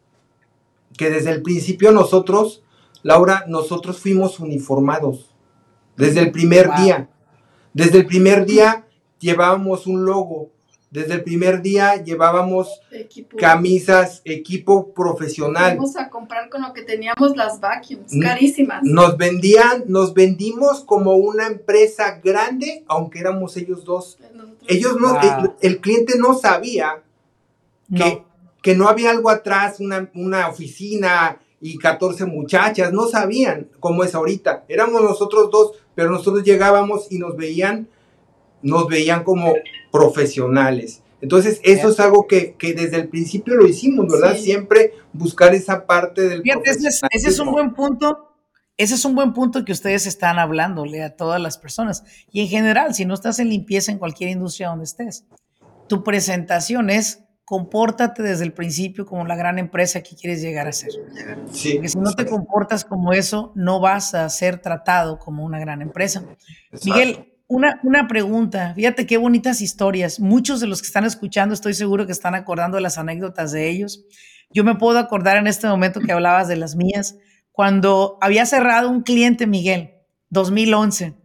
que 0.98 1.10
desde 1.10 1.32
el 1.32 1.42
principio 1.42 1.92
nosotros, 1.92 2.64
Laura, 3.04 3.44
nosotros 3.50 4.00
fuimos 4.00 4.40
uniformados, 4.40 5.36
desde 5.98 6.22
el 6.22 6.32
primer 6.32 6.70
día. 6.78 7.10
Desde 7.74 7.98
el 7.98 8.06
primer 8.06 8.46
día 8.46 8.86
llevábamos 9.20 9.86
un 9.86 10.06
logo, 10.06 10.52
desde 10.92 11.14
el 11.14 11.24
primer 11.24 11.62
día 11.62 12.04
llevábamos 12.04 12.82
camisas, 13.38 14.22
equipo 14.26 14.92
profesional. 14.94 15.78
Vamos 15.78 15.96
a 15.96 16.10
comprar 16.10 16.50
con 16.50 16.64
lo 16.64 16.74
que 16.74 16.82
teníamos 16.82 17.36
las 17.36 17.60
vacuums, 17.60 18.12
carísimas. 18.20 18.82
Nos 18.84 19.16
vendían, 19.16 19.84
nos 19.88 20.16
vendimos 20.16 20.84
como 20.84 21.14
una 21.14 21.46
empresa 21.46 22.20
grande, 22.24 22.84
aunque 22.88 23.20
éramos 23.20 23.56
ellos 23.56 23.86
dos. 23.86 24.18
ellos 24.68 24.98
no, 25.00 25.20
el, 25.62 25.80
cliente 25.80 26.18
no 26.18 26.34
sabía 26.34 27.04
que, 27.96 28.24
que, 28.64 28.76
no 28.76 28.88
había 28.88 29.12
algo 29.12 29.30
atrás, 29.30 29.80
una, 29.80 30.10
una 30.16 30.48
oficina 30.48 31.40
y 31.62 31.78
14 31.78 32.26
muchachas, 32.26 32.94
no 32.94 33.08
sabían 33.08 33.70
cómo 33.80 34.04
es 34.04 34.16
ahorita. 34.16 34.66
Éramos 34.68 35.04
nosotros 35.04 35.52
dos, 35.52 35.74
pero 35.94 36.10
nosotros 36.10 36.44
llegábamos 36.44 37.12
y 37.12 37.20
nos 37.20 37.36
veían 37.36 37.90
nos 38.62 38.88
veían 38.88 39.24
como 39.24 39.54
profesionales. 39.92 41.02
Entonces, 41.22 41.60
eso 41.64 41.90
es 41.90 42.00
algo 42.00 42.28
que, 42.28 42.56
desde 42.60 42.98
el 42.98 43.10
principio 43.10 43.56
lo 43.56 43.68
hicimos, 43.68 44.08
¿verdad? 44.08 44.38
Siempre 44.38 44.94
buscar 45.12 45.54
esa 45.54 45.86
parte 45.86 46.28
del 46.28 46.42
Fíjate, 46.42 46.70
ese 46.70 46.88
es, 46.88 47.02
ese 47.12 47.30
es 47.30 47.40
un 47.40 47.52
buen 47.52 47.74
punto. 47.74 48.26
Ese 48.78 48.96
es 48.96 49.04
un 49.04 49.14
buen 49.14 49.34
punto 49.34 49.66
que 49.66 49.74
ustedes 49.74 50.08
están 50.08 50.40
hablándole 50.40 51.04
a 51.04 51.18
todas 51.18 51.42
las 51.42 51.58
personas. 51.58 52.06
Y 52.32 52.40
en 52.40 52.48
general, 52.48 52.96
si 52.96 53.04
no 53.04 53.14
estás 53.14 53.40
en 53.40 53.50
limpieza 53.50 53.92
en 53.92 53.98
cualquier 53.98 54.30
industria 54.30 54.70
donde 54.70 54.86
estés, 54.86 55.26
tu 55.90 56.02
presentación 56.02 56.90
es 56.90 57.20
compórtate 57.50 58.22
desde 58.22 58.46
el 58.46 58.54
principio 58.54 59.08
como 59.08 59.26
la 59.26 59.36
gran 59.36 59.58
empresa 59.58 60.04
que 60.04 60.16
quieres 60.16 60.40
llegar 60.40 60.68
a 60.68 60.72
ser. 60.72 60.92
Sí, 61.52 61.74
Porque 61.74 61.90
si 61.90 61.98
no 61.98 62.14
te 62.14 62.28
comportas 62.28 62.86
como 62.86 63.12
eso, 63.12 63.52
no 63.56 63.80
vas 63.80 64.14
a 64.14 64.30
ser 64.30 64.62
tratado 64.62 65.18
como 65.18 65.44
una 65.44 65.60
gran 65.60 65.82
empresa. 65.82 66.24
Miguel, 66.86 67.34
una, 67.50 67.80
una, 67.82 68.08
pregunta, 68.08 68.74
fíjate 68.76 69.08
qué 69.08 69.18
bonitas 69.18 69.60
historias. 69.60 70.20
Muchos 70.20 70.60
de 70.60 70.68
los 70.68 70.82
que 70.82 70.86
están 70.86 71.04
escuchando 71.04 71.56
estoy 71.56 71.74
seguro 71.74 72.06
que 72.06 72.12
están 72.12 72.36
acordando 72.36 72.80
las 72.80 73.00
anécdotas 73.00 73.52
de 73.52 73.70
ellos. 73.70 74.06
Yo 74.52 74.64
me 74.64 74.76
puedo 74.76 75.00
acordar 75.00 75.36
en 75.38 75.47
este 75.47 75.68
momento 75.68 76.00
que 76.00 76.12
hablabas 76.12 76.47
de 76.47 76.58
las 76.58 76.76
mías, 76.76 77.18
cuando 77.52 78.20
había 78.22 78.45
cerrado 78.45 78.91
un 78.91 79.02
cliente, 79.02 79.47
Miguel, 79.47 79.95
2011. 80.30 81.16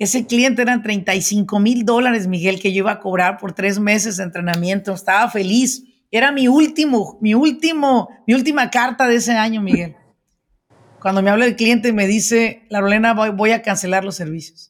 Ese 0.00 0.26
cliente 0.26 0.62
eran 0.62 0.82
35 0.82 1.60
mil 1.60 1.84
dólares, 1.84 2.26
Miguel, 2.26 2.58
que 2.58 2.72
yo 2.72 2.78
iba 2.78 2.92
a 2.92 3.00
cobrar 3.00 3.38
por 3.38 3.52
tres 3.52 3.78
meses 3.78 4.16
de 4.16 4.24
entrenamiento. 4.24 4.92
Estaba 4.92 5.30
feliz. 5.30 5.84
Era 6.10 6.32
mi 6.32 6.48
último, 6.48 7.16
mi 7.20 7.34
último, 7.34 8.08
mi 8.26 8.34
última 8.34 8.70
carta 8.70 9.06
de 9.06 9.16
ese 9.16 9.32
año, 9.32 9.62
Miguel. 9.62 9.94
Cuando 11.00 11.22
me 11.22 11.30
habla 11.30 11.46
el 11.46 11.54
cliente 11.54 11.92
me 11.92 12.08
dice, 12.08 12.64
Larolena, 12.70 13.12
voy 13.12 13.52
a 13.52 13.62
cancelar 13.62 14.04
los 14.04 14.16
servicios 14.16 14.69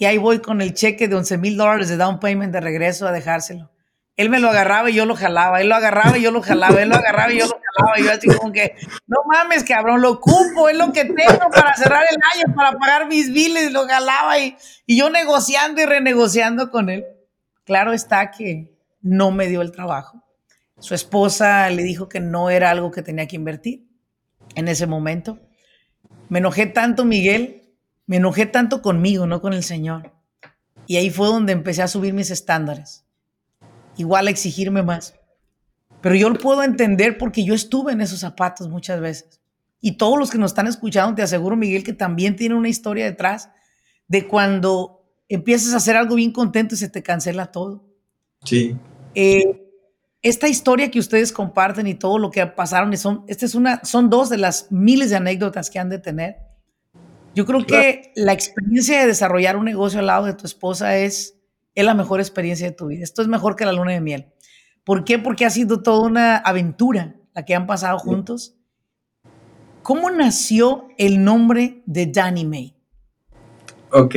y 0.00 0.06
ahí 0.06 0.16
voy 0.16 0.40
con 0.40 0.62
el 0.62 0.72
cheque 0.72 1.08
de 1.08 1.14
11 1.14 1.36
mil 1.36 1.58
dólares 1.58 1.90
de 1.90 1.98
down 1.98 2.20
payment 2.20 2.54
de 2.54 2.60
regreso 2.60 3.06
a 3.06 3.12
dejárselo. 3.12 3.70
Él 4.16 4.30
me 4.30 4.40
lo 4.40 4.48
agarraba 4.48 4.88
y 4.88 4.94
yo 4.94 5.04
lo 5.04 5.14
jalaba, 5.14 5.60
él 5.60 5.68
lo 5.68 5.74
agarraba 5.74 6.16
y 6.16 6.22
yo 6.22 6.30
lo 6.30 6.40
jalaba, 6.40 6.80
él 6.80 6.88
lo 6.88 6.96
agarraba 6.96 7.30
y 7.30 7.38
yo 7.38 7.46
lo 7.46 7.60
jalaba, 7.60 8.00
y 8.00 8.04
yo 8.04 8.10
así 8.10 8.26
como 8.28 8.50
que, 8.50 8.76
no 9.06 9.18
mames, 9.26 9.62
cabrón, 9.62 10.00
lo 10.00 10.12
ocupo, 10.12 10.70
es 10.70 10.78
lo 10.78 10.90
que 10.90 11.04
tengo 11.04 11.50
para 11.54 11.76
cerrar 11.76 12.02
el 12.10 12.16
año, 12.34 12.54
para 12.56 12.72
pagar 12.78 13.08
mis 13.08 13.30
biles, 13.30 13.72
lo 13.72 13.86
jalaba 13.86 14.38
y, 14.38 14.56
y 14.86 14.96
yo 14.96 15.10
negociando 15.10 15.82
y 15.82 15.84
renegociando 15.84 16.70
con 16.70 16.88
él. 16.88 17.04
Claro 17.64 17.92
está 17.92 18.30
que 18.30 18.74
no 19.02 19.32
me 19.32 19.48
dio 19.48 19.60
el 19.60 19.70
trabajo. 19.70 20.24
Su 20.78 20.94
esposa 20.94 21.68
le 21.68 21.82
dijo 21.82 22.08
que 22.08 22.20
no 22.20 22.48
era 22.48 22.70
algo 22.70 22.90
que 22.90 23.02
tenía 23.02 23.28
que 23.28 23.36
invertir 23.36 23.86
en 24.54 24.68
ese 24.68 24.86
momento. 24.86 25.38
Me 26.30 26.38
enojé 26.38 26.64
tanto, 26.64 27.04
Miguel, 27.04 27.59
me 28.10 28.16
enojé 28.16 28.44
tanto 28.44 28.82
conmigo, 28.82 29.28
no 29.28 29.40
con 29.40 29.52
el 29.52 29.62
Señor. 29.62 30.10
Y 30.88 30.96
ahí 30.96 31.10
fue 31.10 31.28
donde 31.28 31.52
empecé 31.52 31.80
a 31.82 31.86
subir 31.86 32.12
mis 32.12 32.32
estándares. 32.32 33.04
Igual 33.96 34.26
a 34.26 34.30
exigirme 34.30 34.82
más. 34.82 35.14
Pero 36.00 36.16
yo 36.16 36.28
lo 36.28 36.36
puedo 36.36 36.64
entender 36.64 37.18
porque 37.18 37.44
yo 37.44 37.54
estuve 37.54 37.92
en 37.92 38.00
esos 38.00 38.18
zapatos 38.18 38.68
muchas 38.68 39.00
veces. 39.00 39.40
Y 39.80 39.92
todos 39.92 40.18
los 40.18 40.28
que 40.28 40.38
nos 40.38 40.50
están 40.50 40.66
escuchando, 40.66 41.14
te 41.14 41.22
aseguro, 41.22 41.54
Miguel, 41.54 41.84
que 41.84 41.92
también 41.92 42.34
tienen 42.34 42.58
una 42.58 42.68
historia 42.68 43.04
detrás 43.04 43.48
de 44.08 44.26
cuando 44.26 45.04
empiezas 45.28 45.72
a 45.72 45.76
hacer 45.76 45.96
algo 45.96 46.16
bien 46.16 46.32
contento 46.32 46.74
y 46.74 46.78
se 46.78 46.88
te 46.88 47.04
cancela 47.04 47.52
todo. 47.52 47.84
Sí. 48.42 48.76
Eh, 49.14 49.70
esta 50.20 50.48
historia 50.48 50.90
que 50.90 50.98
ustedes 50.98 51.30
comparten 51.30 51.86
y 51.86 51.94
todo 51.94 52.18
lo 52.18 52.32
que 52.32 52.44
pasaron, 52.44 52.96
son, 52.96 53.22
esta 53.28 53.46
es 53.46 53.54
una, 53.54 53.84
son 53.84 54.10
dos 54.10 54.30
de 54.30 54.38
las 54.38 54.66
miles 54.72 55.10
de 55.10 55.16
anécdotas 55.16 55.70
que 55.70 55.78
han 55.78 55.90
de 55.90 56.00
tener 56.00 56.49
yo 57.40 57.46
creo 57.46 57.64
que 57.64 58.12
la 58.16 58.34
experiencia 58.34 59.00
de 59.00 59.06
desarrollar 59.06 59.56
un 59.56 59.64
negocio 59.64 59.98
al 59.98 60.08
lado 60.08 60.26
de 60.26 60.34
tu 60.34 60.44
esposa 60.44 60.98
es, 60.98 61.40
es 61.74 61.84
la 61.86 61.94
mejor 61.94 62.20
experiencia 62.20 62.68
de 62.68 62.76
tu 62.76 62.88
vida. 62.88 63.02
Esto 63.02 63.22
es 63.22 63.28
mejor 63.28 63.56
que 63.56 63.64
la 63.64 63.72
luna 63.72 63.92
de 63.92 64.02
miel. 64.02 64.26
¿Por 64.84 65.04
qué? 65.04 65.18
Porque 65.18 65.46
ha 65.46 65.50
sido 65.50 65.82
toda 65.82 66.06
una 66.06 66.36
aventura 66.36 67.16
la 67.34 67.46
que 67.46 67.54
han 67.54 67.66
pasado 67.66 67.98
juntos. 67.98 68.58
¿Cómo 69.82 70.10
nació 70.10 70.88
el 70.98 71.24
nombre 71.24 71.80
de 71.86 72.08
Danny 72.08 72.44
May? 72.44 72.76
Ok, 73.90 74.14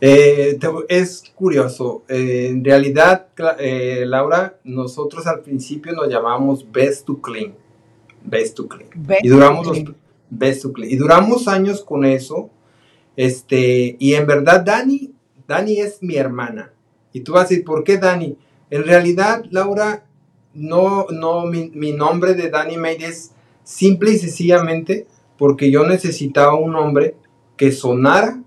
eh, 0.00 0.58
es 0.88 1.24
curioso. 1.34 2.04
Eh, 2.08 2.46
en 2.48 2.64
realidad, 2.64 3.26
eh, 3.58 4.04
Laura, 4.06 4.60
nosotros 4.62 5.26
al 5.26 5.40
principio 5.40 5.94
nos 5.94 6.08
llamábamos 6.08 6.70
Best 6.70 7.06
to 7.06 7.20
Clean. 7.20 7.56
Best 8.22 8.54
to 8.54 8.68
Clean. 8.68 8.88
y 9.20 9.28
duramos 9.28 9.66
los 9.66 9.82
y 10.78 10.96
duramos 10.96 11.48
años 11.48 11.82
con 11.82 12.04
eso. 12.04 12.50
Este, 13.16 13.96
y 13.98 14.14
en 14.14 14.26
verdad, 14.26 14.62
Dani, 14.64 15.12
Dani 15.46 15.80
es 15.80 16.02
mi 16.02 16.16
hermana. 16.16 16.72
Y 17.12 17.20
tú 17.20 17.32
vas 17.32 17.46
a 17.46 17.48
decir, 17.48 17.64
¿por 17.64 17.84
qué 17.84 17.98
Dani? 17.98 18.36
En 18.70 18.84
realidad, 18.84 19.44
Laura, 19.50 20.06
no, 20.54 21.06
no, 21.10 21.46
mi, 21.46 21.92
nombre 21.92 22.34
de 22.34 22.48
Dani 22.50 22.76
May 22.76 22.96
es 23.02 23.32
simple 23.64 24.12
y 24.12 24.18
sencillamente 24.18 25.06
porque 25.38 25.70
yo 25.70 25.86
necesitaba 25.86 26.54
un 26.54 26.72
nombre 26.72 27.16
que 27.56 27.72
sonara 27.72 28.42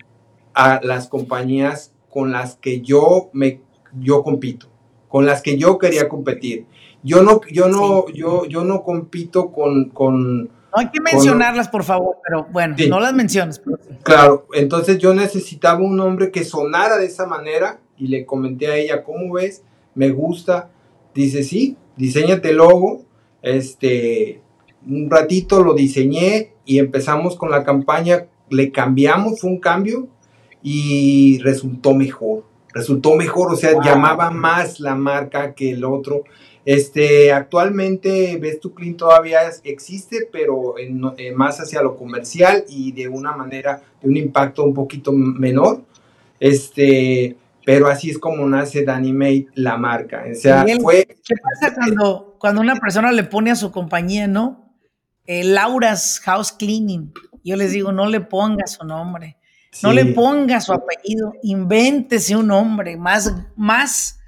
a 0.53 0.79
las 0.83 1.07
compañías 1.07 1.93
con 2.09 2.31
las 2.31 2.55
que 2.55 2.81
yo 2.81 3.29
me 3.33 3.61
yo 3.99 4.23
compito, 4.23 4.67
con 5.07 5.25
las 5.25 5.41
que 5.41 5.57
yo 5.57 5.77
quería 5.77 6.09
competir. 6.09 6.65
Yo 7.03 7.21
no, 7.21 7.41
yo 7.51 7.67
no, 7.67 8.07
yo, 8.09 8.45
yo 8.45 8.63
no 8.63 8.83
compito 8.83 9.51
con, 9.51 9.89
con 9.89 10.49
no 10.75 10.81
hay 10.81 10.89
que 10.89 10.99
mencionarlas, 10.99 11.69
por 11.69 11.83
favor, 11.83 12.17
pero 12.27 12.47
bueno, 12.51 12.75
no 12.89 12.99
las 12.99 13.13
menciones. 13.13 13.61
Claro, 14.03 14.47
entonces 14.53 14.97
yo 14.97 15.13
necesitaba 15.13 15.79
un 15.79 15.95
nombre 15.95 16.31
que 16.31 16.43
sonara 16.43 16.97
de 16.97 17.05
esa 17.05 17.25
manera 17.25 17.79
y 17.97 18.07
le 18.07 18.25
comenté 18.25 18.67
a 18.67 18.75
ella, 18.75 19.03
¿cómo 19.03 19.33
ves? 19.33 19.63
Me 19.93 20.09
gusta. 20.09 20.69
Dice, 21.13 21.43
sí, 21.43 21.77
diseñate 21.95 22.49
el 22.49 22.57
logo. 22.57 23.05
Este, 23.41 24.41
un 24.85 25.09
ratito 25.09 25.63
lo 25.63 25.73
diseñé 25.73 26.53
y 26.65 26.79
empezamos 26.79 27.37
con 27.37 27.51
la 27.51 27.63
campaña. 27.63 28.25
Le 28.49 28.71
cambiamos, 28.71 29.39
fue 29.39 29.51
un 29.51 29.59
cambio 29.59 30.09
y 30.61 31.39
resultó 31.39 31.93
mejor. 31.93 32.43
Resultó 32.73 33.15
mejor, 33.15 33.53
o 33.53 33.55
sea, 33.55 33.71
llamaba 33.81 34.31
más 34.31 34.81
la 34.81 34.95
marca 34.95 35.53
que 35.53 35.71
el 35.71 35.85
otro. 35.85 36.23
Este, 36.65 37.31
actualmente 37.31 38.37
Best 38.37 38.61
to 38.61 38.73
Clean 38.73 38.97
todavía 38.97 39.41
existe, 39.63 40.27
pero 40.31 40.79
en, 40.79 40.99
eh, 41.17 41.31
más 41.31 41.59
hacia 41.59 41.83
lo 41.83 41.95
comercial 41.95 42.65
y 42.67 42.91
de 42.91 43.07
una 43.07 43.33
manera, 43.33 43.83
de 44.01 44.09
un 44.09 44.17
impacto 44.17 44.63
un 44.63 44.73
poquito 44.73 45.11
menor. 45.11 45.83
Este, 46.39 47.37
pero 47.63 47.87
así 47.87 48.09
es 48.09 48.17
como 48.17 48.47
nace 48.49 48.83
Danny 48.83 49.13
Made, 49.13 49.47
la 49.53 49.77
marca. 49.77 50.25
O 50.29 50.35
sea, 50.35 50.65
fue... 50.81 51.05
¿Qué 51.05 51.35
pasa 51.35 51.75
cuando, 51.75 52.35
cuando 52.39 52.61
una 52.61 52.75
persona 52.75 53.11
le 53.11 53.23
pone 53.23 53.51
a 53.51 53.55
su 53.55 53.71
compañía, 53.71 54.27
no? 54.27 54.73
Eh, 55.27 55.43
Laura's 55.43 56.19
House 56.23 56.51
Cleaning. 56.51 57.13
Yo 57.43 57.55
les 57.55 57.71
digo, 57.71 57.91
no 57.91 58.07
le 58.07 58.21
ponga 58.21 58.65
su 58.65 58.83
nombre, 58.83 59.37
no 59.83 59.93
le 59.93 60.05
ponga 60.05 60.59
su 60.61 60.73
apellido, 60.73 61.33
invéntese 61.43 62.35
un 62.35 62.47
nombre 62.47 62.97
más, 62.97 63.35
más 63.55 64.19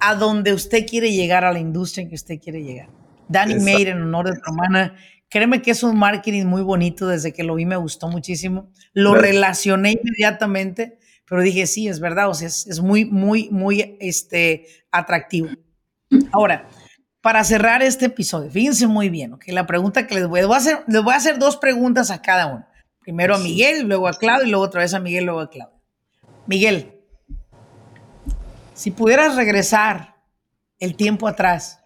a 0.00 0.14
donde 0.14 0.52
usted 0.52 0.86
quiere 0.86 1.12
llegar, 1.12 1.44
a 1.44 1.52
la 1.52 1.58
industria 1.58 2.02
en 2.02 2.08
que 2.08 2.14
usted 2.14 2.40
quiere 2.40 2.62
llegar. 2.62 2.88
Danny 3.28 3.54
Made 3.54 3.90
en 3.90 4.02
honor 4.02 4.30
de 4.30 4.38
hermana. 4.44 4.96
Créeme 5.28 5.62
que 5.62 5.70
es 5.70 5.82
un 5.82 5.96
marketing 5.96 6.46
muy 6.46 6.62
bonito, 6.62 7.06
desde 7.06 7.32
que 7.32 7.44
lo 7.44 7.54
vi 7.54 7.66
me 7.66 7.76
gustó 7.76 8.08
muchísimo. 8.08 8.70
Lo 8.92 9.14
relacioné 9.14 9.92
inmediatamente 9.92 10.98
pero 11.30 11.42
dije, 11.42 11.68
sí, 11.68 11.86
es 11.86 12.00
verdad, 12.00 12.28
o 12.28 12.34
sea, 12.34 12.48
es, 12.48 12.80
muy, 12.80 13.04
muy, 13.04 13.48
muy 13.50 13.96
este, 14.00 14.66
atractivo. 14.90 15.48
Ahora, 16.32 16.68
para 17.20 17.44
cerrar 17.44 17.84
este 17.84 18.06
episodio, 18.06 18.50
fíjense 18.50 18.88
muy 18.88 19.10
bien, 19.10 19.34
¿ok? 19.34 19.44
La 19.46 19.64
pregunta 19.64 20.08
que 20.08 20.16
les 20.16 20.26
voy, 20.26 20.40
a 20.40 20.56
hacer, 20.56 20.82
les 20.88 21.04
voy 21.04 21.14
a 21.14 21.18
hacer 21.18 21.38
dos 21.38 21.56
preguntas 21.56 22.10
a 22.10 22.20
cada 22.20 22.46
uno. 22.46 22.66
Primero 22.98 23.36
a 23.36 23.38
Miguel, 23.38 23.86
luego 23.86 24.08
a 24.08 24.14
Claudio 24.14 24.48
y 24.48 24.50
luego 24.50 24.64
otra 24.64 24.80
vez 24.80 24.92
a 24.92 24.98
Miguel, 24.98 25.26
luego 25.26 25.38
a 25.38 25.50
Claudio. 25.50 25.80
Miguel, 26.48 26.99
si 28.80 28.90
pudieras 28.90 29.36
regresar 29.36 30.14
el 30.78 30.96
tiempo 30.96 31.28
atrás, 31.28 31.82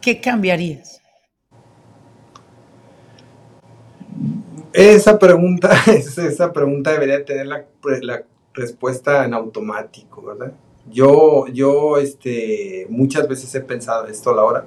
¿qué 0.00 0.20
cambiarías? 0.20 1.00
Esa 4.72 5.16
pregunta, 5.16 5.70
esa 5.86 6.52
pregunta 6.52 6.90
debería 6.90 7.24
tener 7.24 7.46
la, 7.46 7.64
pues, 7.80 8.02
la 8.02 8.24
respuesta 8.52 9.24
en 9.24 9.32
automático, 9.32 10.22
¿verdad? 10.22 10.54
Yo, 10.90 11.46
yo, 11.46 11.98
este, 11.98 12.88
muchas 12.90 13.28
veces 13.28 13.54
he 13.54 13.60
pensado 13.60 14.08
esto 14.08 14.30
a 14.30 14.34
la 14.34 14.42
hora. 14.42 14.66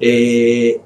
Eh, 0.00 0.82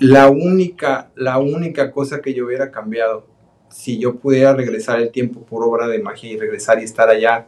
la 0.00 0.28
única, 0.28 1.12
la 1.14 1.38
única 1.38 1.92
cosa 1.92 2.20
que 2.20 2.34
yo 2.34 2.46
hubiera 2.46 2.72
cambiado, 2.72 3.28
si 3.68 4.00
yo 4.00 4.16
pudiera 4.16 4.54
regresar 4.54 4.98
el 4.98 5.12
tiempo 5.12 5.42
por 5.42 5.62
obra 5.62 5.86
de 5.86 6.00
magia 6.00 6.32
y 6.32 6.36
regresar 6.36 6.80
y 6.80 6.82
estar 6.82 7.08
allá 7.08 7.46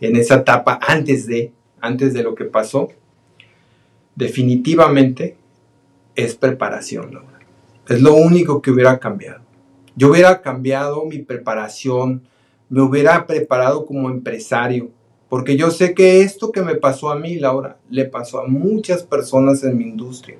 en 0.00 0.16
esa 0.16 0.36
etapa 0.36 0.78
antes 0.86 1.26
de, 1.26 1.52
antes 1.80 2.12
de 2.14 2.22
lo 2.22 2.34
que 2.34 2.44
pasó, 2.44 2.88
definitivamente 4.14 5.36
es 6.14 6.34
preparación, 6.34 7.14
Laura. 7.14 7.40
Es 7.88 8.00
lo 8.00 8.14
único 8.14 8.62
que 8.62 8.70
hubiera 8.70 8.98
cambiado. 8.98 9.42
Yo 9.96 10.10
hubiera 10.10 10.40
cambiado 10.40 11.04
mi 11.04 11.18
preparación, 11.18 12.22
me 12.68 12.82
hubiera 12.82 13.26
preparado 13.26 13.86
como 13.86 14.10
empresario, 14.10 14.90
porque 15.28 15.56
yo 15.56 15.70
sé 15.70 15.94
que 15.94 16.22
esto 16.22 16.52
que 16.52 16.62
me 16.62 16.76
pasó 16.76 17.10
a 17.10 17.18
mí, 17.18 17.36
Laura, 17.36 17.78
le 17.90 18.04
pasó 18.04 18.40
a 18.40 18.46
muchas 18.46 19.02
personas 19.02 19.64
en 19.64 19.76
mi 19.76 19.84
industria. 19.84 20.38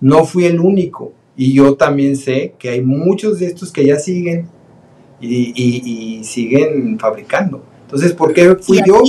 No 0.00 0.24
fui 0.24 0.44
el 0.44 0.60
único. 0.60 1.12
Y 1.36 1.54
yo 1.54 1.76
también 1.76 2.16
sé 2.16 2.54
que 2.58 2.68
hay 2.68 2.82
muchos 2.82 3.38
de 3.38 3.46
estos 3.46 3.72
que 3.72 3.86
ya 3.86 3.96
siguen 3.96 4.48
y, 5.20 6.20
siguen 6.24 6.98
fabricando. 6.98 7.62
Entonces, 7.88 8.12
¿por 8.12 8.34
qué 8.34 8.54
fui 8.54 8.82
yo? 8.86 9.02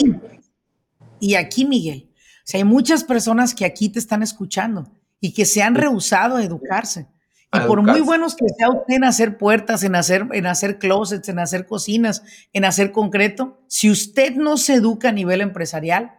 Y 1.19 1.35
aquí, 1.35 1.65
Miguel, 1.65 2.09
o 2.53 2.57
hay 2.57 2.63
muchas 2.63 3.03
personas 3.03 3.53
que 3.53 3.65
aquí 3.65 3.89
te 3.89 3.99
están 3.99 4.23
escuchando 4.23 4.89
y 5.19 5.33
que 5.33 5.45
se 5.45 5.61
han 5.61 5.75
rehusado 5.75 6.37
a 6.37 6.43
educarse 6.43 7.09
y 7.51 7.59
por 7.67 7.81
muy 7.81 7.99
buenos 7.99 8.35
que 8.35 8.47
sea 8.47 8.69
usted 8.69 8.93
en 8.95 9.03
hacer 9.03 9.37
puertas, 9.37 9.83
en 9.83 9.95
hacer, 9.95 10.27
en 10.31 10.45
hacer 10.45 10.77
closets, 10.77 11.27
en 11.27 11.39
hacer 11.39 11.65
cocinas, 11.65 12.23
en 12.53 12.63
hacer 12.63 12.93
concreto, 12.93 13.59
si 13.67 13.91
usted 13.91 14.35
no 14.35 14.55
se 14.55 14.75
educa 14.75 15.09
a 15.09 15.11
nivel 15.11 15.41
empresarial, 15.41 16.11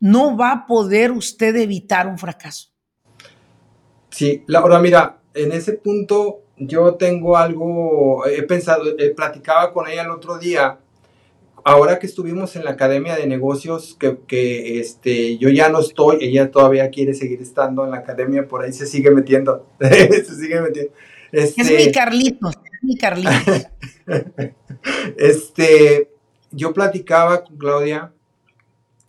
no 0.00 0.36
va 0.36 0.50
a 0.50 0.66
poder 0.66 1.12
usted 1.12 1.56
evitar 1.56 2.06
un 2.08 2.18
fracaso. 2.18 2.68
Sí, 4.10 4.42
Laura, 4.48 4.80
mira, 4.80 5.20
en 5.32 5.52
ese 5.52 5.74
punto 5.74 6.42
yo 6.58 6.96
tengo 6.96 7.38
algo, 7.38 8.26
he 8.26 8.42
pensado, 8.42 8.82
he 8.98 9.10
platicaba 9.10 9.72
con 9.72 9.88
ella 9.88 10.02
el 10.02 10.10
otro 10.10 10.36
día 10.36 10.80
ahora 11.66 11.98
que 11.98 12.06
estuvimos 12.06 12.54
en 12.54 12.64
la 12.64 12.70
Academia 12.70 13.16
de 13.16 13.26
Negocios, 13.26 13.98
que, 13.98 14.78
este, 14.78 15.36
yo 15.36 15.48
ya 15.48 15.68
no 15.68 15.80
estoy, 15.80 16.18
ella 16.20 16.52
todavía 16.52 16.90
quiere 16.90 17.12
seguir 17.12 17.42
estando 17.42 17.84
en 17.84 17.90
la 17.90 17.98
Academia, 17.98 18.46
por 18.46 18.62
ahí 18.62 18.72
se 18.72 18.86
sigue 18.86 19.10
metiendo, 19.10 19.66
se 19.80 20.34
sigue 20.36 20.60
metiendo. 20.60 20.92
es 21.32 21.58
mi 21.58 21.64
este, 21.64 21.90
Carlitos, 21.90 22.54
es 22.54 22.84
mi 22.84 22.96
Carlitos. 22.96 23.66
este, 25.18 26.12
yo 26.52 26.72
platicaba 26.72 27.42
con 27.42 27.56
Claudia 27.56 28.12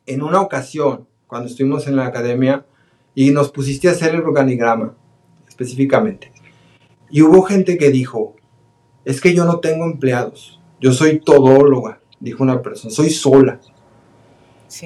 en 0.07 0.23
una 0.23 0.41
ocasión, 0.41 1.07
cuando 1.27 1.49
estuvimos 1.49 1.87
en 1.87 1.95
la 1.95 2.07
Academia, 2.07 2.65
y 3.13 3.29
nos 3.29 3.51
pusiste 3.51 3.87
a 3.87 3.91
hacer 3.91 4.15
el 4.15 4.21
organigrama, 4.21 4.97
específicamente. 5.47 6.31
Y 7.11 7.21
hubo 7.21 7.43
gente 7.43 7.77
que 7.77 7.91
dijo, 7.91 8.35
es 9.05 9.21
que 9.21 9.35
yo 9.35 9.45
no 9.45 9.59
tengo 9.59 9.85
empleados, 9.85 10.59
yo 10.81 10.91
soy 10.91 11.19
todóloga 11.19 12.01
dijo 12.19 12.43
una 12.43 12.61
persona, 12.61 12.93
soy 12.93 13.09
sola. 13.09 13.59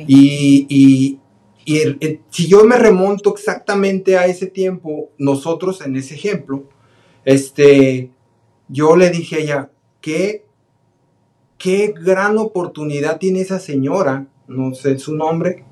Y, 0.08 0.68
y, 0.70 1.20
si 2.30 2.48
yo 2.48 2.64
me 2.66 2.78
remonto 2.78 3.34
exactamente 3.34 4.18
a 4.18 4.26
ese 4.26 4.48
tiempo, 4.48 5.10
nosotros 5.18 5.82
en 5.82 5.96
ese 5.96 6.16
ejemplo, 6.16 6.64
este, 7.24 8.12
yo 8.68 8.96
le 8.96 9.10
dije 9.10 9.36
a 9.36 9.40
ella, 9.40 9.72
¿qué, 10.02 10.46
qué 11.58 11.94
gran 11.96 12.38
oportunidad 12.38 13.20
tiene 13.20 13.42
esa 13.42 13.60
señora, 13.60 14.28
no 14.48 14.74
sé 14.74 14.98
su 14.98 15.16
nombre, 15.16 15.64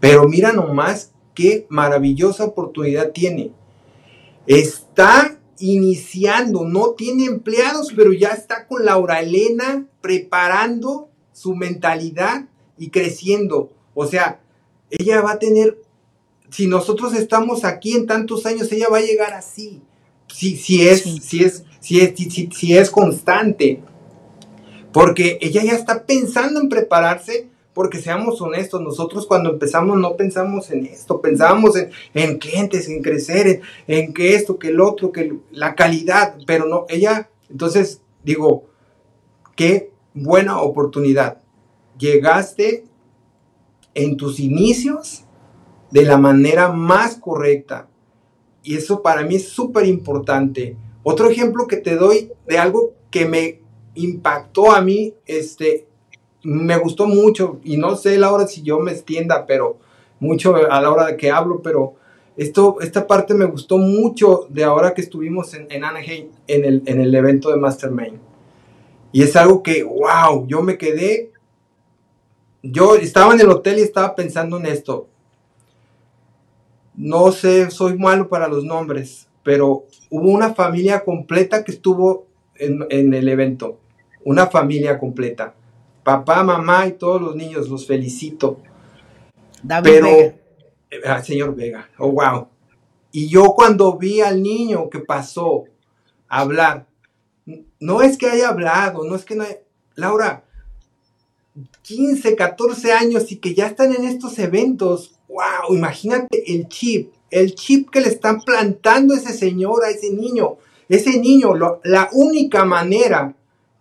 pero 0.00 0.28
mira 0.28 0.52
nomás 0.52 1.12
qué 1.34 1.66
maravillosa 1.68 2.44
oportunidad 2.44 3.12
tiene. 3.12 3.52
Está 4.46 5.33
iniciando, 5.58 6.64
no 6.64 6.90
tiene 6.90 7.26
empleados, 7.26 7.92
pero 7.94 8.12
ya 8.12 8.30
está 8.30 8.66
con 8.66 8.84
Laura 8.84 9.20
Elena 9.20 9.86
preparando 10.00 11.08
su 11.32 11.54
mentalidad 11.54 12.46
y 12.78 12.90
creciendo. 12.90 13.72
O 13.94 14.06
sea, 14.06 14.40
ella 14.90 15.20
va 15.20 15.32
a 15.32 15.38
tener, 15.38 15.78
si 16.50 16.66
nosotros 16.66 17.14
estamos 17.14 17.64
aquí 17.64 17.94
en 17.94 18.06
tantos 18.06 18.46
años, 18.46 18.70
ella 18.72 18.88
va 18.90 18.98
a 18.98 19.02
llegar 19.02 19.32
así. 19.32 19.82
Si, 20.32 20.56
si 20.56 20.86
es, 20.86 21.02
si 21.02 21.44
es, 21.44 21.64
si 21.80 22.00
es, 22.00 22.14
si, 22.16 22.48
si 22.52 22.76
es 22.76 22.90
constante. 22.90 23.82
Porque 24.92 25.38
ella 25.40 25.62
ya 25.64 25.72
está 25.72 26.06
pensando 26.06 26.60
en 26.60 26.68
prepararse 26.68 27.48
porque 27.74 27.98
seamos 27.98 28.40
honestos, 28.40 28.80
nosotros 28.80 29.26
cuando 29.26 29.50
empezamos 29.50 29.98
no 29.98 30.16
pensamos 30.16 30.70
en 30.70 30.86
esto, 30.86 31.20
pensábamos 31.20 31.74
en, 32.14 32.38
clientes, 32.38 32.88
en 32.88 33.02
crecer, 33.02 33.60
en, 33.88 34.14
que 34.14 34.36
esto, 34.36 34.58
que 34.58 34.68
el 34.68 34.80
otro, 34.80 35.10
que 35.10 35.36
la 35.50 35.74
calidad, 35.74 36.36
pero 36.46 36.66
no, 36.66 36.86
ella, 36.88 37.30
entonces 37.50 38.00
digo, 38.22 38.66
qué 39.56 39.90
buena 40.14 40.60
oportunidad. 40.60 41.40
Llegaste 41.98 42.84
en 43.94 44.16
tus 44.16 44.38
inicios 44.38 45.24
de 45.90 46.04
la 46.04 46.16
manera 46.16 46.72
más 46.72 47.16
correcta. 47.16 47.88
Y 48.62 48.76
eso 48.76 49.02
para 49.02 49.22
mí 49.24 49.36
es 49.36 49.48
súper 49.48 49.86
importante. 49.86 50.76
Otro 51.02 51.28
ejemplo 51.28 51.66
que 51.66 51.76
te 51.76 51.96
doy 51.96 52.32
de 52.46 52.58
algo 52.58 52.94
que 53.10 53.26
me 53.26 53.60
impactó 53.94 54.72
a 54.72 54.80
mí, 54.80 55.14
este, 55.26 55.86
me 56.44 56.76
gustó 56.78 57.06
mucho 57.06 57.58
y 57.64 57.76
no 57.76 57.96
sé 57.96 58.18
la 58.18 58.30
hora 58.30 58.46
si 58.46 58.62
yo 58.62 58.78
me 58.78 58.92
extienda, 58.92 59.46
pero 59.46 59.78
mucho 60.20 60.54
a 60.54 60.80
la 60.80 60.90
hora 60.90 61.06
de 61.06 61.16
que 61.16 61.30
hablo, 61.30 61.62
pero 61.62 61.94
esto, 62.36 62.76
esta 62.80 63.06
parte 63.06 63.34
me 63.34 63.46
gustó 63.46 63.78
mucho 63.78 64.46
de 64.50 64.64
ahora 64.64 64.94
que 64.94 65.00
estuvimos 65.00 65.54
en, 65.54 65.66
en 65.70 65.84
Anaheim 65.84 66.28
en 66.46 66.64
el, 66.64 66.82
en 66.86 67.00
el 67.00 67.14
evento 67.14 67.50
de 67.50 67.56
Mastermind. 67.56 68.18
Y 69.12 69.22
es 69.22 69.36
algo 69.36 69.62
que, 69.62 69.82
wow, 69.84 70.46
yo 70.46 70.62
me 70.62 70.76
quedé, 70.76 71.32
yo 72.62 72.96
estaba 72.96 73.34
en 73.34 73.40
el 73.40 73.48
hotel 73.48 73.78
y 73.78 73.82
estaba 73.82 74.14
pensando 74.14 74.58
en 74.58 74.66
esto. 74.66 75.08
No 76.94 77.32
sé, 77.32 77.70
soy 77.70 77.96
malo 77.96 78.28
para 78.28 78.48
los 78.48 78.64
nombres, 78.64 79.28
pero 79.42 79.84
hubo 80.10 80.30
una 80.30 80.54
familia 80.54 81.04
completa 81.04 81.64
que 81.64 81.72
estuvo 81.72 82.26
en, 82.56 82.84
en 82.90 83.14
el 83.14 83.28
evento. 83.28 83.78
Una 84.24 84.46
familia 84.46 84.98
completa 84.98 85.54
papá, 86.04 86.44
mamá 86.44 86.86
y 86.86 86.92
todos 86.92 87.20
los 87.20 87.34
niños, 87.34 87.68
los 87.68 87.86
felicito. 87.86 88.60
David 89.62 89.90
Pero, 89.90 90.06
Vega. 90.06 90.36
Ah, 91.16 91.22
señor 91.22 91.56
Vega, 91.56 91.88
oh, 91.98 92.12
wow. 92.12 92.48
Y 93.10 93.28
yo 93.28 93.54
cuando 93.54 93.96
vi 93.96 94.20
al 94.20 94.42
niño 94.42 94.88
que 94.90 95.00
pasó 95.00 95.64
a 96.28 96.40
hablar, 96.40 96.86
no 97.80 98.02
es 98.02 98.16
que 98.16 98.28
haya 98.28 98.48
hablado, 98.48 99.04
no 99.04 99.16
es 99.16 99.24
que 99.24 99.34
no 99.34 99.44
haya... 99.44 99.58
Laura, 99.96 100.44
15, 101.82 102.34
14 102.34 102.92
años 102.92 103.30
y 103.30 103.36
que 103.36 103.54
ya 103.54 103.66
están 103.66 103.94
en 103.94 104.04
estos 104.04 104.38
eventos, 104.38 105.14
wow, 105.28 105.74
imagínate 105.74 106.52
el 106.52 106.68
chip, 106.68 107.12
el 107.30 107.54
chip 107.54 107.90
que 107.90 108.00
le 108.00 108.08
están 108.08 108.40
plantando 108.40 109.14
ese 109.14 109.32
señor 109.32 109.84
a 109.84 109.90
ese 109.90 110.10
niño. 110.10 110.56
Ese 110.88 111.18
niño, 111.18 111.54
la 111.84 112.10
única 112.12 112.64
manera 112.64 113.34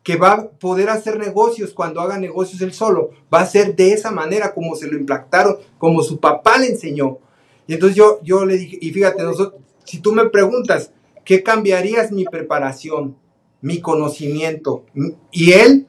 que 0.03 0.17
va 0.17 0.31
a 0.33 0.49
poder 0.49 0.89
hacer 0.89 1.17
negocios 1.17 1.73
cuando 1.73 2.01
haga 2.01 2.19
negocios 2.19 2.61
él 2.61 2.73
solo. 2.73 3.11
Va 3.33 3.39
a 3.39 3.45
ser 3.45 3.75
de 3.75 3.93
esa 3.93 4.11
manera 4.11 4.53
como 4.53 4.75
se 4.75 4.87
lo 4.87 4.97
implantaron, 4.97 5.57
como 5.77 6.03
su 6.03 6.19
papá 6.19 6.57
le 6.57 6.67
enseñó. 6.67 7.19
Y 7.65 7.75
entonces 7.75 7.95
yo, 7.95 8.19
yo 8.21 8.45
le 8.45 8.57
dije, 8.57 8.77
y 8.81 8.91
fíjate, 8.91 9.23
nosotros, 9.23 9.61
si 9.85 9.99
tú 9.99 10.11
me 10.11 10.29
preguntas, 10.29 10.91
¿qué 11.23 11.41
cambiarías 11.41 12.11
mi 12.11 12.25
preparación, 12.25 13.15
mi 13.61 13.79
conocimiento? 13.79 14.85
Y 15.31 15.53
él, 15.53 15.87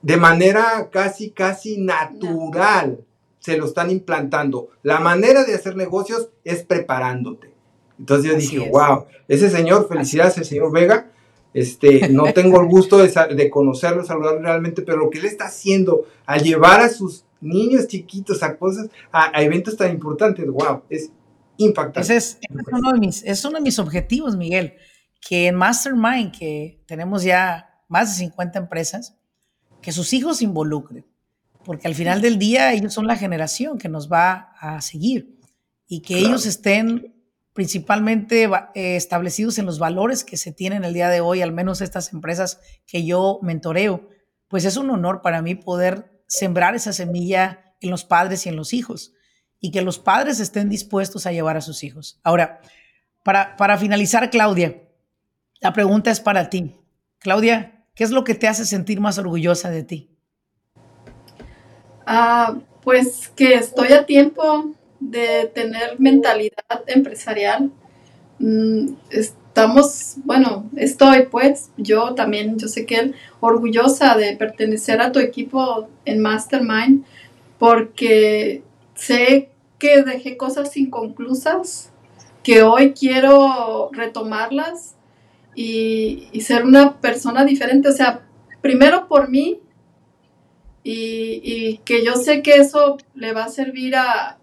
de 0.00 0.16
manera 0.16 0.88
casi, 0.90 1.30
casi 1.30 1.76
natural, 1.76 3.04
se 3.40 3.58
lo 3.58 3.66
están 3.66 3.90
implantando. 3.90 4.70
La 4.82 5.00
manera 5.00 5.44
de 5.44 5.54
hacer 5.54 5.76
negocios 5.76 6.30
es 6.44 6.64
preparándote. 6.64 7.52
Entonces 7.98 8.30
yo 8.30 8.38
dije, 8.38 8.70
wow, 8.70 9.04
ese 9.26 9.50
señor, 9.50 9.86
felicidades, 9.86 10.38
el 10.38 10.44
señor 10.46 10.72
Vega, 10.72 11.10
este, 11.54 12.08
no 12.08 12.32
tengo 12.32 12.60
el 12.60 12.68
gusto 12.68 12.98
de, 12.98 13.50
conocerlo, 13.50 14.04
saludarlo 14.04 14.42
realmente, 14.42 14.82
pero 14.82 14.98
lo 14.98 15.10
que 15.10 15.18
él 15.18 15.24
está 15.24 15.46
haciendo 15.46 16.06
al 16.26 16.42
llevar 16.42 16.80
a 16.80 16.88
sus 16.88 17.24
niños 17.40 17.86
chiquitos 17.86 18.42
a 18.42 18.56
cosas, 18.56 18.88
a, 19.12 19.42
eventos 19.42 19.76
tan 19.76 19.90
importantes, 19.90 20.46
wow, 20.46 20.82
es 20.88 21.10
impactante. 21.56 22.16
es, 22.16 22.38
uno 22.70 22.92
de 22.92 22.98
mis, 22.98 23.22
es 23.24 23.44
uno 23.44 23.56
de 23.56 23.62
mis 23.62 23.78
objetivos, 23.78 24.36
Miguel, 24.36 24.74
que 25.20 25.46
en 25.46 25.54
Mastermind, 25.54 26.36
que 26.36 26.82
tenemos 26.86 27.22
ya 27.22 27.82
más 27.88 28.10
de 28.10 28.24
50 28.24 28.58
empresas, 28.58 29.16
que 29.80 29.92
sus 29.92 30.12
hijos 30.12 30.38
se 30.38 30.44
involucren, 30.44 31.06
porque 31.64 31.88
al 31.88 31.94
final 31.94 32.20
del 32.20 32.38
día 32.38 32.72
ellos 32.72 32.92
son 32.92 33.06
la 33.06 33.16
generación 33.16 33.78
que 33.78 33.88
nos 33.88 34.10
va 34.10 34.52
a 34.60 34.80
seguir 34.80 35.38
y 35.86 36.00
que 36.02 36.18
ellos 36.18 36.46
estén 36.46 37.17
principalmente 37.58 38.44
eh, 38.44 38.94
establecidos 38.94 39.58
en 39.58 39.66
los 39.66 39.80
valores 39.80 40.22
que 40.22 40.36
se 40.36 40.52
tienen 40.52 40.84
el 40.84 40.94
día 40.94 41.08
de 41.08 41.20
hoy, 41.20 41.42
al 41.42 41.50
menos 41.50 41.80
estas 41.80 42.12
empresas 42.12 42.60
que 42.86 43.04
yo 43.04 43.40
mentoreo, 43.42 44.08
pues 44.46 44.64
es 44.64 44.76
un 44.76 44.88
honor 44.90 45.22
para 45.22 45.42
mí 45.42 45.56
poder 45.56 46.22
sembrar 46.28 46.76
esa 46.76 46.92
semilla 46.92 47.74
en 47.80 47.90
los 47.90 48.04
padres 48.04 48.46
y 48.46 48.48
en 48.48 48.54
los 48.54 48.72
hijos 48.72 49.12
y 49.58 49.72
que 49.72 49.82
los 49.82 49.98
padres 49.98 50.38
estén 50.38 50.68
dispuestos 50.68 51.26
a 51.26 51.32
llevar 51.32 51.56
a 51.56 51.60
sus 51.60 51.82
hijos. 51.82 52.20
Ahora, 52.22 52.60
para, 53.24 53.56
para 53.56 53.76
finalizar, 53.76 54.30
Claudia, 54.30 54.80
la 55.60 55.72
pregunta 55.72 56.12
es 56.12 56.20
para 56.20 56.50
ti. 56.50 56.76
Claudia, 57.18 57.84
¿qué 57.96 58.04
es 58.04 58.12
lo 58.12 58.22
que 58.22 58.36
te 58.36 58.46
hace 58.46 58.66
sentir 58.66 59.00
más 59.00 59.18
orgullosa 59.18 59.68
de 59.68 59.82
ti? 59.82 60.16
Ah, 62.06 62.56
pues 62.84 63.32
que 63.34 63.54
estoy 63.54 63.94
a 63.94 64.06
tiempo 64.06 64.76
de 65.00 65.50
tener 65.54 65.98
mentalidad 65.98 66.82
empresarial. 66.86 67.70
Mm, 68.38 68.94
estamos, 69.10 70.16
bueno, 70.24 70.70
estoy 70.76 71.26
pues, 71.30 71.70
yo 71.76 72.14
también, 72.14 72.58
yo 72.58 72.68
sé 72.68 72.86
que 72.86 72.96
él, 72.96 73.14
orgullosa 73.40 74.16
de 74.16 74.36
pertenecer 74.36 75.00
a 75.00 75.12
tu 75.12 75.18
equipo 75.18 75.88
en 76.04 76.20
Mastermind, 76.20 77.04
porque 77.58 78.62
sé 78.94 79.50
que 79.78 80.02
dejé 80.02 80.36
cosas 80.36 80.76
inconclusas, 80.76 81.90
que 82.42 82.62
hoy 82.62 82.92
quiero 82.92 83.90
retomarlas 83.92 84.94
y, 85.54 86.28
y 86.32 86.40
ser 86.42 86.64
una 86.64 87.00
persona 87.00 87.44
diferente. 87.44 87.88
O 87.88 87.92
sea, 87.92 88.26
primero 88.60 89.08
por 89.08 89.28
mí, 89.28 89.60
y, 90.84 91.40
y, 91.42 91.78
que 91.78 92.04
yo 92.04 92.14
sé 92.14 92.40
que 92.42 92.54
eso 92.54 92.96
le 93.14 93.32
va 93.32 93.44
a 93.44 93.48
servir 93.48 93.96
a, 93.96 94.37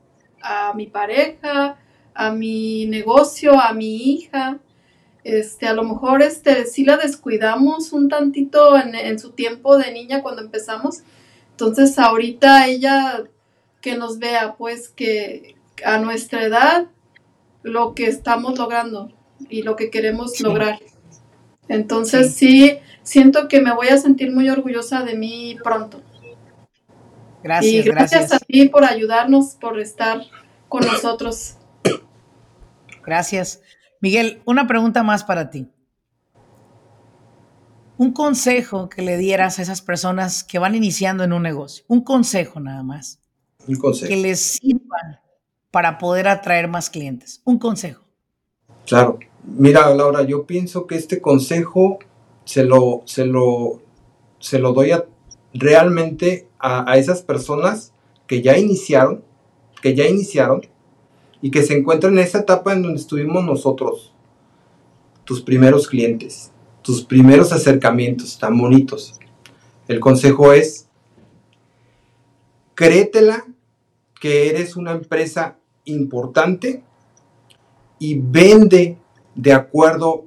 a 0.45 0.73
mi 0.73 0.85
pareja, 0.85 1.77
a 2.13 2.31
mi 2.31 2.85
negocio, 2.85 3.59
a 3.59 3.73
mi 3.73 4.13
hija. 4.13 4.59
Este, 5.23 5.67
a 5.67 5.73
lo 5.73 5.83
mejor 5.83 6.21
este, 6.21 6.65
sí 6.65 6.85
la 6.85 6.97
descuidamos 6.97 7.91
un 7.91 8.09
tantito 8.09 8.77
en, 8.77 9.17
su 9.17 9.31
tiempo 9.31 9.77
de 9.77 9.91
niña 9.91 10.21
cuando 10.21 10.43
empezamos. 10.43 11.01
Entonces 11.51 11.97
ahorita 11.97 12.67
ella 12.67 13.23
que 13.81 13.97
nos 13.97 14.19
vea, 14.19 14.55
pues 14.55 14.89
que 14.89 15.55
a 15.83 15.97
nuestra 15.97 16.43
edad 16.43 16.87
lo 17.63 17.95
que 17.95 18.05
estamos 18.05 18.57
logrando 18.59 19.11
y 19.49 19.63
lo 19.63 19.75
que 19.75 19.89
queremos 19.89 20.39
lograr. 20.41 20.79
Entonces 21.67 22.35
sí. 22.35 22.77
siento 23.01 23.47
que 23.47 23.61
me 23.61 23.73
voy 23.73 23.87
a 23.87 23.97
sentir 23.97 24.31
muy 24.31 24.49
orgullosa 24.49 25.03
de 25.03 25.15
mí 25.15 25.57
pronto. 25.63 26.01
Gracias, 27.45 27.85
y 27.85 27.87
gracias, 27.87 28.33
a 28.33 28.39
ti 28.39 28.69
por 28.69 28.83
ayudarnos, 28.83 29.53
por 29.61 29.79
estar 29.79 30.19
con 30.67 30.83
nosotros. 30.83 31.57
Gracias. 33.05 33.61
Miguel, 34.01 34.41
una 34.45 34.65
pregunta 34.65 35.03
más 35.03 35.23
para 35.23 35.51
ti. 35.51 35.69
Un 37.99 38.13
consejo 38.13 38.89
que 38.89 39.03
le 39.03 39.17
dieras 39.17 39.59
a 39.59 39.61
esas 39.61 39.83
personas 39.83 40.43
que 40.43 40.57
van 40.57 40.73
iniciando 40.73 41.23
en 41.23 41.33
un 41.33 41.43
negocio. 41.43 41.85
Un 41.87 42.01
consejo 42.01 42.59
nada 42.59 42.81
más. 42.81 43.19
Un 43.67 43.75
consejo. 43.75 44.09
Que 44.09 44.17
les 44.17 44.39
sirva 44.39 45.21
para 45.69 45.99
poder 45.99 46.27
atraer 46.27 46.67
más 46.67 46.89
clientes. 46.89 47.43
Un 47.45 47.59
consejo. 47.59 48.05
Claro. 48.87 49.19
Mira, 49.43 49.93
Laura, 49.93 50.23
yo 50.23 50.47
pienso 50.47 50.87
que 50.87 50.95
este 50.95 51.21
consejo 51.21 51.99
se 52.43 52.63
lo, 52.63 53.03
se 53.05 53.23
lo, 53.23 53.83
se 54.39 54.57
lo 54.57 54.73
doy 54.73 54.93
a 54.93 55.05
realmente 55.53 56.49
a, 56.65 56.97
esas 56.97 57.21
personas 57.21 57.93
que 58.25 58.41
ya 58.41 58.57
iniciaron, 58.57 59.23
que 59.83 59.93
ya 59.93 60.07
iniciaron 60.07 60.61
y 61.39 61.51
que 61.51 61.61
se 61.61 61.77
encuentran 61.77 62.13
en 62.13 62.19
esa 62.19 62.39
etapa 62.39 62.73
en 62.73 62.81
donde 62.81 62.99
estuvimos 62.99 63.45
nosotros, 63.45 64.11
tus 65.25 65.43
primeros 65.43 65.87
clientes, 65.87 66.51
tus 66.81 67.03
primeros 67.03 67.51
acercamientos 67.51 68.39
tan 68.39 68.57
bonitos. 68.57 69.19
El 69.87 69.99
consejo 69.99 70.53
es, 70.53 70.87
créetela 72.73 73.45
que 74.19 74.49
eres 74.49 74.75
una 74.75 74.93
empresa 74.93 75.59
importante 75.83 76.83
y 77.99 78.17
vende 78.19 78.97
de 79.35 79.53
acuerdo 79.53 80.25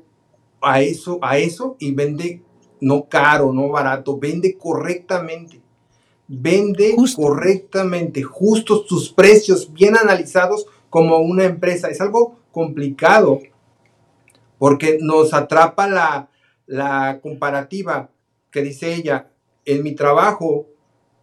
a 0.61 0.83
eso, 0.83 1.19
a 1.21 1.39
eso 1.39 1.77
y 1.81 1.93
vende 1.93 2.43
no 2.81 3.09
caro, 3.09 3.53
no 3.53 3.71
barato, 3.71 4.17
vende 4.19 4.57
correctamente. 4.57 5.63
Vende 6.29 6.95
correctamente, 7.17 8.23
justos 8.23 8.87
tus 8.87 9.11
precios, 9.11 9.73
bien 9.73 9.97
analizados 9.97 10.67
como 10.91 11.19
una 11.19 11.45
empresa. 11.45 11.89
Es 11.89 12.01
algo 12.01 12.37
complicado 12.53 13.41
porque 14.59 14.99
nos 15.01 15.33
atrapa 15.33 15.89
la, 15.89 16.29
la 16.67 17.21
comparativa 17.23 18.11
que 18.51 18.63
dice 18.63 18.95
ella, 18.95 19.31
en 19.65 19.83
mi 19.83 19.95
trabajo 19.95 20.67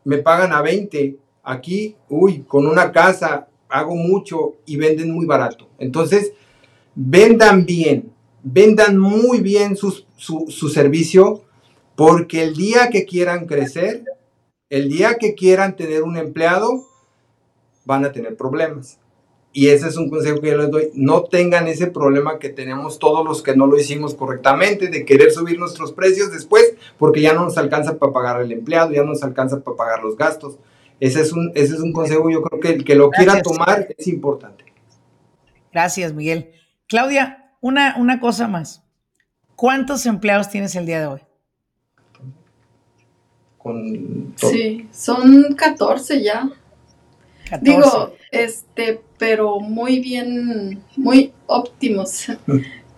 me 0.03 0.17
pagan 0.17 0.53
a 0.53 0.61
20, 0.61 1.17
aquí, 1.43 1.95
uy, 2.09 2.43
con 2.47 2.67
una 2.67 2.91
casa 2.91 3.47
hago 3.69 3.95
mucho 3.95 4.55
y 4.65 4.77
venden 4.77 5.11
muy 5.11 5.25
barato. 5.25 5.67
Entonces, 5.79 6.33
vendan 6.95 7.65
bien, 7.65 8.11
vendan 8.43 8.97
muy 8.97 9.41
bien 9.41 9.75
su, 9.75 10.03
su, 10.17 10.69
servicio 10.69 11.43
porque 11.95 12.43
el 12.43 12.55
día 12.55 12.89
que 12.89 13.05
quieran 13.05 13.45
crecer, 13.47 14.05
el 14.69 14.89
día 14.89 15.17
que 15.17 15.35
quieran 15.35 15.75
tener 15.75 16.03
un 16.03 16.17
empleado, 16.17 16.85
van 17.85 18.05
a 18.05 18.11
tener 18.11 18.35
problemas. 18.35 18.99
Y 19.53 19.69
ese 19.69 19.87
es 19.87 19.95
un 19.95 20.09
consejo 20.09 20.41
que 20.41 20.49
yo 20.49 20.57
les 20.57 20.69
doy. 20.69 20.89
No 20.95 21.23
tengan 21.23 21.67
ese 21.67 21.87
problema 21.87 22.39
que 22.39 22.49
tenemos 22.49 22.99
todos 22.99 23.25
los 23.25 23.41
que 23.41 23.55
no 23.55 23.67
lo 23.67 23.79
hicimos 23.79 24.13
correctamente, 24.13 24.89
de 24.89 25.05
querer 25.05 25.31
subir 25.31 25.57
nuestros 25.57 25.93
precios 25.93 26.31
después, 26.31 26.75
porque 26.97 27.21
ya 27.21 27.33
no 27.33 27.45
nos 27.45 27.57
alcanza 27.57 27.97
para 27.97 28.11
pagar 28.11 28.41
el 28.41 28.51
empleado, 28.51 28.91
ya 28.91 29.03
no 29.03 29.11
nos 29.11 29.23
alcanza 29.23 29.61
para 29.61 29.77
pagar 29.77 30.03
los 30.03 30.17
gastos. 30.17 30.57
Ese 30.99 31.21
es 31.21 31.31
un, 31.31 31.51
ese 31.55 31.75
es 31.75 31.79
un 31.79 31.93
consejo, 31.93 32.29
yo 32.29 32.41
creo 32.41 32.59
que 32.59 32.69
el 32.69 32.83
que 32.83 32.95
lo 32.95 33.09
quiera 33.11 33.41
tomar 33.41 33.87
es 33.97 34.07
importante. 34.07 34.65
Gracias, 35.71 36.13
Miguel. 36.13 36.51
Claudia, 36.87 37.53
una, 37.61 37.95
una 37.97 38.19
cosa 38.19 38.47
más. 38.47 38.83
¿Cuántos 39.55 40.05
empleados 40.05 40.49
tienes 40.49 40.75
el 40.75 40.85
día 40.85 40.99
de 40.99 41.07
hoy? 41.07 41.21
Sí, 44.35 44.87
son 44.91 45.55
14 45.55 46.21
ya. 46.21 46.49
Digo, 47.61 48.15
este, 48.31 49.01
pero 49.17 49.59
muy 49.59 49.99
bien, 49.99 50.83
muy 50.95 51.33
óptimos. 51.47 52.27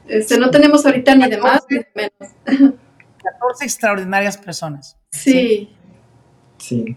Este, 0.08 0.40
no 0.40 0.50
tenemos 0.50 0.86
ahorita 0.86 1.16
ni 1.16 1.30
de 1.30 1.38
más 1.38 1.66
ni 1.70 1.80
de 1.80 1.88
menos. 1.94 2.34
14 2.46 3.66
extraordinarias 3.66 4.38
personas. 4.38 4.98
Sí. 5.12 5.70
Sí. 6.58 6.96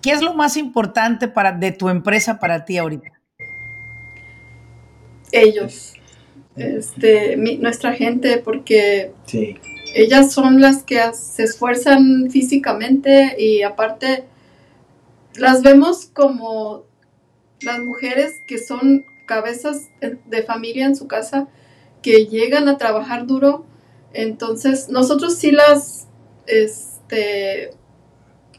¿Qué 0.00 0.12
es 0.12 0.22
lo 0.22 0.34
más 0.34 0.56
importante 0.56 1.28
para, 1.28 1.52
de 1.52 1.72
tu 1.72 1.88
empresa 1.88 2.38
para 2.38 2.64
ti 2.64 2.78
ahorita? 2.78 3.10
Ellos. 5.32 5.94
Este, 6.54 7.36
nuestra 7.36 7.92
gente, 7.94 8.38
porque 8.38 9.12
sí 9.26 9.58
ellas 9.94 10.32
son 10.32 10.60
las 10.60 10.82
que 10.82 11.00
se 11.14 11.44
esfuerzan 11.44 12.30
físicamente 12.30 13.36
y 13.38 13.62
aparte 13.62 14.24
las 15.36 15.62
vemos 15.62 16.06
como 16.06 16.84
las 17.60 17.78
mujeres 17.80 18.40
que 18.46 18.58
son 18.58 19.04
cabezas 19.26 19.88
de 20.00 20.42
familia 20.42 20.86
en 20.86 20.96
su 20.96 21.06
casa, 21.06 21.48
que 22.02 22.26
llegan 22.26 22.68
a 22.68 22.76
trabajar 22.76 23.26
duro. 23.26 23.64
Entonces 24.12 24.88
nosotros 24.88 25.36
sí 25.36 25.50
las, 25.50 26.06
este, 26.46 27.70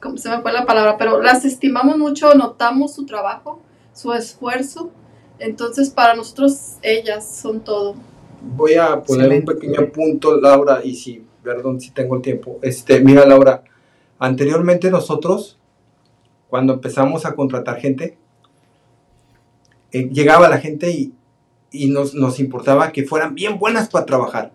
¿cómo 0.02 0.18
se 0.18 0.30
me 0.30 0.42
fue 0.42 0.52
la 0.54 0.66
palabra? 0.66 0.98
Pero 0.98 1.22
las 1.22 1.46
estimamos 1.46 1.98
mucho, 1.98 2.34
notamos 2.34 2.96
su 2.96 3.06
trabajo, 3.06 3.62
su 3.94 4.14
esfuerzo. 4.14 4.92
Entonces, 5.38 5.90
para 5.90 6.16
nosotros, 6.16 6.78
ellas 6.82 7.30
son 7.30 7.60
todo. 7.60 7.96
Voy 8.48 8.76
a 8.76 9.02
poner 9.02 9.32
un 9.32 9.44
pequeño 9.44 9.92
punto, 9.92 10.40
Laura, 10.40 10.82
y 10.84 10.96
si, 10.96 11.26
perdón 11.44 11.82
si 11.82 11.92
tengo 11.92 12.16
el 12.16 12.22
tiempo. 12.22 12.60
Este, 12.62 13.00
mira, 13.00 13.26
Laura, 13.26 13.64
anteriormente 14.20 14.92
nosotros, 14.92 15.60
cuando 16.48 16.74
empezamos 16.74 17.26
a 17.26 17.34
contratar 17.36 17.80
gente, 17.80 18.18
eh, 19.92 20.10
llegaba 20.12 20.48
la 20.48 20.60
gente 20.60 20.92
y, 20.92 21.14
y 21.72 21.90
nos, 21.90 22.14
nos, 22.14 22.40
importaba 22.40 22.92
que 22.92 23.04
fueran 23.04 23.34
bien 23.34 23.58
buenas 23.58 23.90
para 23.90 24.06
trabajar. 24.06 24.54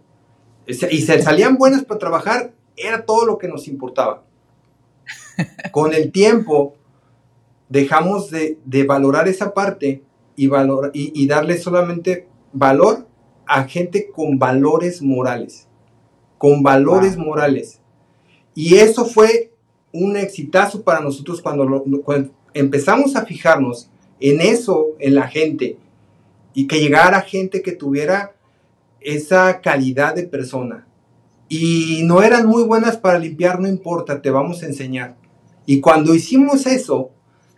Y 0.67 0.75
se 0.75 1.21
salían 1.21 1.57
buenas 1.57 1.85
para 1.85 1.99
trabajar, 1.99 2.53
era 2.77 3.05
todo 3.05 3.27
lo 3.27 3.39
que 3.39 3.49
nos 3.49 3.67
importaba. 3.67 4.23
Con 5.73 5.95
el 5.95 6.13
tiempo 6.13 6.77
dejamos 7.69 8.31
de, 8.31 8.59
de 8.65 8.85
valorar 8.85 9.27
esa 9.27 9.53
parte 9.53 10.05
y, 10.37 10.47
valor, 10.47 10.93
y, 10.95 11.13
y, 11.21 11.27
darle 11.27 11.59
solamente 11.59 12.29
valor 12.53 13.10
a 13.51 13.65
gente 13.65 14.11
con 14.11 14.39
valores 14.39 15.03
morales. 15.03 15.67
Con 16.39 16.63
valores 16.63 17.17
wow. 17.17 17.27
morales. 17.27 17.81
Y 18.55 18.77
eso 18.77 19.05
fue 19.05 19.53
un 19.93 20.17
exitazo 20.17 20.83
para 20.83 21.01
nosotros 21.01 21.43
cuando, 21.43 21.65
lo, 21.65 21.83
cuando 22.03 22.31
empezamos 22.55 23.17
a 23.17 23.27
fijarnos 23.27 23.91
en 24.21 24.41
eso, 24.41 24.91
en 25.01 25.17
la 25.17 25.27
gente, 25.27 25.79
y 26.55 26.69
que 26.69 26.81
llegara 26.81 27.23
gente 27.23 27.61
que 27.61 27.73
tuviera 27.73 28.37
esa 29.01 29.61
calidad 29.61 30.15
de 30.15 30.29
persona. 30.29 30.87
Y 31.49 32.03
no 32.05 32.23
eran 32.23 32.47
muy 32.47 32.63
buenas 32.63 32.97
para 32.99 33.19
limpiar, 33.19 33.59
no 33.59 33.67
importa, 33.67 34.23
te 34.23 34.31
vamos 34.31 34.63
a 34.63 34.67
enseñar. 34.67 35.17
Y 35.67 35.81
cuando 35.81 36.15
hicimos 36.15 36.67
eso, 36.67 37.11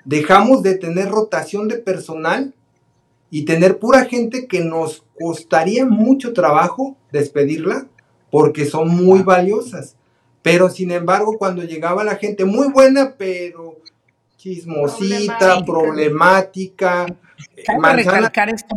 dejamos 0.06 0.62
de 0.62 0.76
tener 0.76 1.10
rotación 1.10 1.68
de 1.68 1.76
personal 1.76 2.54
y 3.30 3.44
tener 3.44 3.78
pura 3.78 4.04
gente 4.04 4.46
que 4.46 4.60
nos 4.60 5.04
costaría 5.22 5.86
mucho 5.86 6.32
trabajo 6.32 6.96
despedirla 7.12 7.86
porque 8.30 8.66
son 8.66 8.88
muy 8.88 9.22
valiosas. 9.22 9.96
Pero 10.42 10.68
sin 10.68 10.90
embargo, 10.90 11.38
cuando 11.38 11.62
llegaba 11.62 12.02
la 12.02 12.16
gente 12.16 12.44
muy 12.44 12.68
buena, 12.68 13.14
pero 13.16 13.76
chismosita, 14.36 15.64
problemática, 15.64 17.06
cabe 17.64 17.78
manzana. 17.78 18.12
recalcar 18.12 18.48
esto. 18.48 18.76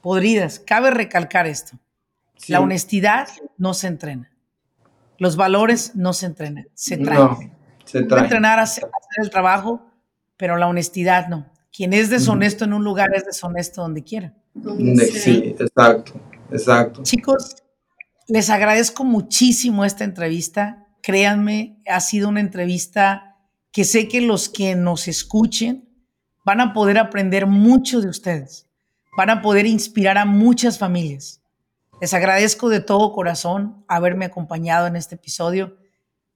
Podridas, 0.00 0.58
cabe 0.58 0.90
recalcar 0.90 1.46
esto. 1.46 1.78
Sí. 2.36 2.52
La 2.52 2.60
honestidad 2.60 3.28
no 3.58 3.74
se 3.74 3.86
entrena. 3.86 4.32
Los 5.18 5.36
valores 5.36 5.94
no 5.94 6.12
se 6.14 6.26
entrenan, 6.26 6.66
se 6.74 6.96
traen. 6.96 7.20
No, 7.20 7.38
se 7.84 8.02
traen. 8.02 8.24
entrenar 8.24 8.58
a 8.58 8.62
hacer, 8.62 8.84
a 8.84 8.88
hacer 8.88 9.24
el 9.24 9.30
trabajo, 9.30 9.86
pero 10.36 10.56
la 10.56 10.66
honestidad 10.66 11.28
no. 11.28 11.46
Quien 11.72 11.92
es 11.92 12.10
deshonesto 12.10 12.64
en 12.64 12.72
un 12.72 12.82
lugar 12.82 13.10
es 13.14 13.24
deshonesto 13.24 13.82
donde 13.82 14.02
quiera. 14.02 14.34
Sí, 14.54 15.54
exacto, 15.58 16.12
exacto. 16.50 17.02
Chicos, 17.02 17.56
les 18.28 18.50
agradezco 18.50 19.04
muchísimo 19.04 19.84
esta 19.84 20.04
entrevista. 20.04 20.86
Créanme, 21.02 21.80
ha 21.86 22.00
sido 22.00 22.28
una 22.28 22.40
entrevista 22.40 23.36
que 23.72 23.84
sé 23.84 24.08
que 24.08 24.20
los 24.20 24.48
que 24.48 24.74
nos 24.74 25.08
escuchen 25.08 25.88
van 26.44 26.60
a 26.60 26.72
poder 26.72 26.98
aprender 26.98 27.46
mucho 27.46 28.00
de 28.00 28.08
ustedes. 28.08 28.66
Van 29.16 29.30
a 29.30 29.42
poder 29.42 29.66
inspirar 29.66 30.18
a 30.18 30.24
muchas 30.24 30.78
familias. 30.78 31.42
Les 32.00 32.14
agradezco 32.14 32.68
de 32.68 32.80
todo 32.80 33.12
corazón 33.12 33.84
haberme 33.86 34.24
acompañado 34.24 34.86
en 34.86 34.96
este 34.96 35.16
episodio. 35.16 35.76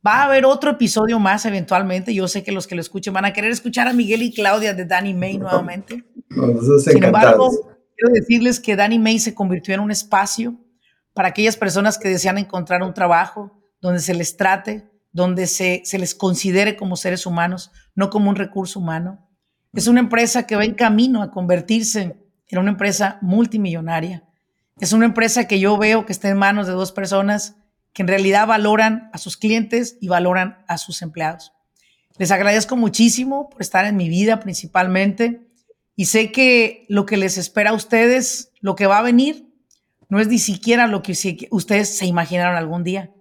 Va 0.07 0.17
a 0.17 0.25
haber 0.25 0.45
otro 0.45 0.73
episodio 0.73 1.19
más 1.19 1.47
eventualmente. 1.47 2.13
Yo 2.13 2.29
sé 2.29 2.43
que 2.43 2.53
los 2.53 2.67
que 2.67 2.75
lo 2.75 2.83
escuchen 2.83 3.15
van 3.15 3.25
a 3.25 3.33
querer 3.33 3.51
escuchar 3.51 3.89
a 3.89 3.93
Miguel 3.93 4.23
y 4.23 4.35
Claudia 4.35 4.75
de 4.75 4.85
Danny 4.85 5.15
May 5.15 5.39
nuevamente. 5.39 6.05
Sin 6.85 7.03
embargo, 7.03 7.51
quiero 7.97 8.15
decirles 8.15 8.61
que 8.61 8.77
Danny 8.77 8.99
May 8.99 9.19
se 9.19 9.35
convirtió 9.35 9.75
en 9.75 9.81
un 9.81 9.91
espacio 9.91 10.57
para 11.13 11.29
aquellas 11.29 11.57
personas 11.57 11.99
que 11.99 12.09
desean 12.09 12.39
encontrar 12.39 12.83
un 12.83 12.95
trabajo 12.95 13.53
donde 13.81 14.01
se 14.01 14.15
les 14.15 14.37
trate, 14.37 14.91
donde 15.13 15.47
se, 15.47 15.83
se 15.85 15.99
les 15.99 16.15
considere 16.15 16.77
como 16.77 16.97
seres 16.97 17.27
humanos, 17.27 17.71
no 17.95 18.11
como 18.11 18.31
un 18.31 18.37
recurso 18.37 18.81
humano. 18.81 19.29
Es 19.73 19.87
una 19.87 20.01
empresa 20.01 20.47
que 20.47 20.57
va 20.57 20.65
en 20.65 20.75
camino 20.75 21.23
a 21.23 21.31
convertirse 21.31 22.17
en 22.49 22.59
una 22.59 22.71
empresa 22.71 23.19
multimillonaria. 23.21 24.25
Es 24.81 24.93
una 24.93 25.07
empresa 25.07 25.47
que 25.47 25.61
yo 25.61 25.77
veo 25.79 26.07
que 26.07 26.13
está 26.13 26.29
en 26.29 26.39
manos 26.39 26.67
de 26.67 26.73
dos 26.73 26.93
personas 26.93 27.57
que 27.93 28.03
en 28.03 28.09
realidad 28.09 28.47
valoran 28.47 29.09
a 29.13 29.19
sus 29.19 29.37
clientes 29.37 29.97
y 30.01 30.09
valoran 30.09 30.65
a 30.67 30.79
sus 30.79 31.01
empleados. 31.03 31.53
Les 32.19 32.31
agradezco 32.31 32.77
muchísimo 32.77 33.51
por 33.51 33.63
estar 33.63 33.85
en 33.85 33.97
mi 33.97 34.09
vida 34.09 34.41
principalmente 34.41 35.49
y 35.97 36.07
sé 36.07 36.33
que 36.33 36.87
lo 36.89 37.07
que 37.07 37.17
les 37.17 37.39
espera 37.39 37.71
a 37.71 37.75
ustedes, 37.75 38.53
lo 38.61 38.75
que 38.75 38.87
va 38.87 38.99
a 38.99 39.03
venir, 39.03 39.49
no 40.09 40.21
es 40.21 40.29
ni 40.29 40.39
siquiera 40.39 40.87
lo 40.87 41.03
que 41.03 41.13
ustedes 41.51 41.97
se 41.97 42.07
imaginaron 42.07 42.57
algún 42.57 42.85
día, 42.85 43.13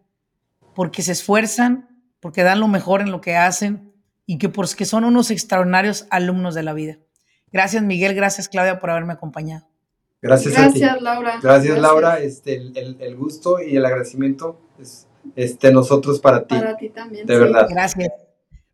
porque 0.75 1.01
se 1.01 1.11
esfuerzan, 1.11 1.89
porque 2.19 2.43
dan 2.43 2.59
lo 2.59 2.67
mejor 2.67 3.01
en 3.01 3.11
lo 3.11 3.21
que 3.21 3.35
hacen 3.35 3.93
y 4.25 4.37
que 4.37 4.49
porque 4.49 4.85
son 4.85 5.03
unos 5.03 5.31
extraordinarios 5.31 6.07
alumnos 6.09 6.55
de 6.55 6.63
la 6.63 6.73
vida. 6.73 6.97
Gracias 7.51 7.83
Miguel, 7.83 8.15
gracias 8.15 8.49
Claudia 8.49 8.79
por 8.79 8.89
haberme 8.89 9.13
acompañado. 9.13 9.67
Gracias, 10.21 10.53
Gracias 10.53 10.89
a 10.89 10.95
ti. 10.95 11.03
Laura. 11.03 11.31
Gracias, 11.31 11.43
Gracias, 11.43 11.79
Laura. 11.79 12.19
Este, 12.19 12.55
el, 12.55 12.97
el, 12.97 13.15
gusto 13.17 13.61
y 13.61 13.75
el 13.75 13.85
agradecimiento 13.85 14.57
es 14.79 15.05
este, 15.35 15.71
nosotros 15.73 16.21
para 16.21 16.47
ti. 16.47 16.55
Para 16.55 16.77
ti 16.77 16.89
también. 16.89 17.27
De 17.27 17.33
sí. 17.33 17.39
verdad. 17.39 17.67
Gracias. 17.69 18.09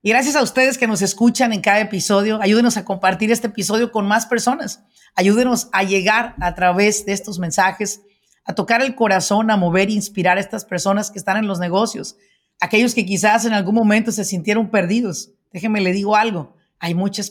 Y 0.01 0.11
gracias 0.11 0.37
a 0.37 0.41
ustedes 0.41 0.77
que 0.77 0.87
nos 0.87 1.01
escuchan 1.01 1.51
en 1.51 1.59
cada 1.59 1.81
episodio. 1.81 2.41
Ayúdenos 2.41 2.77
a 2.77 2.85
compartir 2.85 3.33
este 3.33 3.47
episodio 3.47 3.91
con 3.91 4.07
más 4.07 4.25
personas. 4.25 4.81
Ayúdenos 5.13 5.67
a 5.73 5.83
llegar 5.83 6.35
a 6.39 6.55
través 6.55 7.05
de 7.05 7.11
estos 7.11 7.37
mensajes, 7.37 8.01
a 8.45 8.55
tocar 8.55 8.81
el 8.81 8.95
corazón, 8.95 9.51
a 9.51 9.57
mover 9.57 9.89
e 9.89 9.93
inspirar 9.93 10.37
a 10.37 10.39
estas 10.39 10.63
personas 10.63 11.11
que 11.11 11.19
están 11.19 11.35
en 11.35 11.47
los 11.47 11.59
negocios. 11.59 12.15
Aquellos 12.61 12.95
que 12.95 13.05
quizás 13.05 13.43
en 13.43 13.51
algún 13.51 13.75
momento 13.75 14.13
se 14.13 14.23
sintieron 14.23 14.69
perdidos. 14.69 15.31
Déjenme 15.51 15.81
le 15.81 15.91
digo 15.91 16.15
algo. 16.15 16.55
Hay 16.79 16.95
muchas 16.95 17.27